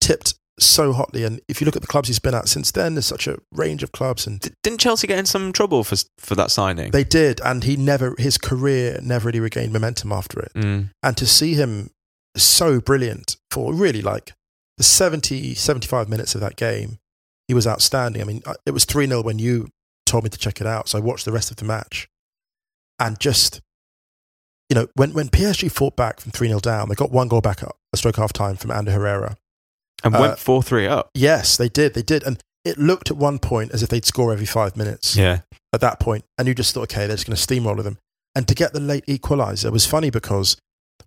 tipped 0.00 0.34
so 0.58 0.92
hotly, 0.94 1.22
and 1.24 1.40
if 1.48 1.60
you 1.60 1.66
look 1.66 1.76
at 1.76 1.82
the 1.82 1.88
clubs 1.88 2.08
he's 2.08 2.18
been 2.18 2.34
at 2.34 2.48
since 2.48 2.70
then, 2.70 2.94
there's 2.94 3.04
such 3.04 3.26
a 3.26 3.36
range 3.52 3.82
of 3.82 3.92
clubs, 3.92 4.26
and 4.26 4.40
D- 4.40 4.50
didn't 4.62 4.80
Chelsea 4.80 5.06
get 5.06 5.18
in 5.18 5.26
some 5.26 5.52
trouble 5.52 5.84
for 5.84 5.96
for 6.18 6.34
that 6.36 6.50
signing? 6.50 6.92
they 6.92 7.04
did, 7.04 7.40
and 7.42 7.64
he 7.64 7.76
never, 7.76 8.14
his 8.18 8.38
career 8.38 8.98
never 9.02 9.26
really 9.26 9.40
regained 9.40 9.72
momentum 9.74 10.12
after 10.12 10.40
it. 10.40 10.52
Mm. 10.54 10.90
And 11.02 11.16
to 11.18 11.26
see 11.26 11.52
him 11.54 11.90
so 12.38 12.80
brilliant 12.80 13.36
for 13.50 13.74
really 13.74 14.00
like 14.00 14.32
the 14.78 14.84
70, 14.84 15.54
75 15.54 16.08
minutes 16.08 16.34
of 16.34 16.40
that 16.40 16.56
game, 16.56 16.98
he 17.48 17.54
was 17.54 17.66
outstanding. 17.66 18.20
I 18.22 18.24
mean, 18.24 18.42
it 18.64 18.72
was 18.72 18.84
3 18.84 19.06
0 19.06 19.22
when 19.22 19.38
you 19.38 19.68
told 20.04 20.24
me 20.24 20.30
to 20.30 20.38
check 20.38 20.60
it 20.60 20.66
out. 20.66 20.88
So 20.88 20.98
I 20.98 21.00
watched 21.00 21.24
the 21.24 21.32
rest 21.32 21.50
of 21.50 21.56
the 21.56 21.64
match. 21.64 22.08
And 22.98 23.20
just, 23.20 23.60
you 24.70 24.74
know, 24.74 24.88
when, 24.94 25.12
when 25.12 25.28
PSG 25.28 25.70
fought 25.70 25.96
back 25.96 26.20
from 26.20 26.32
3 26.32 26.48
0 26.48 26.60
down, 26.60 26.88
they 26.88 26.94
got 26.94 27.10
one 27.10 27.28
goal 27.28 27.40
back 27.40 27.62
up, 27.62 27.76
a 27.92 27.96
stroke 27.96 28.16
half 28.16 28.32
time 28.32 28.56
from 28.56 28.70
Ander 28.70 28.92
Herrera. 28.92 29.36
And 30.04 30.14
Uh, 30.14 30.20
went 30.20 30.38
four 30.38 30.62
three 30.62 30.86
up. 30.86 31.10
Yes, 31.14 31.56
they 31.56 31.68
did. 31.68 31.94
They 31.94 32.02
did. 32.02 32.22
And 32.24 32.42
it 32.64 32.78
looked 32.78 33.10
at 33.10 33.16
one 33.16 33.38
point 33.38 33.72
as 33.72 33.82
if 33.82 33.88
they'd 33.88 34.04
score 34.04 34.32
every 34.32 34.46
five 34.46 34.76
minutes 34.76 35.14
Yeah. 35.16 35.40
at 35.72 35.80
that 35.80 36.00
point, 36.00 36.24
and 36.36 36.48
you 36.48 36.54
just 36.54 36.74
thought, 36.74 36.82
okay, 36.84 37.06
they're 37.06 37.16
just 37.16 37.26
going 37.26 37.36
to 37.36 37.42
steamroller 37.42 37.82
them. 37.82 37.98
And 38.34 38.46
to 38.48 38.54
get 38.54 38.72
the 38.72 38.80
late 38.80 39.06
equaliser 39.06 39.70
was 39.70 39.86
funny 39.86 40.10
because 40.10 40.56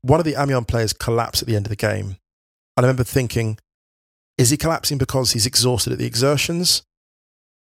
one 0.02 0.20
of 0.20 0.26
the 0.26 0.36
Amiens 0.42 0.66
players 0.68 0.94
collapsed 0.94 1.42
at 1.44 1.48
the 1.48 1.56
end 1.56 1.66
of 1.66 1.70
the 1.70 1.76
game. 1.76 2.18
And 2.78 2.86
I 2.86 2.88
remember 2.88 3.04
thinking, 3.04 3.58
is 4.40 4.50
he 4.50 4.58
collapsing 4.58 4.98
because 4.98 5.34
he's 5.34 5.46
exhausted 5.46 5.94
at 5.94 6.00
the 6.00 6.06
exertions 6.08 6.82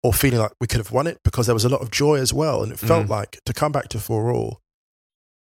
or 0.03 0.13
feeling 0.13 0.41
like 0.41 0.51
we 0.61 0.67
could 0.67 0.79
have 0.79 0.91
won 0.91 1.07
it? 1.07 1.19
Because 1.23 1.47
there 1.47 1.55
was 1.55 1.65
a 1.65 1.69
lot 1.69 1.83
of 1.83 1.91
joy 1.93 2.17
as 2.17 2.33
well. 2.33 2.63
And 2.65 2.73
it 2.73 2.79
felt 2.79 3.07
Mm. 3.07 3.11
like 3.11 3.39
to 3.47 3.53
come 3.53 3.71
back 3.73 3.89
to 3.91 4.01
4 4.01 4.31
all, 4.33 4.61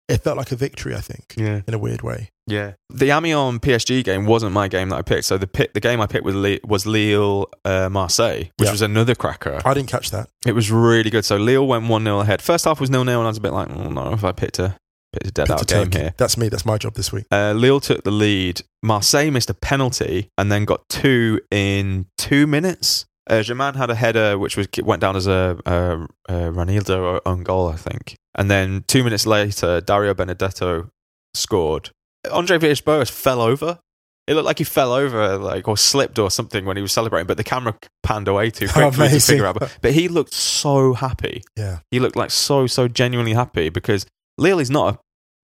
it 0.08 0.22
felt 0.24 0.36
like 0.38 0.50
a 0.50 0.56
victory, 0.56 0.94
I 0.96 1.00
think, 1.00 1.34
Yeah. 1.36 1.60
in 1.68 1.74
a 1.74 1.78
weird 1.78 2.02
way. 2.02 2.30
Yeah. 2.48 2.72
The 2.88 3.10
Amiens 3.12 3.60
PSG 3.60 4.02
game 4.02 4.24
wasn't 4.26 4.52
my 4.52 4.66
game 4.66 4.88
that 4.88 4.96
I 4.96 5.02
picked. 5.02 5.26
So 5.26 5.38
the 5.38 5.46
pick, 5.46 5.72
the 5.72 5.78
game 5.78 6.00
I 6.00 6.06
picked 6.06 6.24
was, 6.24 6.34
Le- 6.34 6.58
was 6.64 6.84
Lille 6.84 7.48
uh, 7.64 7.88
Marseille, 7.90 8.44
which 8.56 8.66
Yeah. 8.66 8.72
was 8.72 8.82
another 8.82 9.14
cracker. 9.14 9.60
I 9.64 9.72
didn't 9.74 9.88
catch 9.88 10.10
that. 10.10 10.28
It 10.44 10.52
was 10.52 10.68
really 10.72 11.10
good. 11.10 11.24
So 11.24 11.36
Lille 11.36 11.66
went 11.66 11.86
1 11.86 12.02
0 12.02 12.20
ahead. 12.20 12.42
First 12.42 12.64
half 12.64 12.80
was 12.80 12.88
0 12.90 13.04
0, 13.04 13.18
and 13.20 13.26
I 13.26 13.28
was 13.28 13.36
a 13.38 13.40
bit 13.40 13.52
like, 13.52 13.68
oh 13.70 13.88
no, 13.90 14.12
if 14.14 14.24
I 14.24 14.32
picked 14.32 14.58
a, 14.58 14.74
picked 15.12 15.26
a 15.26 15.30
dead 15.30 15.50
out 15.50 15.66
game 15.66 15.90
here. 15.92 16.14
That's 16.16 16.36
me. 16.36 16.48
That's 16.48 16.64
my 16.64 16.78
job 16.78 16.94
this 16.94 17.12
week. 17.12 17.26
Uh, 17.30 17.52
Lille 17.52 17.80
took 17.80 18.04
the 18.04 18.10
lead. 18.10 18.62
Marseille 18.82 19.30
missed 19.30 19.50
a 19.50 19.54
penalty 19.54 20.30
and 20.38 20.50
then 20.50 20.64
got 20.64 20.88
two 20.88 21.40
in 21.50 22.06
two 22.16 22.46
minutes. 22.46 23.06
Uh, 23.28 23.42
Germain 23.42 23.74
had 23.74 23.90
a 23.90 23.94
header 23.94 24.36
which 24.38 24.56
was 24.56 24.66
went 24.82 25.00
down 25.00 25.14
as 25.14 25.26
a, 25.26 25.58
a, 25.66 26.02
a 26.28 26.50
Reinildo 26.50 27.20
own 27.24 27.42
goal, 27.44 27.68
I 27.68 27.76
think. 27.76 28.16
And 28.34 28.50
then 28.50 28.84
two 28.88 29.04
minutes 29.04 29.26
later, 29.26 29.80
Dario 29.80 30.14
Benedetto 30.14 30.90
scored. 31.34 31.90
Andre 32.30 32.58
Villas-Boas 32.58 33.08
fell 33.10 33.40
over 33.40 33.78
It 34.26 34.34
looked 34.34 34.46
like 34.46 34.58
he 34.58 34.64
fell 34.64 34.92
over, 34.92 35.38
like 35.38 35.66
or 35.68 35.76
slipped 35.76 36.18
or 36.18 36.30
something 36.30 36.64
when 36.64 36.76
he 36.76 36.82
was 36.82 36.92
celebrating, 36.92 37.26
but 37.26 37.36
the 37.36 37.44
camera 37.44 37.76
panned 38.02 38.28
away 38.28 38.50
too 38.50 38.68
quickly 38.72 38.90
for 38.92 39.00
me 39.00 39.08
to 39.10 39.20
figure 39.20 39.46
out. 39.46 39.58
But, 39.58 39.76
but 39.80 39.92
he 39.92 40.08
looked 40.08 40.34
so 40.34 40.94
happy. 40.94 41.42
Yeah. 41.56 41.80
He 41.90 42.00
looked 42.00 42.16
like 42.16 42.30
so 42.30 42.66
so 42.66 42.88
genuinely 42.88 43.32
happy 43.32 43.68
because 43.68 44.06
Lille 44.40 44.58
is 44.58 44.70
not 44.70 44.94
a 44.94 44.98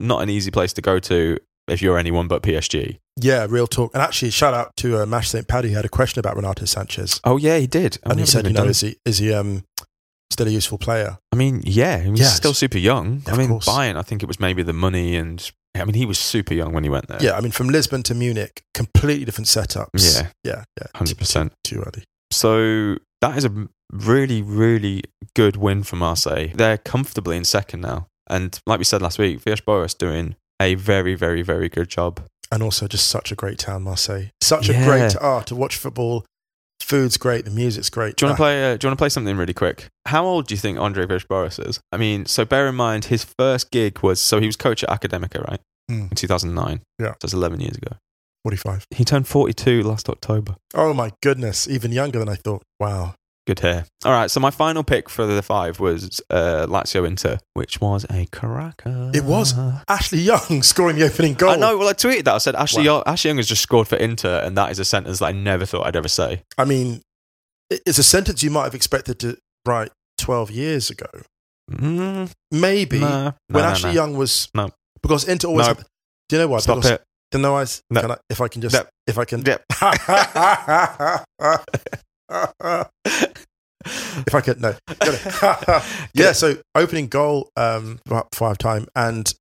not 0.04 0.22
an 0.22 0.30
easy 0.30 0.50
place 0.50 0.72
to 0.74 0.82
go 0.82 0.98
to 0.98 1.38
if 1.68 1.82
you're 1.82 1.98
anyone 1.98 2.28
but 2.28 2.42
PSG. 2.42 2.98
Yeah, 3.18 3.46
real 3.48 3.66
talk. 3.66 3.94
And 3.94 4.02
actually, 4.02 4.30
shout 4.30 4.52
out 4.54 4.76
to 4.78 5.02
uh, 5.02 5.06
Mash 5.06 5.30
St. 5.30 5.48
Paddy 5.48 5.70
who 5.70 5.76
had 5.76 5.84
a 5.84 5.88
question 5.88 6.20
about 6.20 6.36
Renato 6.36 6.64
Sanches. 6.64 7.20
Oh 7.24 7.36
yeah, 7.38 7.58
he 7.58 7.66
did. 7.66 7.98
I 8.04 8.10
and 8.10 8.20
he 8.20 8.26
said, 8.26 8.46
you 8.46 8.52
know, 8.52 8.60
done- 8.60 8.68
is 8.70 8.80
he, 8.80 8.96
is 9.06 9.18
he 9.18 9.32
um, 9.32 9.64
still 10.30 10.46
a 10.46 10.50
useful 10.50 10.76
player? 10.78 11.18
I 11.32 11.36
mean, 11.36 11.62
yeah, 11.64 11.98
he's 12.00 12.20
Yeah, 12.20 12.26
still 12.28 12.52
super 12.54 12.78
young. 12.78 13.22
I 13.26 13.36
mean, 13.36 13.48
course. 13.48 13.66
Bayern, 13.66 13.96
I 13.96 14.02
think 14.02 14.22
it 14.22 14.26
was 14.26 14.38
maybe 14.38 14.62
the 14.62 14.72
money 14.74 15.16
and 15.16 15.50
I 15.74 15.84
mean, 15.84 15.94
he 15.94 16.06
was 16.06 16.18
super 16.18 16.54
young 16.54 16.72
when 16.72 16.84
he 16.84 16.90
went 16.90 17.08
there. 17.08 17.18
Yeah, 17.22 17.36
I 17.36 17.40
mean, 17.40 17.52
from 17.52 17.68
Lisbon 17.68 18.02
to 18.04 18.14
Munich, 18.14 18.62
completely 18.74 19.24
different 19.24 19.48
setups. 19.48 19.88
Yeah. 19.94 20.28
Yeah, 20.44 20.64
yeah. 20.80 20.86
hundred 20.94 21.18
percent. 21.18 21.52
Too 21.64 21.80
early. 21.80 22.04
So 22.30 22.96
that 23.20 23.36
is 23.36 23.44
a 23.44 23.68
really, 23.92 24.42
really 24.42 25.02
good 25.34 25.56
win 25.56 25.82
for 25.82 25.96
Marseille. 25.96 26.48
They're 26.54 26.78
comfortably 26.78 27.36
in 27.36 27.44
second 27.44 27.80
now, 27.80 28.08
and 28.28 28.58
like 28.66 28.78
we 28.78 28.84
said 28.84 29.02
last 29.02 29.18
week, 29.18 29.40
Villas-Boas 29.40 29.94
doing 29.94 30.36
a 30.60 30.74
very, 30.74 31.14
very, 31.14 31.42
very 31.42 31.68
good 31.68 31.88
job. 31.88 32.20
And 32.50 32.62
also 32.62 32.86
just 32.86 33.08
such 33.08 33.32
a 33.32 33.34
great 33.34 33.58
town, 33.58 33.82
Marseille. 33.82 34.26
Such 34.40 34.68
Yeah. 34.68 34.80
a 34.82 34.84
great 34.84 35.16
ah 35.20 35.40
to 35.42 35.54
watch 35.56 35.76
football. 35.76 36.24
Food's 36.80 37.16
great, 37.16 37.44
the 37.44 37.50
music's 37.50 37.90
great. 37.90 38.16
Do 38.16 38.26
you 38.26 38.30
want 38.30 38.34
Ah, 38.40 38.44
to 38.44 38.48
play? 38.48 38.72
Uh, 38.72 38.76
do 38.76 38.84
you 38.86 38.90
want 38.90 38.98
to 38.98 39.02
play 39.02 39.08
something 39.08 39.36
really 39.36 39.54
quick? 39.54 39.88
How 40.06 40.24
old 40.24 40.46
do 40.46 40.54
you 40.54 40.58
think 40.60 40.78
Andre 40.78 41.04
Villas-Boas 41.06 41.58
is? 41.58 41.80
I 41.90 41.96
mean, 41.96 42.26
so 42.26 42.44
bear 42.44 42.68
in 42.68 42.76
mind 42.76 43.06
his 43.06 43.24
first 43.38 43.70
gig 43.72 44.00
was 44.02 44.20
so 44.20 44.38
he 44.40 44.46
was 44.46 44.56
coach 44.56 44.84
at 44.84 44.90
Academica, 44.90 45.42
right? 45.48 45.60
Hmm. 45.90 46.02
In 46.02 46.10
two 46.10 46.26
thousand 46.28 46.54
nine. 46.54 46.82
Yeah. 47.00 47.12
so 47.12 47.16
that's 47.22 47.32
eleven 47.34 47.60
years 47.60 47.76
ago. 47.76 47.96
45. 48.44 48.84
He 48.94 49.04
turned 49.04 49.26
forty 49.26 49.52
two 49.52 49.82
last 49.82 50.08
October. 50.08 50.54
Oh 50.74 50.92
my 50.94 51.10
goodness, 51.22 51.66
even 51.68 51.90
younger 51.92 52.20
than 52.20 52.28
I 52.28 52.36
thought. 52.36 52.62
Wow. 52.78 53.14
Good 53.46 53.60
hair. 53.60 53.86
All 54.04 54.10
right, 54.10 54.28
so 54.28 54.40
my 54.40 54.50
final 54.50 54.82
pick 54.82 55.08
for 55.08 55.24
the 55.24 55.40
five 55.40 55.78
was 55.78 56.20
uh, 56.30 56.66
Lazio 56.68 57.06
Inter, 57.06 57.38
which 57.54 57.80
was 57.80 58.04
a 58.10 58.26
cracker. 58.32 59.12
It 59.14 59.22
was. 59.22 59.54
Ashley 59.88 60.18
Young 60.18 60.64
scoring 60.64 60.96
the 60.96 61.04
opening 61.04 61.34
goal. 61.34 61.50
I 61.50 61.56
know. 61.56 61.78
Well, 61.78 61.88
I 61.88 61.92
tweeted 61.92 62.24
that. 62.24 62.34
I 62.34 62.38
said 62.38 62.56
Ashley, 62.56 62.80
Wow. 62.80 62.96
Young, 62.96 63.02
Ashley 63.06 63.28
Young 63.28 63.36
has 63.36 63.46
just 63.46 63.62
scored 63.62 63.86
for 63.86 63.94
Inter, 63.96 64.40
and 64.44 64.58
that 64.58 64.72
is 64.72 64.80
a 64.80 64.84
sentence 64.84 65.20
that 65.20 65.26
I 65.26 65.32
never 65.32 65.64
thought 65.64 65.86
I'd 65.86 65.94
ever 65.94 66.08
say. 66.08 66.42
I 66.58 66.64
mean, 66.64 67.02
it's 67.70 67.98
a 67.98 68.02
sentence 68.02 68.42
you 68.42 68.50
might 68.50 68.64
have 68.64 68.74
expected 68.74 69.20
to 69.20 69.38
write 69.64 69.92
12 70.18 70.50
years 70.50 70.90
ago. 70.90 71.06
Mm, 71.70 72.32
Maybe 72.50 72.98
nah, 72.98 73.32
when 73.46 73.62
nah, 73.62 73.70
Ashley 73.70 73.90
nah. 73.90 73.94
Young 73.94 74.16
was. 74.16 74.48
No. 74.54 74.70
Because 75.02 75.28
Inter 75.28 75.48
always. 75.48 75.68
No. 75.68 75.74
Had, 75.74 75.84
do 76.28 76.36
you 76.36 76.42
know 76.42 76.48
why? 76.48 76.58
Stop 76.58 76.78
because, 76.78 76.90
it. 76.90 77.02
Do 77.30 77.38
you 77.38 77.42
know 77.42 77.52
why? 77.52 77.66
No. 77.90 78.00
Can 78.00 78.10
I, 78.10 78.16
if 78.28 78.40
I 78.40 78.48
can 78.48 78.60
just. 78.60 78.74
No. 78.74 78.82
If 79.06 79.18
I 79.18 79.24
can. 79.24 79.44
Yep. 79.46 79.62
if 84.26 84.34
I 84.34 84.40
could, 84.40 84.60
no. 84.60 84.74
yeah, 86.14 86.32
so 86.32 86.56
opening 86.74 87.08
goal, 87.08 87.50
um, 87.56 88.00
about 88.06 88.34
five 88.34 88.58
time, 88.58 88.86
and 88.94 89.32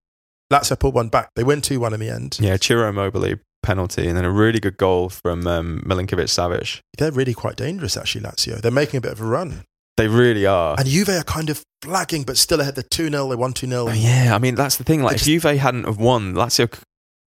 Lazio 0.52 0.80
pulled 0.80 0.96
one 0.96 1.10
back. 1.10 1.30
They 1.36 1.43
win 1.43 1.62
2 1.62 1.80
1 1.80 1.93
in 1.93 2.00
the 2.00 2.10
end. 2.10 2.38
Yeah, 2.39 2.58
Ciro 2.58 2.89
Immobile 2.89 3.36
penalty, 3.64 4.08
and 4.08 4.16
then 4.16 4.26
a 4.26 4.32
really 4.32 4.60
good 4.60 4.78
goal 4.78 5.10
from 5.10 5.48
um, 5.48 5.82
Milinkovic 5.86 6.30
Savic. 6.30 6.82
They're 6.98 7.12
really 7.12 7.34
quite 7.34 7.56
dangerous, 7.56 7.98
actually, 7.98 8.22
Lazio. 8.22 8.62
They're 8.62 8.72
making 8.72 9.00
a 9.00 9.02
bit 9.02 9.12
of 9.12 9.22
a 9.22 9.26
run. 9.26 9.64
They 9.98 10.08
really 10.08 10.46
are. 10.46 10.76
And 10.78 10.88
Juve 10.88 11.10
are 11.10 11.24
kind 11.24 11.50
of 11.50 11.64
flagging, 11.82 12.24
but 12.24 12.38
still 12.38 12.60
ahead. 12.60 12.76
They're 12.76 12.84
2 12.84 13.10
0, 13.10 13.30
they 13.30 13.36
won 13.36 13.54
2 13.54 13.68
0. 13.68 13.88
Oh, 13.88 13.91
yeah, 13.91 14.36
I 14.36 14.39
mean 14.39 14.56
that's 14.56 14.78
the 14.78 14.84
thing. 14.84 15.02
Like, 15.02 15.16
if 15.16 15.24
Juve 15.24 15.43
hadn't 15.43 15.86
have 15.86 15.98
won, 16.00 16.34
Lazio, 16.34 16.70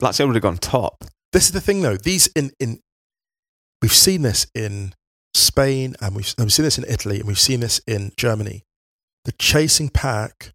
Lazio 0.03 0.27
would 0.27 0.37
have 0.37 0.43
gone 0.43 0.59
top. 0.59 1.05
This 1.33 1.47
is 1.47 1.53
the 1.53 1.61
thing, 1.61 1.83
though. 1.83 1.97
These 1.97 2.29
in 2.29 2.53
in 2.61 2.81
we've 3.83 3.93
seen 3.93 4.23
this 4.23 4.47
in 4.55 4.95
Spain, 5.39 5.95
and 6.01 6.15
we've, 6.17 6.35
and 6.37 6.45
we've 6.47 6.53
seen 6.53 6.65
this 6.65 6.79
in 6.79 6.85
Italy, 6.89 7.19
and 7.19 7.27
we've 7.27 7.39
seen 7.39 7.61
this 7.61 7.81
in 7.87 8.13
Germany. 8.17 8.65
The 9.25 9.33
chasing 9.33 9.89
pack 9.89 10.53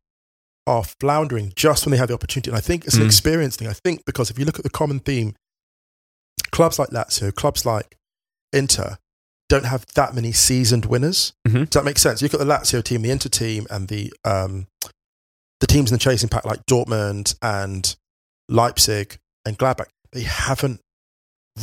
are 0.66 0.84
floundering 0.84 1.52
just 1.56 1.86
when 1.86 1.92
they 1.92 1.98
have 1.98 2.08
the 2.08 2.14
opportunity, 2.14 2.50
and 2.50 2.58
I 2.58 2.62
think 2.62 2.86
it's 2.86 2.96
an 2.96 3.02
Mm. 3.04 3.08
experience 3.08 3.56
thing. 3.56 3.68
I 3.68 3.74
think 3.74 4.06
because 4.06 4.30
if 4.30 4.40
you 4.40 4.46
look 4.46 4.58
at 4.60 4.64
the 4.64 4.70
common 4.70 5.00
theme, 5.00 5.36
clubs 6.52 6.80
like 6.80 6.90
Lazio, 6.90 7.34
clubs 7.34 7.66
like 7.66 7.98
Inter, 8.52 8.98
don't 9.50 9.66
have 9.66 9.86
that 9.96 10.16
many 10.16 10.32
seasoned 10.32 10.86
winners. 10.86 11.34
Mhm. 11.48 11.70
Does 11.70 11.80
that 11.82 11.86
make 11.86 12.00
sense? 12.00 12.22
You 12.22 12.26
look 12.26 12.34
at 12.36 12.40
the 12.40 12.46
Lazio 12.46 12.84
team, 12.84 13.02
the 13.02 13.12
Inter 13.12 13.30
team, 13.30 13.68
and 13.70 13.88
the 13.88 14.14
um, 14.24 14.68
the 15.60 15.68
teams 15.68 15.92
in 15.92 15.96
the 15.96 16.00
chasing 16.04 16.30
pack 16.30 16.46
like 16.46 16.66
Dortmund 16.66 17.36
and 17.42 17.96
Leipzig 18.50 19.18
and 19.46 19.58
Gladbach. 19.58 19.88
They 20.12 20.24
haven't 20.24 20.82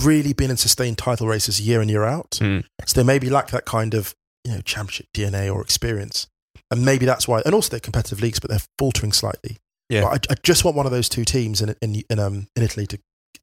really 0.05 0.32
been 0.32 0.51
in 0.51 0.57
sustained 0.57 0.99
title 0.99 1.26
races 1.26 1.61
year 1.61 1.82
in 1.82 1.88
year 1.88 2.05
out. 2.05 2.30
Mm. 2.41 2.64
So 2.86 3.01
they 3.01 3.07
maybe 3.07 3.30
lack 3.30 3.49
that 3.49 3.64
kind 3.64 3.95
of 3.95 4.14
you 4.45 4.53
know 4.53 4.61
championship 4.61 5.07
DNA 5.14 5.53
or 5.53 5.62
experience, 5.62 6.28
and 6.70 6.84
maybe 6.84 7.07
that's 7.07 7.26
why. 7.26 7.43
And 7.45 7.55
also 7.55 7.70
they're 7.70 7.80
competitive 7.80 8.20
leagues, 8.20 8.41
but 8.41 8.51
they're 8.51 8.66
faltering 8.78 9.12
slightly. 9.12 9.59
Yeah. 9.88 10.03
But 10.03 10.30
I, 10.30 10.34
I 10.34 10.36
just 10.43 10.64
want 10.64 10.76
one 10.76 10.86
of 10.86 10.93
those 10.93 11.09
two 11.09 11.24
teams 11.24 11.61
in 11.61 11.74
in 11.82 12.03
in, 12.09 12.18
um, 12.18 12.47
in 12.57 12.62
Italy 12.62 12.86
to 12.88 12.99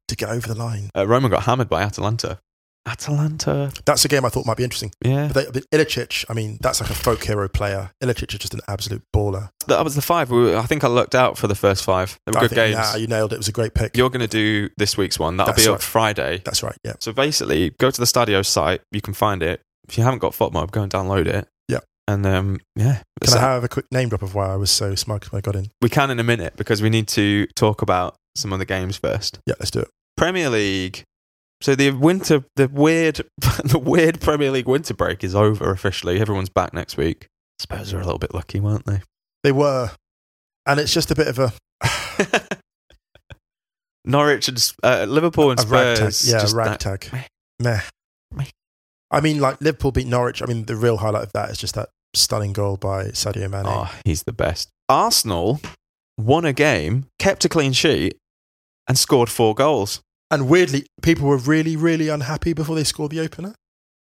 to 0.08 0.16
get 0.16 0.30
over 0.30 0.48
the 0.48 0.54
line. 0.54 0.90
Uh, 0.96 1.06
Roma 1.06 1.28
got 1.28 1.44
hammered 1.44 1.68
by 1.68 1.82
Atalanta. 1.82 2.40
Atalanta, 2.88 3.72
That's 3.84 4.04
a 4.04 4.08
game 4.08 4.24
I 4.24 4.28
thought 4.28 4.46
might 4.46 4.56
be 4.56 4.64
interesting. 4.64 4.92
yeah. 5.04 5.30
But, 5.32 5.52
they, 5.52 5.60
but 5.60 5.70
Ilicic, 5.70 6.24
I 6.28 6.34
mean, 6.34 6.58
that's 6.60 6.80
like 6.80 6.90
a 6.90 6.94
folk 6.94 7.22
hero 7.24 7.48
player. 7.48 7.90
Ilicic 8.02 8.32
is 8.32 8.38
just 8.38 8.54
an 8.54 8.60
absolute 8.68 9.02
baller. 9.14 9.50
That 9.66 9.84
was 9.84 9.94
the 9.94 10.02
five. 10.02 10.30
We 10.30 10.38
were, 10.40 10.56
I 10.56 10.62
think 10.62 10.84
I 10.84 10.88
looked 10.88 11.14
out 11.14 11.36
for 11.38 11.46
the 11.46 11.54
first 11.54 11.84
five. 11.84 12.18
They 12.26 12.32
were 12.32 12.38
I 12.38 12.40
good 12.42 12.50
think, 12.50 12.74
games. 12.74 12.92
Nah, 12.92 12.96
you 12.96 13.06
nailed 13.06 13.32
it. 13.32 13.36
It 13.36 13.38
was 13.38 13.48
a 13.48 13.52
great 13.52 13.74
pick. 13.74 13.96
You're 13.96 14.10
going 14.10 14.20
to 14.20 14.26
do 14.26 14.70
this 14.78 14.96
week's 14.96 15.18
one. 15.18 15.36
That'll 15.36 15.52
That's 15.54 15.66
be 15.66 15.72
up. 15.72 15.82
Friday. 15.82 16.42
That's 16.44 16.62
right. 16.62 16.76
Yeah. 16.84 16.94
So 17.00 17.12
basically, 17.12 17.70
go 17.78 17.90
to 17.90 18.00
the 18.00 18.06
Stadio 18.06 18.44
site. 18.44 18.80
You 18.92 19.00
can 19.00 19.14
find 19.14 19.42
it. 19.42 19.60
If 19.88 19.96
you 19.98 20.04
haven't 20.04 20.20
got 20.20 20.32
FotMob, 20.32 20.70
go 20.70 20.82
and 20.82 20.92
download 20.92 21.26
it. 21.26 21.48
Yeah. 21.68 21.78
And 22.06 22.24
um, 22.26 22.60
yeah, 22.76 23.02
Can 23.22 23.36
I 23.36 23.40
have 23.40 23.64
a 23.64 23.68
quick 23.68 23.86
name 23.92 24.08
drop 24.08 24.22
of 24.22 24.34
why 24.34 24.52
I 24.52 24.56
was 24.56 24.70
so 24.70 24.94
smug 24.94 25.24
when 25.26 25.38
I 25.38 25.40
got 25.42 25.54
in? 25.56 25.70
we 25.82 25.88
can 25.90 26.10
in 26.10 26.18
a 26.18 26.24
minute 26.24 26.54
because 26.56 26.80
we 26.82 26.88
need 26.90 27.08
to 27.08 27.46
talk 27.54 27.82
about 27.82 28.16
some 28.34 28.52
of 28.52 28.58
the 28.58 28.64
games 28.64 28.96
first. 28.96 29.38
Yeah, 29.46 29.54
let's 29.58 29.70
do 29.70 29.80
it. 29.80 29.88
Premier 30.16 30.48
League. 30.50 31.04
So 31.60 31.74
the 31.74 31.90
winter, 31.90 32.44
the 32.56 32.68
weird, 32.68 33.20
the 33.64 33.80
weird 33.82 34.20
Premier 34.20 34.50
League 34.50 34.68
winter 34.68 34.94
break 34.94 35.24
is 35.24 35.34
over 35.34 35.70
officially. 35.70 36.20
Everyone's 36.20 36.48
back 36.48 36.72
next 36.72 36.96
week. 36.96 37.26
Spurs 37.58 37.92
are 37.92 37.98
a 38.00 38.04
little 38.04 38.18
bit 38.18 38.32
lucky, 38.32 38.60
weren't 38.60 38.86
they? 38.86 39.00
They 39.42 39.50
were, 39.52 39.90
and 40.66 40.78
it's 40.78 40.92
just 40.94 41.10
a 41.10 41.14
bit 41.16 41.26
of 41.26 41.38
a 41.40 41.52
Norwich 44.04 44.48
and 44.48 44.72
uh, 44.82 45.06
Liverpool 45.08 45.50
and 45.50 45.60
a 45.60 45.66
ragtag. 45.66 46.12
Spurs. 46.12 46.30
Yeah, 46.30 46.40
just 46.40 46.54
that- 46.54 46.84
ragtag. 46.84 47.08
Meh. 47.12 47.24
Meh. 47.60 47.80
Meh. 48.34 48.44
I 49.10 49.20
mean, 49.20 49.40
like 49.40 49.60
Liverpool 49.60 49.90
beat 49.92 50.06
Norwich. 50.06 50.42
I 50.42 50.46
mean, 50.46 50.64
the 50.66 50.76
real 50.76 50.98
highlight 50.98 51.24
of 51.24 51.32
that 51.32 51.50
is 51.50 51.58
just 51.58 51.74
that 51.74 51.88
stunning 52.14 52.52
goal 52.52 52.76
by 52.76 53.06
Sadio 53.06 53.50
Mane. 53.50 53.64
Oh, 53.66 53.92
he's 54.04 54.22
the 54.22 54.32
best. 54.32 54.68
Arsenal 54.88 55.60
won 56.16 56.44
a 56.44 56.52
game, 56.52 57.06
kept 57.18 57.44
a 57.44 57.48
clean 57.48 57.72
sheet, 57.72 58.16
and 58.86 58.98
scored 58.98 59.28
four 59.28 59.54
goals. 59.54 60.00
And 60.30 60.48
weirdly, 60.48 60.86
people 61.02 61.26
were 61.26 61.38
really, 61.38 61.76
really 61.76 62.08
unhappy 62.08 62.52
before 62.52 62.76
they 62.76 62.84
scored 62.84 63.12
the 63.12 63.20
opener. 63.20 63.54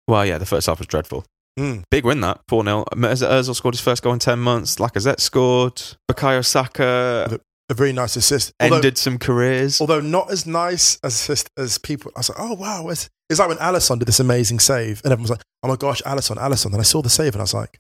Well, 0.09 0.27
yeah, 0.27 0.39
the 0.39 0.47
first 0.47 0.67
half 0.67 0.79
was 0.79 0.87
dreadful. 0.87 1.25
Mm. 1.59 1.85
Big 1.91 2.05
win 2.05 2.21
that 2.21 2.41
4 2.49 2.65
0. 2.65 2.85
Mesut 2.95 3.31
Ozil 3.31 3.55
scored 3.55 3.75
his 3.75 3.81
first 3.81 4.03
goal 4.03 4.13
in 4.13 4.19
10 4.19 4.39
months. 4.39 4.77
Lacazette 4.77 5.21
scored. 5.21 5.81
Bukayo 6.11 6.45
Saka 6.45 7.41
A 7.69 7.75
very 7.75 7.93
nice 7.93 8.17
assist. 8.17 8.53
Although, 8.61 8.77
ended 8.77 8.99
some 8.99 9.19
careers. 9.19 9.81
although 9.81 10.01
not 10.01 10.31
as 10.31 10.47
nice 10.47 10.99
as 11.03 11.15
assist 11.15 11.49
as 11.57 11.79
people. 11.79 12.13
I 12.15 12.21
was 12.21 12.29
like, 12.29 12.39
oh 12.41 12.55
wow, 12.55 12.89
it's, 12.89 13.09
it's 13.31 13.41
like 13.41 13.49
when 13.49 13.59
Alisson 13.59 13.99
did 13.99 14.07
this 14.07 14.21
amazing 14.21 14.61
save, 14.61 15.01
and 15.03 15.13
everyone 15.13 15.23
was 15.23 15.31
like, 15.31 15.43
oh 15.63 15.69
my 15.69 15.77
gosh, 15.77 16.03
Alisson, 16.03 16.37
Alisson. 16.37 16.67
And 16.67 16.77
I 16.77 16.83
saw 16.83 17.03
the 17.03 17.09
save, 17.09 17.35
and 17.35 17.41
I 17.41 17.45
was 17.45 17.55
like, 17.55 17.79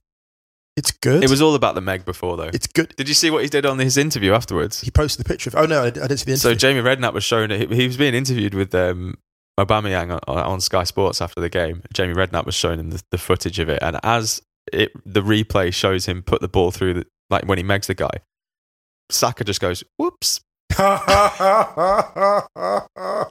it's 0.77 0.91
good. 0.91 1.25
It 1.25 1.31
was 1.31 1.41
all 1.41 1.55
about 1.55 1.75
the 1.75 1.81
Meg 1.81 2.05
before, 2.05 2.37
though. 2.37 2.51
It's 2.53 2.67
good. 2.67 2.95
Did 2.97 3.09
you 3.09 3.15
see 3.15 3.31
what 3.31 3.43
he 3.43 3.49
did 3.49 3.65
on 3.65 3.79
his 3.79 3.97
interview 3.97 4.35
afterwards? 4.35 4.83
He 4.83 4.91
posted 4.91 5.25
the 5.25 5.29
picture 5.29 5.49
of. 5.49 5.55
Oh 5.57 5.65
no, 5.65 5.83
I, 5.83 5.87
I 5.87 5.91
didn't 5.91 6.19
see 6.19 6.31
the 6.33 6.37
So. 6.37 6.55
Jamie 6.55 6.81
Redknapp 6.81 7.15
was 7.15 7.25
showing 7.25 7.51
it. 7.51 7.71
He 7.71 7.87
was 7.87 7.97
being 7.97 8.15
interviewed 8.15 8.53
with 8.53 8.75
um, 8.75 9.17
Aubameyang 9.59 10.21
on, 10.27 10.39
on 10.39 10.61
Sky 10.61 10.85
Sports 10.85 11.23
after 11.23 11.41
the 11.41 11.49
game. 11.49 11.83
Jamie 11.95 12.15
Redknapp 12.15 12.45
was 12.45 12.55
showing 12.55 12.79
him 12.79 12.91
the, 12.91 13.03
the 13.11 13.19
footage 13.19 13.59
of 13.59 13.69
it, 13.69 13.79
and 13.83 13.99
as 14.03 14.43
it 14.73 14.93
the 15.07 15.23
replay 15.23 15.73
shows 15.73 16.07
him 16.07 16.23
put 16.23 16.41
the 16.41 16.49
ball 16.49 16.71
through, 16.71 16.95
the, 16.95 17.07
like 17.31 17.47
when 17.47 17.57
he 17.57 17.65
megs 17.65 17.87
the 17.87 17.95
guy, 17.95 18.11
Saka 19.11 19.45
just 19.45 19.61
goes, 19.61 19.83
"Whoops." 19.97 20.41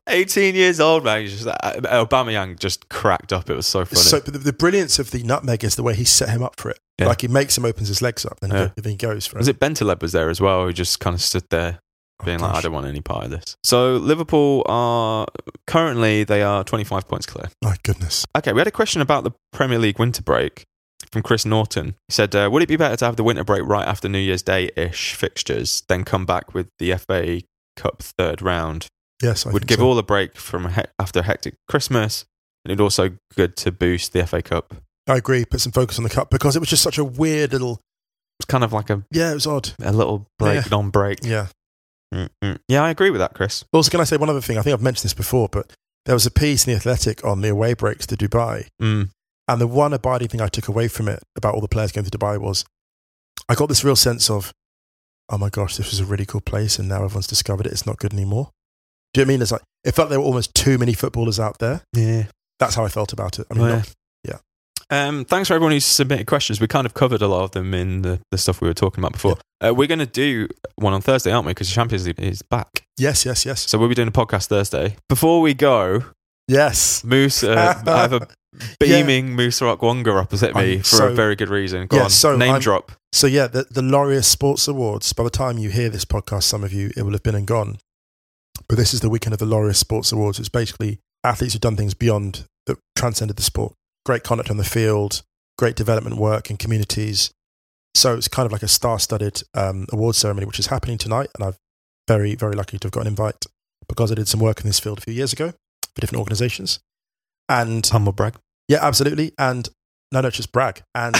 18 0.08 0.56
years 0.56 0.80
old, 0.80 1.04
man. 1.04 1.22
He's 1.22 1.44
just, 1.44 1.48
uh, 1.48 2.06
Aubameyang 2.06 2.60
just 2.60 2.90
cracked 2.90 3.34
up. 3.34 3.50
It 3.50 3.56
was 3.56 3.68
so 3.68 3.86
funny. 3.86 4.02
so 4.02 4.20
the, 4.20 4.38
the 4.38 4.54
brilliance 4.54 5.00
of 5.00 5.12
the 5.12 5.24
nutmeg 5.24 5.64
is 5.64 5.76
the 5.76 5.84
way 5.84 5.96
he 5.96 6.04
set 6.06 6.30
him 6.30 6.44
up 6.44 6.60
for 6.60 6.70
it. 6.70 6.80
Yeah. 7.00 7.08
Like 7.08 7.22
he 7.22 7.28
makes 7.28 7.58
him 7.58 7.66
opens 7.66 7.88
his 7.88 8.02
legs 8.02 8.26
up, 8.26 8.38
and 8.42 8.52
Yeah. 8.54 8.70
then 8.76 8.92
he 8.92 8.98
goes 8.98 9.26
for 9.28 9.38
it. 9.38 9.40
was 9.40 9.48
it. 9.48 9.60
Bentaleb 9.60 10.02
was 10.02 10.12
there 10.12 10.30
as 10.30 10.40
well, 10.40 10.66
who 10.66 10.74
just 10.74 11.00
kind 11.00 11.14
of 11.14 11.22
stood 11.22 11.44
there 11.50 11.80
Oh, 12.22 12.26
being 12.26 12.40
like, 12.40 12.52
gosh. 12.54 12.60
I 12.60 12.62
don't 12.62 12.72
want 12.74 12.88
any 12.88 13.02
part 13.02 13.26
of 13.26 13.32
this. 13.32 13.58
So 13.64 13.98
Liverpool 13.98 14.64
are 14.68 15.28
currently 15.68 16.24
they 16.24 16.42
are 16.44 16.64
25 16.64 17.08
points 17.10 17.26
clear. 17.26 17.50
My 17.62 17.76
goodness. 17.84 18.26
Okay, 18.38 18.54
we 18.54 18.60
had 18.62 18.68
a 18.68 18.72
question 18.72 19.02
about 19.02 19.26
the 19.26 19.32
Premier 19.52 19.78
League 19.80 20.00
winter 20.00 20.22
break 20.24 20.64
from 21.16 21.22
Chris 21.24 21.46
Norton. 21.46 21.96
He 22.10 22.12
said, 22.12 22.36
uh, 22.36 22.50
"Would 22.52 22.62
it 22.62 22.68
be 22.68 22.76
better 22.76 22.98
to 22.98 23.06
have 23.06 23.16
the 23.16 23.24
winter 23.24 23.46
break 23.46 23.64
right 23.64 23.88
after 23.88 24.10
New 24.10 24.20
Year's 24.20 24.42
Day 24.44 24.70
ish 24.76 25.14
fixtures, 25.14 25.82
then 25.88 26.04
come 26.04 26.26
back 26.26 26.54
with 26.54 26.68
the 26.78 26.92
FA 26.98 27.42
Cup 27.78 28.02
third 28.02 28.42
round 28.42 28.88
Yes, 29.24 29.46
I 29.46 29.52
would 29.52 29.66
give 29.66 29.80
so. 29.80 29.86
all 29.88 29.98
a 29.98 30.04
break 30.04 30.36
from 30.36 30.66
a 30.66 30.70
hec- 30.72 30.92
after 31.00 31.22
a 31.22 31.24
hectic 31.24 31.56
Christmas, 31.70 32.26
and 32.66 32.72
it'd 32.74 32.82
also 32.82 33.12
good 33.34 33.56
to 33.56 33.72
boost 33.72 34.12
the 34.12 34.28
FA 34.28 34.42
Cup. 34.42 34.76
I 35.08 35.16
agree. 35.16 35.46
Put 35.46 35.62
some 35.62 35.72
focus 35.72 35.98
on 35.98 36.04
the 36.04 36.10
cup 36.10 36.30
because 36.30 36.58
it 36.58 36.60
was 36.60 36.68
just 36.68 36.84
such 36.84 36.98
a 36.98 37.04
weird 37.06 37.54
little. 37.54 37.80
It's 38.42 38.46
kind 38.48 38.66
of 38.66 38.74
like 38.74 38.90
a, 38.90 39.06
Yeah, 39.12 39.32
it 39.32 39.36
was 39.36 39.48
odd. 39.48 39.70
a 39.82 39.94
little 39.94 40.28
break, 40.38 40.56
Yeah. 40.66 40.70
non-break. 40.70 41.20
Yeah. 41.24 41.48
Mm-mm. 42.14 42.60
Yeah, 42.68 42.84
I 42.84 42.90
agree 42.90 43.10
with 43.10 43.20
that, 43.20 43.34
Chris. 43.34 43.64
Also, 43.72 43.90
can 43.90 44.02
I 44.02 44.04
say 44.04 44.18
one 44.18 44.30
other 44.30 44.42
thing? 44.42 44.58
I 44.58 44.62
think 44.62 44.74
I've 44.74 44.82
mentioned 44.82 45.06
this 45.06 45.14
before, 45.14 45.48
but 45.50 45.72
there 46.06 46.16
was 46.16 46.26
a 46.26 46.32
piece 46.32 46.66
in 46.68 46.72
the 46.74 46.78
Athletic 46.78 47.24
on 47.24 47.40
the 47.42 47.50
away 47.50 47.74
breaks 47.74 48.06
to 48.08 48.18
Dubai, 48.18 48.68
Mm. 48.82 49.10
And 49.48 49.62
the 49.62 49.68
one 49.68 49.94
abiding 49.94 50.28
thing 50.30 50.42
I 50.42 50.48
took 50.48 50.68
away 50.68 50.88
from 50.88 51.08
it 51.08 51.22
about 51.36 51.54
all 51.56 51.62
the 51.62 51.68
players 51.68 51.92
going 51.92 52.06
to 52.06 52.18
Dubai 52.18 52.40
was, 52.40 52.66
I 53.50 53.56
got 53.56 53.70
this 53.70 53.84
real 53.84 53.96
sense 53.96 54.30
of, 54.30 54.52
oh 55.30 55.38
my 55.38 55.50
gosh, 55.50 55.78
this 55.78 55.92
was 55.92 56.00
a 56.00 56.06
really 56.06 56.26
cool 56.26 56.42
place, 56.42 56.80
and 56.80 56.88
now 56.90 57.04
everyone's 57.04 57.28
discovered 57.28 57.66
it. 57.68 57.72
It's 57.72 57.86
not 57.86 57.98
good 57.98 58.14
anymore. 58.14 58.50
Do 59.14 59.22
you 59.22 59.26
know 59.26 59.30
what 59.30 59.32
I 59.32 59.36
mean? 59.36 59.42
It's 59.44 59.52
like 59.52 59.62
it 59.84 59.92
felt 59.94 60.10
there 60.10 60.20
were 60.20 60.26
almost 60.26 60.54
too 60.56 60.78
many 60.78 60.94
footballers 60.94 61.40
out 61.40 61.60
there. 61.60 61.82
Yeah. 61.94 62.24
That's 62.60 62.76
how 62.76 62.86
I 62.86 62.90
felt 62.90 63.14
about 63.14 63.40
it. 63.40 63.48
I 63.52 63.54
mean, 63.54 63.64
Oh, 63.64 63.68
yeah. 63.68 63.76
not- 63.78 64.42
Um, 64.92 65.26
thanks 65.26 65.48
for 65.48 65.56
everyone 65.56 65.72
who's 65.72 65.86
submitted 65.86 66.28
questions. 66.28 66.62
We 66.62 66.68
kind 66.68 66.86
of 66.86 66.94
covered 66.94 67.22
a 67.24 67.28
lot 67.28 67.44
of 67.44 67.52
them 67.52 67.74
in 67.74 68.04
the, 68.04 68.20
the 68.32 68.38
stuff 68.38 68.62
we 68.62 68.68
were 68.68 68.74
talking 68.76 69.04
about 69.04 69.14
before. 69.14 69.38
Uh, 69.64 69.74
we're 69.74 69.88
going 69.88 70.00
to 70.00 70.06
do 70.06 70.48
one 70.76 70.94
on 70.94 71.02
Thursday, 71.02 71.32
aren't 71.32 71.48
we? 71.48 71.52
Because 71.52 71.70
the 71.70 71.74
Champions 71.74 72.06
League 72.06 72.20
is 72.20 72.42
back. 72.44 72.84
yes, 73.00 73.26
yes, 73.26 73.46
yes, 73.48 73.62
So 73.68 73.78
we'll 73.80 73.90
be 73.90 73.96
doing 73.96 74.08
a 74.10 74.12
podcast 74.12 74.46
Thursday. 74.48 74.96
Before 75.10 75.42
we 75.42 75.54
go, 75.56 76.04
yes. 76.48 77.04
Moose, 77.04 77.44
uh, 77.44 77.82
I 77.88 78.02
have 78.02 78.14
a 78.14 78.28
beaming 78.80 79.36
Musa 79.36 79.66
Okwonga 79.66 80.22
opposite 80.22 80.56
me 80.56 80.76
I'm 80.76 80.80
for 80.80 80.86
so- 80.98 81.08
a 81.10 81.14
very 81.14 81.36
good 81.36 81.50
reason. 81.50 81.88
Go 81.88 81.98
Yeah, 81.98 82.04
on, 82.06 82.10
so 82.10 82.36
name 82.36 82.52
I'm- 82.54 82.62
drop. 82.62 82.92
So 83.14 83.28
yeah, 83.28 83.48
the 83.48 83.66
the 83.72 83.82
Laureus 83.82 84.26
Sports 84.26 84.68
Awards. 84.68 85.14
By 85.14 85.24
the 85.24 85.30
time 85.30 85.58
you 85.58 85.70
hear 85.70 85.88
this 85.90 86.04
podcast, 86.06 86.44
some 86.44 86.64
of 86.66 86.74
you 86.74 86.92
it 86.98 87.04
will 87.04 87.14
have 87.14 87.24
been 87.24 87.36
and 87.36 87.48
gone. 87.48 87.78
But 88.68 88.78
this 88.78 88.94
is 88.94 89.00
the 89.02 89.10
weekend 89.10 89.34
of 89.34 89.40
the 89.40 89.46
Laureus 89.46 89.78
Sports 89.78 90.12
Awards. 90.12 90.38
It's 90.40 90.50
basically 90.50 91.00
athletes 91.24 91.54
who've 91.54 91.62
done 91.62 91.78
things 91.78 91.94
beyond 91.94 92.46
that 92.66 92.78
transcended 92.98 93.38
the 93.38 93.44
sport. 93.44 93.74
Great 94.06 94.24
conduct 94.24 94.50
on 94.52 94.58
the 94.58 94.64
field, 94.66 95.22
great 95.58 95.76
development 95.78 96.18
work 96.18 96.50
in 96.50 96.58
communities. 96.58 97.32
So 97.96 98.16
it's 98.16 98.28
kind 98.28 98.46
of 98.46 98.52
like 98.52 98.64
a 98.64 98.68
star-studded 98.68 99.44
um, 99.54 99.88
award 99.94 100.16
ceremony, 100.16 100.46
which 100.46 100.60
is 100.60 100.68
happening 100.68 100.98
tonight, 100.98 101.30
and 101.36 101.44
I'm 101.46 101.56
very 102.10 102.36
very 102.36 102.56
lucky 102.56 102.78
to 102.78 102.86
have 102.88 102.92
got 102.92 103.02
an 103.02 103.08
invite 103.08 103.46
because 103.88 104.12
I 104.12 104.16
did 104.16 104.28
some 104.28 104.42
work 104.42 104.60
in 104.60 104.68
this 104.68 104.80
field 104.80 104.98
a 104.98 105.02
few 105.02 105.14
years 105.14 105.32
ago 105.32 105.54
for 105.96 106.02
different 106.02 106.20
organisations. 106.20 106.80
And 107.48 107.86
Humble 107.86 108.12
brag. 108.12 108.36
yeah, 108.68 108.80
absolutely. 108.82 109.32
And 109.38 109.70
no, 110.12 110.22
no, 110.22 110.30
just 110.30 110.52
brag. 110.52 110.84
And 110.94 111.16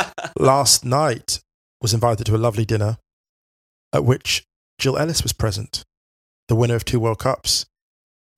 last 0.38 0.84
night 0.84 1.40
was 1.80 1.94
invited 1.94 2.24
to 2.26 2.36
a 2.36 2.38
lovely 2.38 2.64
dinner 2.64 2.98
at 3.92 4.04
which 4.04 4.44
Jill 4.78 4.98
Ellis 4.98 5.22
was 5.22 5.32
present, 5.32 5.84
the 6.48 6.54
winner 6.54 6.74
of 6.74 6.84
two 6.84 7.00
World 7.00 7.18
Cups. 7.18 7.66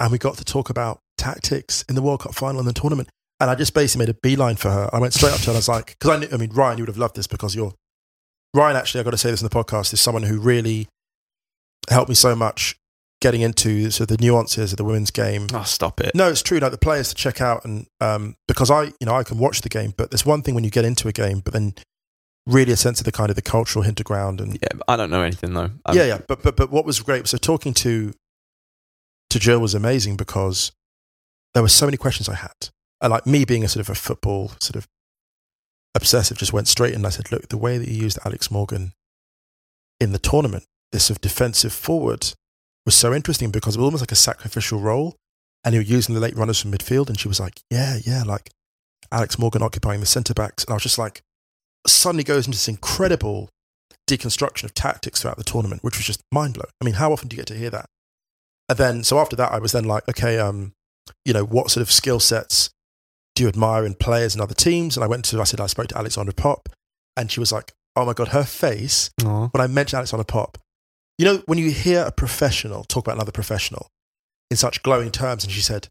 And 0.01 0.13
we 0.13 0.19
got 0.19 0.37
to 0.37 0.45
talk 0.45 0.71
about 0.71 1.01
tactics 1.17 1.85
in 1.89 1.95
the 1.95 2.03
World 2.03 2.21
Cup 2.21 2.35
final 2.35 2.61
and 2.61 2.69
the 2.69 2.73
tournament. 2.73 3.09
And 3.41 3.51
I 3.51 3.55
just 3.55 3.75
basically 3.75 4.07
made 4.07 4.15
a 4.15 4.19
beeline 4.23 4.57
for 4.57 4.71
her. 4.71 4.91
I 4.93 4.99
went 4.99 5.15
straight 5.15 5.33
up 5.33 5.41
to 5.41 5.47
her 5.47 5.51
and 5.51 5.57
I 5.57 5.59
was 5.59 5.69
like, 5.69 5.97
because 5.99 6.11
I 6.11 6.19
knew, 6.19 6.29
I 6.33 6.37
mean, 6.37 6.51
Ryan, 6.51 6.79
you 6.79 6.83
would 6.83 6.89
have 6.89 6.99
loved 6.99 7.17
this 7.17 7.27
because 7.27 7.55
you're, 7.55 7.73
Ryan, 8.55 8.77
actually, 8.77 9.01
i 9.01 9.05
got 9.05 9.11
to 9.11 9.19
say 9.19 9.31
this 9.31 9.43
in 9.43 9.49
the 9.49 9.55
podcast, 9.55 9.93
is 9.93 10.01
someone 10.01 10.25
who 10.25 10.41
really 10.41 10.89
helped 11.89 12.09
me 12.09 12.15
so 12.15 12.35
much 12.35 12.77
getting 13.21 13.41
into 13.41 13.91
sort 13.91 14.11
of 14.11 14.17
the 14.17 14.25
nuances 14.25 14.73
of 14.73 14.77
the 14.77 14.85
women's 14.85 15.11
game. 15.11 15.47
oh, 15.53 15.63
stop 15.65 16.01
it. 16.01 16.15
No, 16.15 16.29
it's 16.29 16.43
true. 16.43 16.59
Like 16.59 16.71
the 16.71 16.79
players 16.79 17.09
to 17.09 17.15
check 17.15 17.41
out, 17.41 17.65
and 17.65 17.87
um, 18.01 18.37
because 18.47 18.71
I, 18.71 18.85
you 19.01 19.07
know, 19.07 19.15
I 19.15 19.25
can 19.25 19.39
watch 19.39 19.61
the 19.63 19.69
game, 19.69 19.93
but 19.97 20.11
there's 20.11 20.25
one 20.27 20.43
thing 20.43 20.55
when 20.55 20.65
you 20.65 20.71
get 20.71 20.85
into 20.85 21.09
a 21.09 21.13
game, 21.13 21.41
but 21.41 21.53
then 21.53 21.75
really 22.47 22.73
a 22.73 22.77
sense 22.77 23.01
of 23.01 23.05
the 23.05 23.13
kind 23.13 23.29
of 23.29 23.37
the 23.37 23.43
cultural 23.43 23.85
hinterground 23.85 24.41
and 24.41 24.55
Yeah, 24.63 24.69
I 24.87 24.97
don't 24.97 25.11
know 25.11 25.23
anything 25.23 25.53
though. 25.53 25.71
I'm- 25.85 25.97
yeah, 25.97 26.05
yeah. 26.05 26.19
But 26.27 26.43
but 26.43 26.57
but 26.57 26.71
what 26.71 26.85
was 26.87 27.01
great? 27.01 27.27
So 27.29 27.37
talking 27.39 27.75
to 27.75 28.13
to 29.31 29.39
Jill 29.39 29.59
was 29.61 29.75
amazing 29.75 30.17
because 30.17 30.73
there 31.55 31.63
were 31.63 31.69
so 31.69 31.87
many 31.87 31.97
questions 31.97 32.29
I 32.29 32.35
had, 32.37 32.71
and 33.01 33.11
like 33.11 33.27
me 33.27 33.45
being 33.45 33.65
a 33.65 33.69
sort 33.69 33.85
of 33.87 33.91
a 33.91 33.95
football 33.95 34.53
sort 34.61 34.77
of 34.77 34.87
obsessive, 35.95 36.39
just 36.39 36.53
went 36.53 36.69
straight 36.69 36.91
in. 36.91 36.97
And 37.01 37.07
I 37.07 37.11
said, 37.11 37.33
look, 37.33 37.49
the 37.49 37.59
way 37.59 37.79
that 37.79 37.89
you 37.89 37.97
used 38.03 38.19
Alex 38.25 38.51
Morgan 38.51 38.93
in 40.01 40.13
the 40.13 40.19
tournament, 40.19 40.65
this 40.93 41.05
sort 41.07 41.17
of 41.19 41.21
defensive 41.21 41.73
forward, 41.73 42.33
was 42.89 42.95
so 42.95 43.13
interesting 43.13 43.51
because 43.51 43.77
it 43.77 43.81
was 43.81 43.85
almost 43.85 44.01
like 44.01 44.13
a 44.13 44.17
sacrificial 44.17 44.81
role, 44.81 45.15
and 45.63 45.75
he 45.75 45.79
was 45.79 45.91
using 45.91 46.15
the 46.15 46.23
late 46.23 46.35
runners 46.35 46.59
from 46.59 46.73
midfield. 46.73 47.11
And 47.11 47.21
she 47.21 47.29
was 47.29 47.39
like, 47.39 47.61
yeah, 47.71 47.99
yeah, 48.03 48.23
like 48.23 48.51
Alex 49.13 49.39
Morgan 49.39 49.63
occupying 49.63 50.01
the 50.01 50.07
centre 50.07 50.33
backs, 50.33 50.65
and 50.65 50.71
I 50.71 50.75
was 50.75 50.85
just 50.85 50.97
like, 50.97 51.21
suddenly 51.87 52.25
goes 52.25 52.47
into 52.47 52.57
this 52.57 52.67
incredible 52.67 53.51
deconstruction 54.09 54.65
of 54.65 54.73
tactics 54.73 55.21
throughout 55.21 55.37
the 55.37 55.45
tournament, 55.45 55.85
which 55.85 55.99
was 55.99 56.07
just 56.07 56.23
mind 56.33 56.55
blowing. 56.55 56.71
I 56.81 56.87
mean, 56.87 56.95
how 56.95 57.13
often 57.13 57.29
do 57.29 57.37
you 57.37 57.41
get 57.43 57.47
to 57.49 57.59
hear 57.59 57.69
that? 57.69 57.91
And 58.71 58.79
then, 58.79 59.05
so 59.05 59.19
after 59.19 59.37
that, 59.37 59.53
I 59.53 59.59
was 59.59 59.73
then 59.73 59.85
like, 59.85 60.09
okay, 60.09 60.39
um, 60.39 60.73
you 61.27 61.35
know, 61.35 61.45
what 61.45 61.71
sort 61.71 61.83
of 61.83 61.93
skill 61.93 62.21
sets 62.21 62.71
do 63.35 63.43
you 63.43 63.51
admire 63.51 63.85
in 63.85 63.97
players 63.97 64.35
and 64.35 64.41
other 64.41 64.55
teams? 64.55 64.97
And 64.97 65.05
I 65.05 65.09
went 65.09 65.27
to, 65.27 65.41
I 65.43 65.45
said, 65.45 65.61
I 65.61 65.67
spoke 65.67 65.89
to 65.89 65.99
Alexandra 65.99 66.33
Popp, 66.33 66.71
and 67.19 67.31
she 67.31 67.39
was 67.39 67.53
like, 67.53 67.73
oh 67.97 68.07
my 68.07 68.15
God, 68.15 68.29
her 68.29 68.45
face, 68.45 69.11
Aw. 69.25 69.49
when 69.49 69.61
I 69.61 69.67
mentioned 69.67 69.99
Alexandra 69.99 70.25
Popp, 70.25 70.57
you 71.19 71.25
know, 71.25 71.43
when 71.47 71.59
you 71.59 71.71
hear 71.71 72.03
a 72.03 72.13
professional 72.13 72.85
talk 72.85 73.05
about 73.07 73.17
another 73.17 73.33
professional 73.33 73.89
in 74.51 74.57
such 74.57 74.83
glowing 74.83 75.11
terms, 75.11 75.45
and 75.45 75.53
she 75.53 75.61
said, 75.61 75.89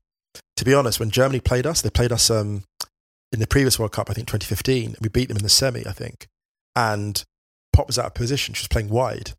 to 0.55 0.65
be 0.65 0.73
honest, 0.73 0.99
when 0.99 1.11
Germany 1.11 1.39
played 1.39 1.67
us, 1.67 1.82
they 1.82 1.89
played 1.89 2.11
us 2.11 2.32
um, 2.32 2.63
in 3.32 3.39
the 3.39 3.47
previous 3.47 3.78
World 3.78 3.91
Cup, 3.91 4.09
I 4.09 4.13
think 4.13 4.28
2015, 4.28 4.95
we 5.01 5.09
beat 5.09 5.28
them 5.28 5.38
in 5.38 5.43
the 5.43 5.49
semi, 5.49 5.86
I 5.86 5.91
think. 5.91 6.28
And 6.75 7.23
Popp 7.73 7.88
was 7.88 7.99
out 7.99 8.05
of 8.05 8.13
position. 8.13 8.53
She 8.53 8.63
was 8.63 8.67
playing 8.69 8.89
wide. 8.89 9.34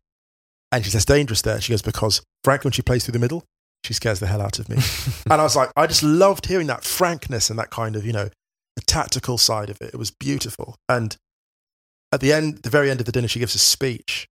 And 0.71 0.85
she 0.85 0.91
says, 0.91 1.05
dangerous 1.05 1.41
there. 1.41 1.59
She 1.59 1.73
goes, 1.73 1.81
because 1.81 2.21
frankly, 2.43 2.67
when 2.67 2.73
she 2.73 2.81
plays 2.81 3.03
through 3.03 3.13
the 3.13 3.19
middle, 3.19 3.43
she 3.83 3.93
scares 3.93 4.19
the 4.19 4.27
hell 4.27 4.41
out 4.41 4.59
of 4.59 4.69
me. 4.69 4.77
and 5.29 5.41
I 5.41 5.43
was 5.43 5.55
like, 5.55 5.71
I 5.75 5.87
just 5.87 6.03
loved 6.03 6.45
hearing 6.45 6.67
that 6.67 6.83
frankness 6.83 7.49
and 7.49 7.57
that 7.57 7.71
kind 7.71 7.95
of, 7.95 8.05
you 8.05 8.13
know, 8.13 8.29
the 8.75 8.81
tactical 8.83 9.37
side 9.37 9.69
of 9.69 9.77
it. 9.81 9.91
It 9.93 9.97
was 9.97 10.11
beautiful. 10.11 10.75
And 10.87 11.17
at 12.11 12.21
the 12.21 12.31
end, 12.31 12.59
the 12.59 12.69
very 12.69 12.91
end 12.91 12.99
of 12.99 13.05
the 13.05 13.11
dinner, 13.11 13.27
she 13.27 13.39
gives 13.39 13.55
a 13.55 13.59
speech 13.59 14.27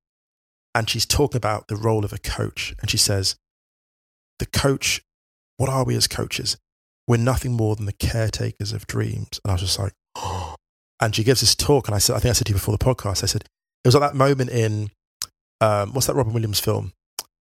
and 0.73 0.89
she's 0.89 1.05
talking 1.05 1.37
about 1.37 1.67
the 1.67 1.75
role 1.75 2.05
of 2.05 2.13
a 2.13 2.17
coach. 2.17 2.75
And 2.81 2.89
she 2.89 2.97
says, 2.97 3.35
the 4.39 4.45
coach, 4.45 5.01
what 5.57 5.69
are 5.69 5.83
we 5.83 5.95
as 5.95 6.07
coaches? 6.07 6.57
We're 7.07 7.17
nothing 7.17 7.53
more 7.53 7.75
than 7.75 7.85
the 7.85 7.93
caretakers 7.93 8.73
of 8.73 8.87
dreams. 8.87 9.39
And 9.43 9.51
I 9.51 9.53
was 9.53 9.61
just 9.61 9.79
like, 9.79 9.93
oh. 10.15 10.55
And 10.99 11.13
she 11.15 11.23
gives 11.23 11.41
this 11.41 11.53
talk. 11.53 11.87
And 11.87 11.93
I 11.93 11.99
said, 11.99 12.15
I 12.15 12.19
think 12.19 12.31
I 12.31 12.33
said 12.33 12.47
to 12.47 12.53
you 12.53 12.55
before 12.55 12.75
the 12.75 12.83
podcast, 12.83 13.23
I 13.23 13.27
said, 13.27 13.43
it 13.43 13.87
was 13.87 13.93
like 13.93 14.09
that 14.09 14.17
moment 14.17 14.49
in, 14.49 14.89
um, 15.61 15.93
what's 15.93 16.07
that 16.07 16.15
Robin 16.15 16.33
Williams 16.33 16.59
film? 16.59 16.91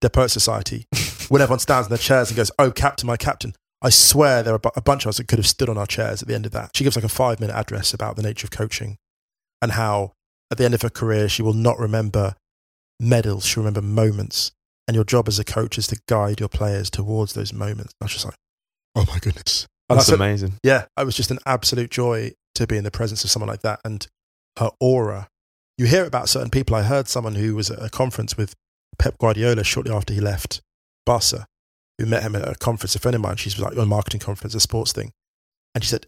The 0.03 0.11
Poet 0.11 0.29
Society, 0.29 0.85
when 1.31 1.41
everyone 1.41 1.61
stands 1.61 1.87
in 1.87 1.91
their 1.91 1.97
chairs 1.97 2.29
and 2.29 2.37
goes, 2.37 2.51
oh, 2.59 2.71
captain, 2.71 3.07
my 3.07 3.17
captain. 3.17 3.55
I 3.81 3.89
swear 3.89 4.43
there 4.43 4.53
are 4.53 4.61
a 4.77 4.83
bunch 4.83 5.07
of 5.07 5.09
us 5.09 5.17
that 5.17 5.29
could 5.29 5.39
have 5.39 5.47
stood 5.47 5.71
on 5.71 5.79
our 5.79 5.87
chairs 5.87 6.21
at 6.21 6.29
the 6.29 6.35
end 6.35 6.45
of 6.45 6.53
that. 6.53 6.77
She 6.77 6.85
gives 6.85 6.97
like 6.97 7.05
a 7.05 7.09
five 7.09 7.41
minute 7.41 7.57
address 7.57 7.95
about 7.95 8.17
the 8.17 8.23
nature 8.23 8.45
of 8.47 8.51
coaching 8.51 8.99
and 9.63 9.73
how 9.73 10.13
at 10.51 10.59
the 10.59 10.65
end 10.65 10.75
of 10.75 10.83
her 10.83 10.91
career, 10.91 11.29
she 11.29 11.43
will 11.43 11.55
not 11.55 11.79
remember 11.79 12.35
medals, 13.01 13.45
she'll 13.45 13.63
remember 13.63 13.83
moments. 13.83 14.53
And 14.89 14.95
your 14.95 15.05
job 15.05 15.27
as 15.27 15.39
a 15.41 15.45
coach 15.45 15.79
is 15.79 15.89
to 15.89 15.99
guide 16.09 16.39
your 16.39 16.49
players 16.49 16.91
towards 16.91 17.33
those 17.33 17.53
moments. 17.53 17.93
I 18.01 18.05
was 18.05 18.13
just 18.13 18.25
like, 18.25 18.37
oh 18.95 19.05
my 19.09 19.19
goodness. 19.19 19.67
And 19.89 19.99
That's 19.99 20.07
said, 20.09 20.15
amazing. 20.17 20.55
yeah, 20.63 20.87
it 20.99 21.05
was 21.05 21.17
just 21.17 21.31
an 21.33 21.39
absolute 21.45 21.91
joy 21.91 22.33
to 22.55 22.67
be 22.67 22.77
in 22.77 22.85
the 22.85 22.91
presence 22.91 23.25
of 23.25 23.31
someone 23.31 23.49
like 23.49 23.63
that 23.63 23.81
and 23.85 24.07
her 24.59 24.71
aura. 24.81 25.29
You 25.77 25.87
hear 25.87 26.05
about 26.07 26.29
certain 26.29 26.51
people. 26.51 26.75
I 26.77 26.83
heard 26.83 27.09
someone 27.09 27.35
who 27.35 27.55
was 27.57 27.71
at 27.71 27.83
a 27.85 27.91
conference 27.91 28.37
with 28.37 28.55
Pep 28.99 29.19
Guardiola 29.19 29.63
shortly 29.65 29.93
after 29.93 30.15
he 30.15 30.21
left 30.21 30.61
Barca, 31.05 31.47
who 31.99 32.07
met 32.07 32.23
him 32.23 32.35
at 32.37 32.49
a 32.49 32.55
conference, 32.55 32.95
a 32.95 32.99
friend 33.01 33.15
of 33.17 33.21
mine. 33.21 33.37
She 33.37 33.49
was 33.49 33.59
like 33.59 33.73
on 33.73 33.79
a 33.81 33.87
marketing 33.87 34.21
conference, 34.21 34.55
a 34.55 34.61
sports 34.61 34.93
thing. 34.93 35.13
And 35.75 35.83
she 35.85 35.91
said, 35.91 36.07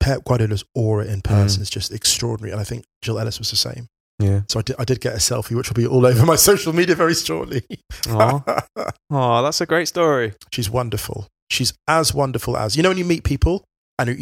Pep 0.00 0.24
Guardiola's 0.24 0.64
aura 0.74 1.04
in 1.04 1.20
person 1.20 1.60
Mm. 1.60 1.62
is 1.62 1.70
just 1.70 1.92
extraordinary. 1.92 2.52
And 2.52 2.60
I 2.60 2.64
think 2.64 2.84
Jill 3.02 3.18
Ellis 3.18 3.38
was 3.38 3.50
the 3.50 3.56
same. 3.56 3.88
Yeah. 4.20 4.42
So 4.48 4.58
I 4.60 4.62
did, 4.62 4.76
I 4.78 4.84
did 4.84 5.00
get 5.00 5.14
a 5.14 5.18
selfie, 5.18 5.56
which 5.56 5.68
will 5.70 5.74
be 5.74 5.86
all 5.86 6.04
over 6.06 6.24
my 6.26 6.36
social 6.50 6.72
media 6.72 6.94
very 6.94 7.14
shortly. 7.14 7.62
Aw, 8.08 9.42
that's 9.42 9.60
a 9.60 9.66
great 9.66 9.88
story. 9.88 10.34
She's 10.52 10.68
wonderful. 10.70 11.26
She's 11.50 11.72
as 11.88 12.14
wonderful 12.14 12.56
as 12.56 12.76
you 12.76 12.82
know 12.82 12.90
when 12.90 12.98
you 12.98 13.04
meet 13.04 13.24
people 13.24 13.64
and 13.98 14.08
you, 14.10 14.14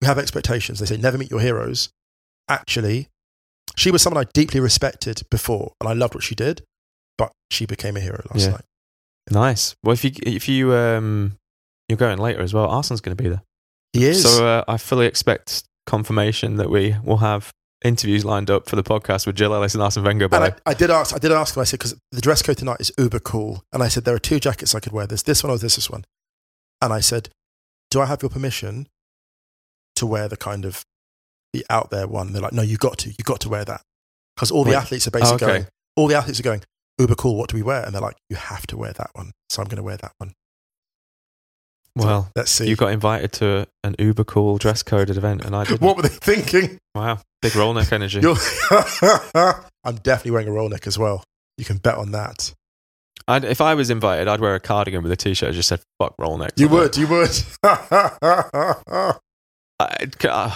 you 0.00 0.06
have 0.06 0.18
expectations. 0.18 0.78
They 0.78 0.86
say 0.86 0.96
never 0.96 1.18
meet 1.18 1.30
your 1.30 1.40
heroes. 1.40 1.88
Actually, 2.48 3.08
she 3.76 3.90
was 3.90 4.02
someone 4.02 4.24
I 4.24 4.28
deeply 4.34 4.60
respected 4.60 5.22
before, 5.30 5.72
and 5.80 5.88
I 5.88 5.92
loved 5.94 6.14
what 6.14 6.22
she 6.24 6.34
did. 6.34 6.62
But 7.18 7.32
she 7.50 7.66
became 7.66 7.96
a 7.96 8.00
hero 8.00 8.22
last 8.32 8.44
Yeah. 8.44 8.50
night. 8.52 8.64
Nice. 9.30 9.74
Well, 9.82 9.92
if 9.92 10.04
you 10.04 10.12
if 10.22 10.48
you 10.48 10.74
um 10.74 11.36
you're 11.88 11.96
going 11.98 12.18
later 12.18 12.40
as 12.40 12.54
well, 12.54 12.68
Arsene's 12.68 13.00
going 13.00 13.16
to 13.16 13.22
be 13.22 13.28
there. 13.28 13.42
He 13.92 14.04
is. 14.06 14.22
So 14.22 14.46
uh, 14.46 14.64
I 14.68 14.76
fully 14.76 15.06
expect 15.06 15.64
confirmation 15.86 16.56
that 16.56 16.70
we 16.70 16.96
will 17.04 17.16
have 17.18 17.50
interviews 17.84 18.24
lined 18.24 18.50
up 18.50 18.68
for 18.68 18.76
the 18.76 18.82
podcast 18.82 19.26
with 19.26 19.36
Jill 19.36 19.54
Ellis 19.54 19.74
and 19.74 19.82
Arsene 19.82 20.04
Wenger. 20.04 20.28
By 20.28 20.48
I, 20.48 20.54
I 20.66 20.74
did 20.74 20.90
ask. 20.90 21.14
I 21.14 21.18
did 21.18 21.32
ask 21.32 21.56
him. 21.56 21.60
I 21.60 21.64
said 21.64 21.78
because 21.78 21.96
the 22.12 22.20
dress 22.20 22.42
code 22.42 22.58
tonight 22.58 22.78
is 22.80 22.92
uber 22.98 23.18
cool, 23.20 23.62
and 23.72 23.82
I 23.82 23.88
said 23.88 24.04
there 24.04 24.14
are 24.14 24.18
two 24.20 24.40
jackets 24.40 24.74
I 24.74 24.80
could 24.80 24.92
wear. 24.92 25.06
There's 25.06 25.22
this 25.22 25.42
one 25.42 25.50
or 25.52 25.58
there's 25.58 25.76
this 25.76 25.90
one. 25.90 26.04
And 26.82 26.92
I 26.92 27.00
said, 27.00 27.28
do 27.90 28.00
I 28.00 28.06
have 28.06 28.22
your 28.22 28.30
permission 28.30 28.88
to 29.96 30.06
wear 30.06 30.28
the 30.28 30.36
kind 30.36 30.64
of 30.64 30.84
the 31.52 31.64
out 31.68 31.90
there 31.90 32.06
one? 32.06 32.28
And 32.28 32.34
they're 32.36 32.42
like, 32.42 32.52
no, 32.52 32.62
you 32.62 32.76
got 32.76 32.98
to. 32.98 33.08
You 33.10 33.24
got 33.24 33.40
to 33.40 33.48
wear 33.48 33.64
that 33.64 33.82
because 34.36 34.50
all 34.50 34.64
the 34.64 34.70
Wait. 34.70 34.76
athletes 34.76 35.06
are 35.06 35.10
basically 35.10 35.32
Oh, 35.32 35.34
okay. 35.34 35.46
going. 35.46 35.66
All 35.96 36.06
the 36.08 36.14
athletes 36.14 36.40
are 36.40 36.44
going 36.44 36.62
uber 36.98 37.14
cool. 37.14 37.36
What 37.36 37.50
do 37.50 37.56
we 37.56 37.62
wear? 37.62 37.82
And 37.84 37.94
they're 37.94 38.00
like, 38.02 38.16
you 38.28 38.36
have 38.36 38.66
to 38.68 38.76
wear 38.76 38.92
that 38.92 39.10
one. 39.14 39.32
So 39.48 39.60
I'm 39.62 39.68
going 39.68 39.76
to 39.78 39.82
wear 39.82 39.96
that 39.98 40.12
one. 40.18 40.32
Well, 41.96 42.30
Let's 42.36 42.50
see. 42.50 42.68
you 42.68 42.76
got 42.76 42.92
invited 42.92 43.32
to 43.34 43.66
an 43.84 43.96
uber 43.98 44.24
cool 44.24 44.58
dress 44.58 44.82
coded 44.82 45.16
event, 45.16 45.44
and 45.44 45.54
I 45.56 45.64
didn't. 45.68 45.80
what 45.80 45.96
were 45.96 46.02
they 46.02 46.08
thinking? 46.08 46.78
Wow, 46.94 47.18
big 47.42 47.54
roll 47.56 47.74
neck 47.74 47.92
energy. 47.92 48.20
I'm 49.84 49.96
definitely 50.02 50.30
wearing 50.30 50.48
a 50.48 50.52
roll 50.52 50.68
neck 50.68 50.86
as 50.86 50.98
well. 50.98 51.24
You 51.58 51.64
can 51.64 51.78
bet 51.78 51.96
on 51.96 52.12
that. 52.12 52.54
I'd, 53.28 53.44
if 53.44 53.60
I 53.60 53.74
was 53.74 53.90
invited, 53.90 54.28
I'd 54.28 54.40
wear 54.40 54.54
a 54.54 54.60
cardigan 54.60 55.02
with 55.02 55.12
a 55.12 55.16
t-shirt 55.16 55.50
that 55.50 55.54
just 55.54 55.68
said 55.68 55.80
"fuck 55.98 56.14
roll 56.18 56.38
neck." 56.38 56.52
You 56.56 56.68
on 56.68 56.72
it. 56.72 56.76
would, 56.78 56.96
you 56.96 57.06
would. 57.08 57.30
I, 59.80 60.06
uh, 60.24 60.52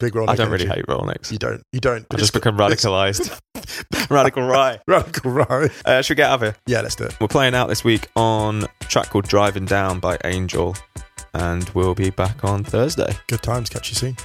Big 0.00 0.14
roll 0.14 0.30
I 0.30 0.36
don't 0.36 0.50
really 0.50 0.66
hate 0.66 0.84
roll 0.86 1.04
necks. 1.04 1.32
You 1.32 1.38
don't. 1.38 1.62
You 1.72 1.80
don't. 1.80 2.06
I 2.12 2.16
just 2.16 2.32
become 2.32 2.56
radicalized. 2.56 3.36
Radical 4.10 4.44
right. 4.44 4.80
Radical 4.86 5.30
right. 5.32 5.70
Uh, 5.84 6.02
should 6.02 6.12
we 6.12 6.16
get 6.16 6.30
out 6.30 6.34
of 6.34 6.40
here? 6.42 6.56
Yeah, 6.66 6.82
let's 6.82 6.94
do 6.94 7.04
it. 7.04 7.18
We're 7.20 7.28
playing 7.28 7.54
out 7.54 7.68
this 7.68 7.82
week 7.82 8.08
on 8.14 8.64
a 8.64 8.84
track 8.84 9.10
called 9.10 9.26
"Driving 9.26 9.64
Down" 9.64 9.98
by 9.98 10.18
Angel, 10.24 10.76
and 11.34 11.68
we'll 11.70 11.94
be 11.94 12.10
back 12.10 12.44
on 12.44 12.62
Thursday. 12.64 13.12
Good 13.26 13.42
times. 13.42 13.68
Catch 13.68 13.90
you 13.90 13.96
soon. 13.96 14.16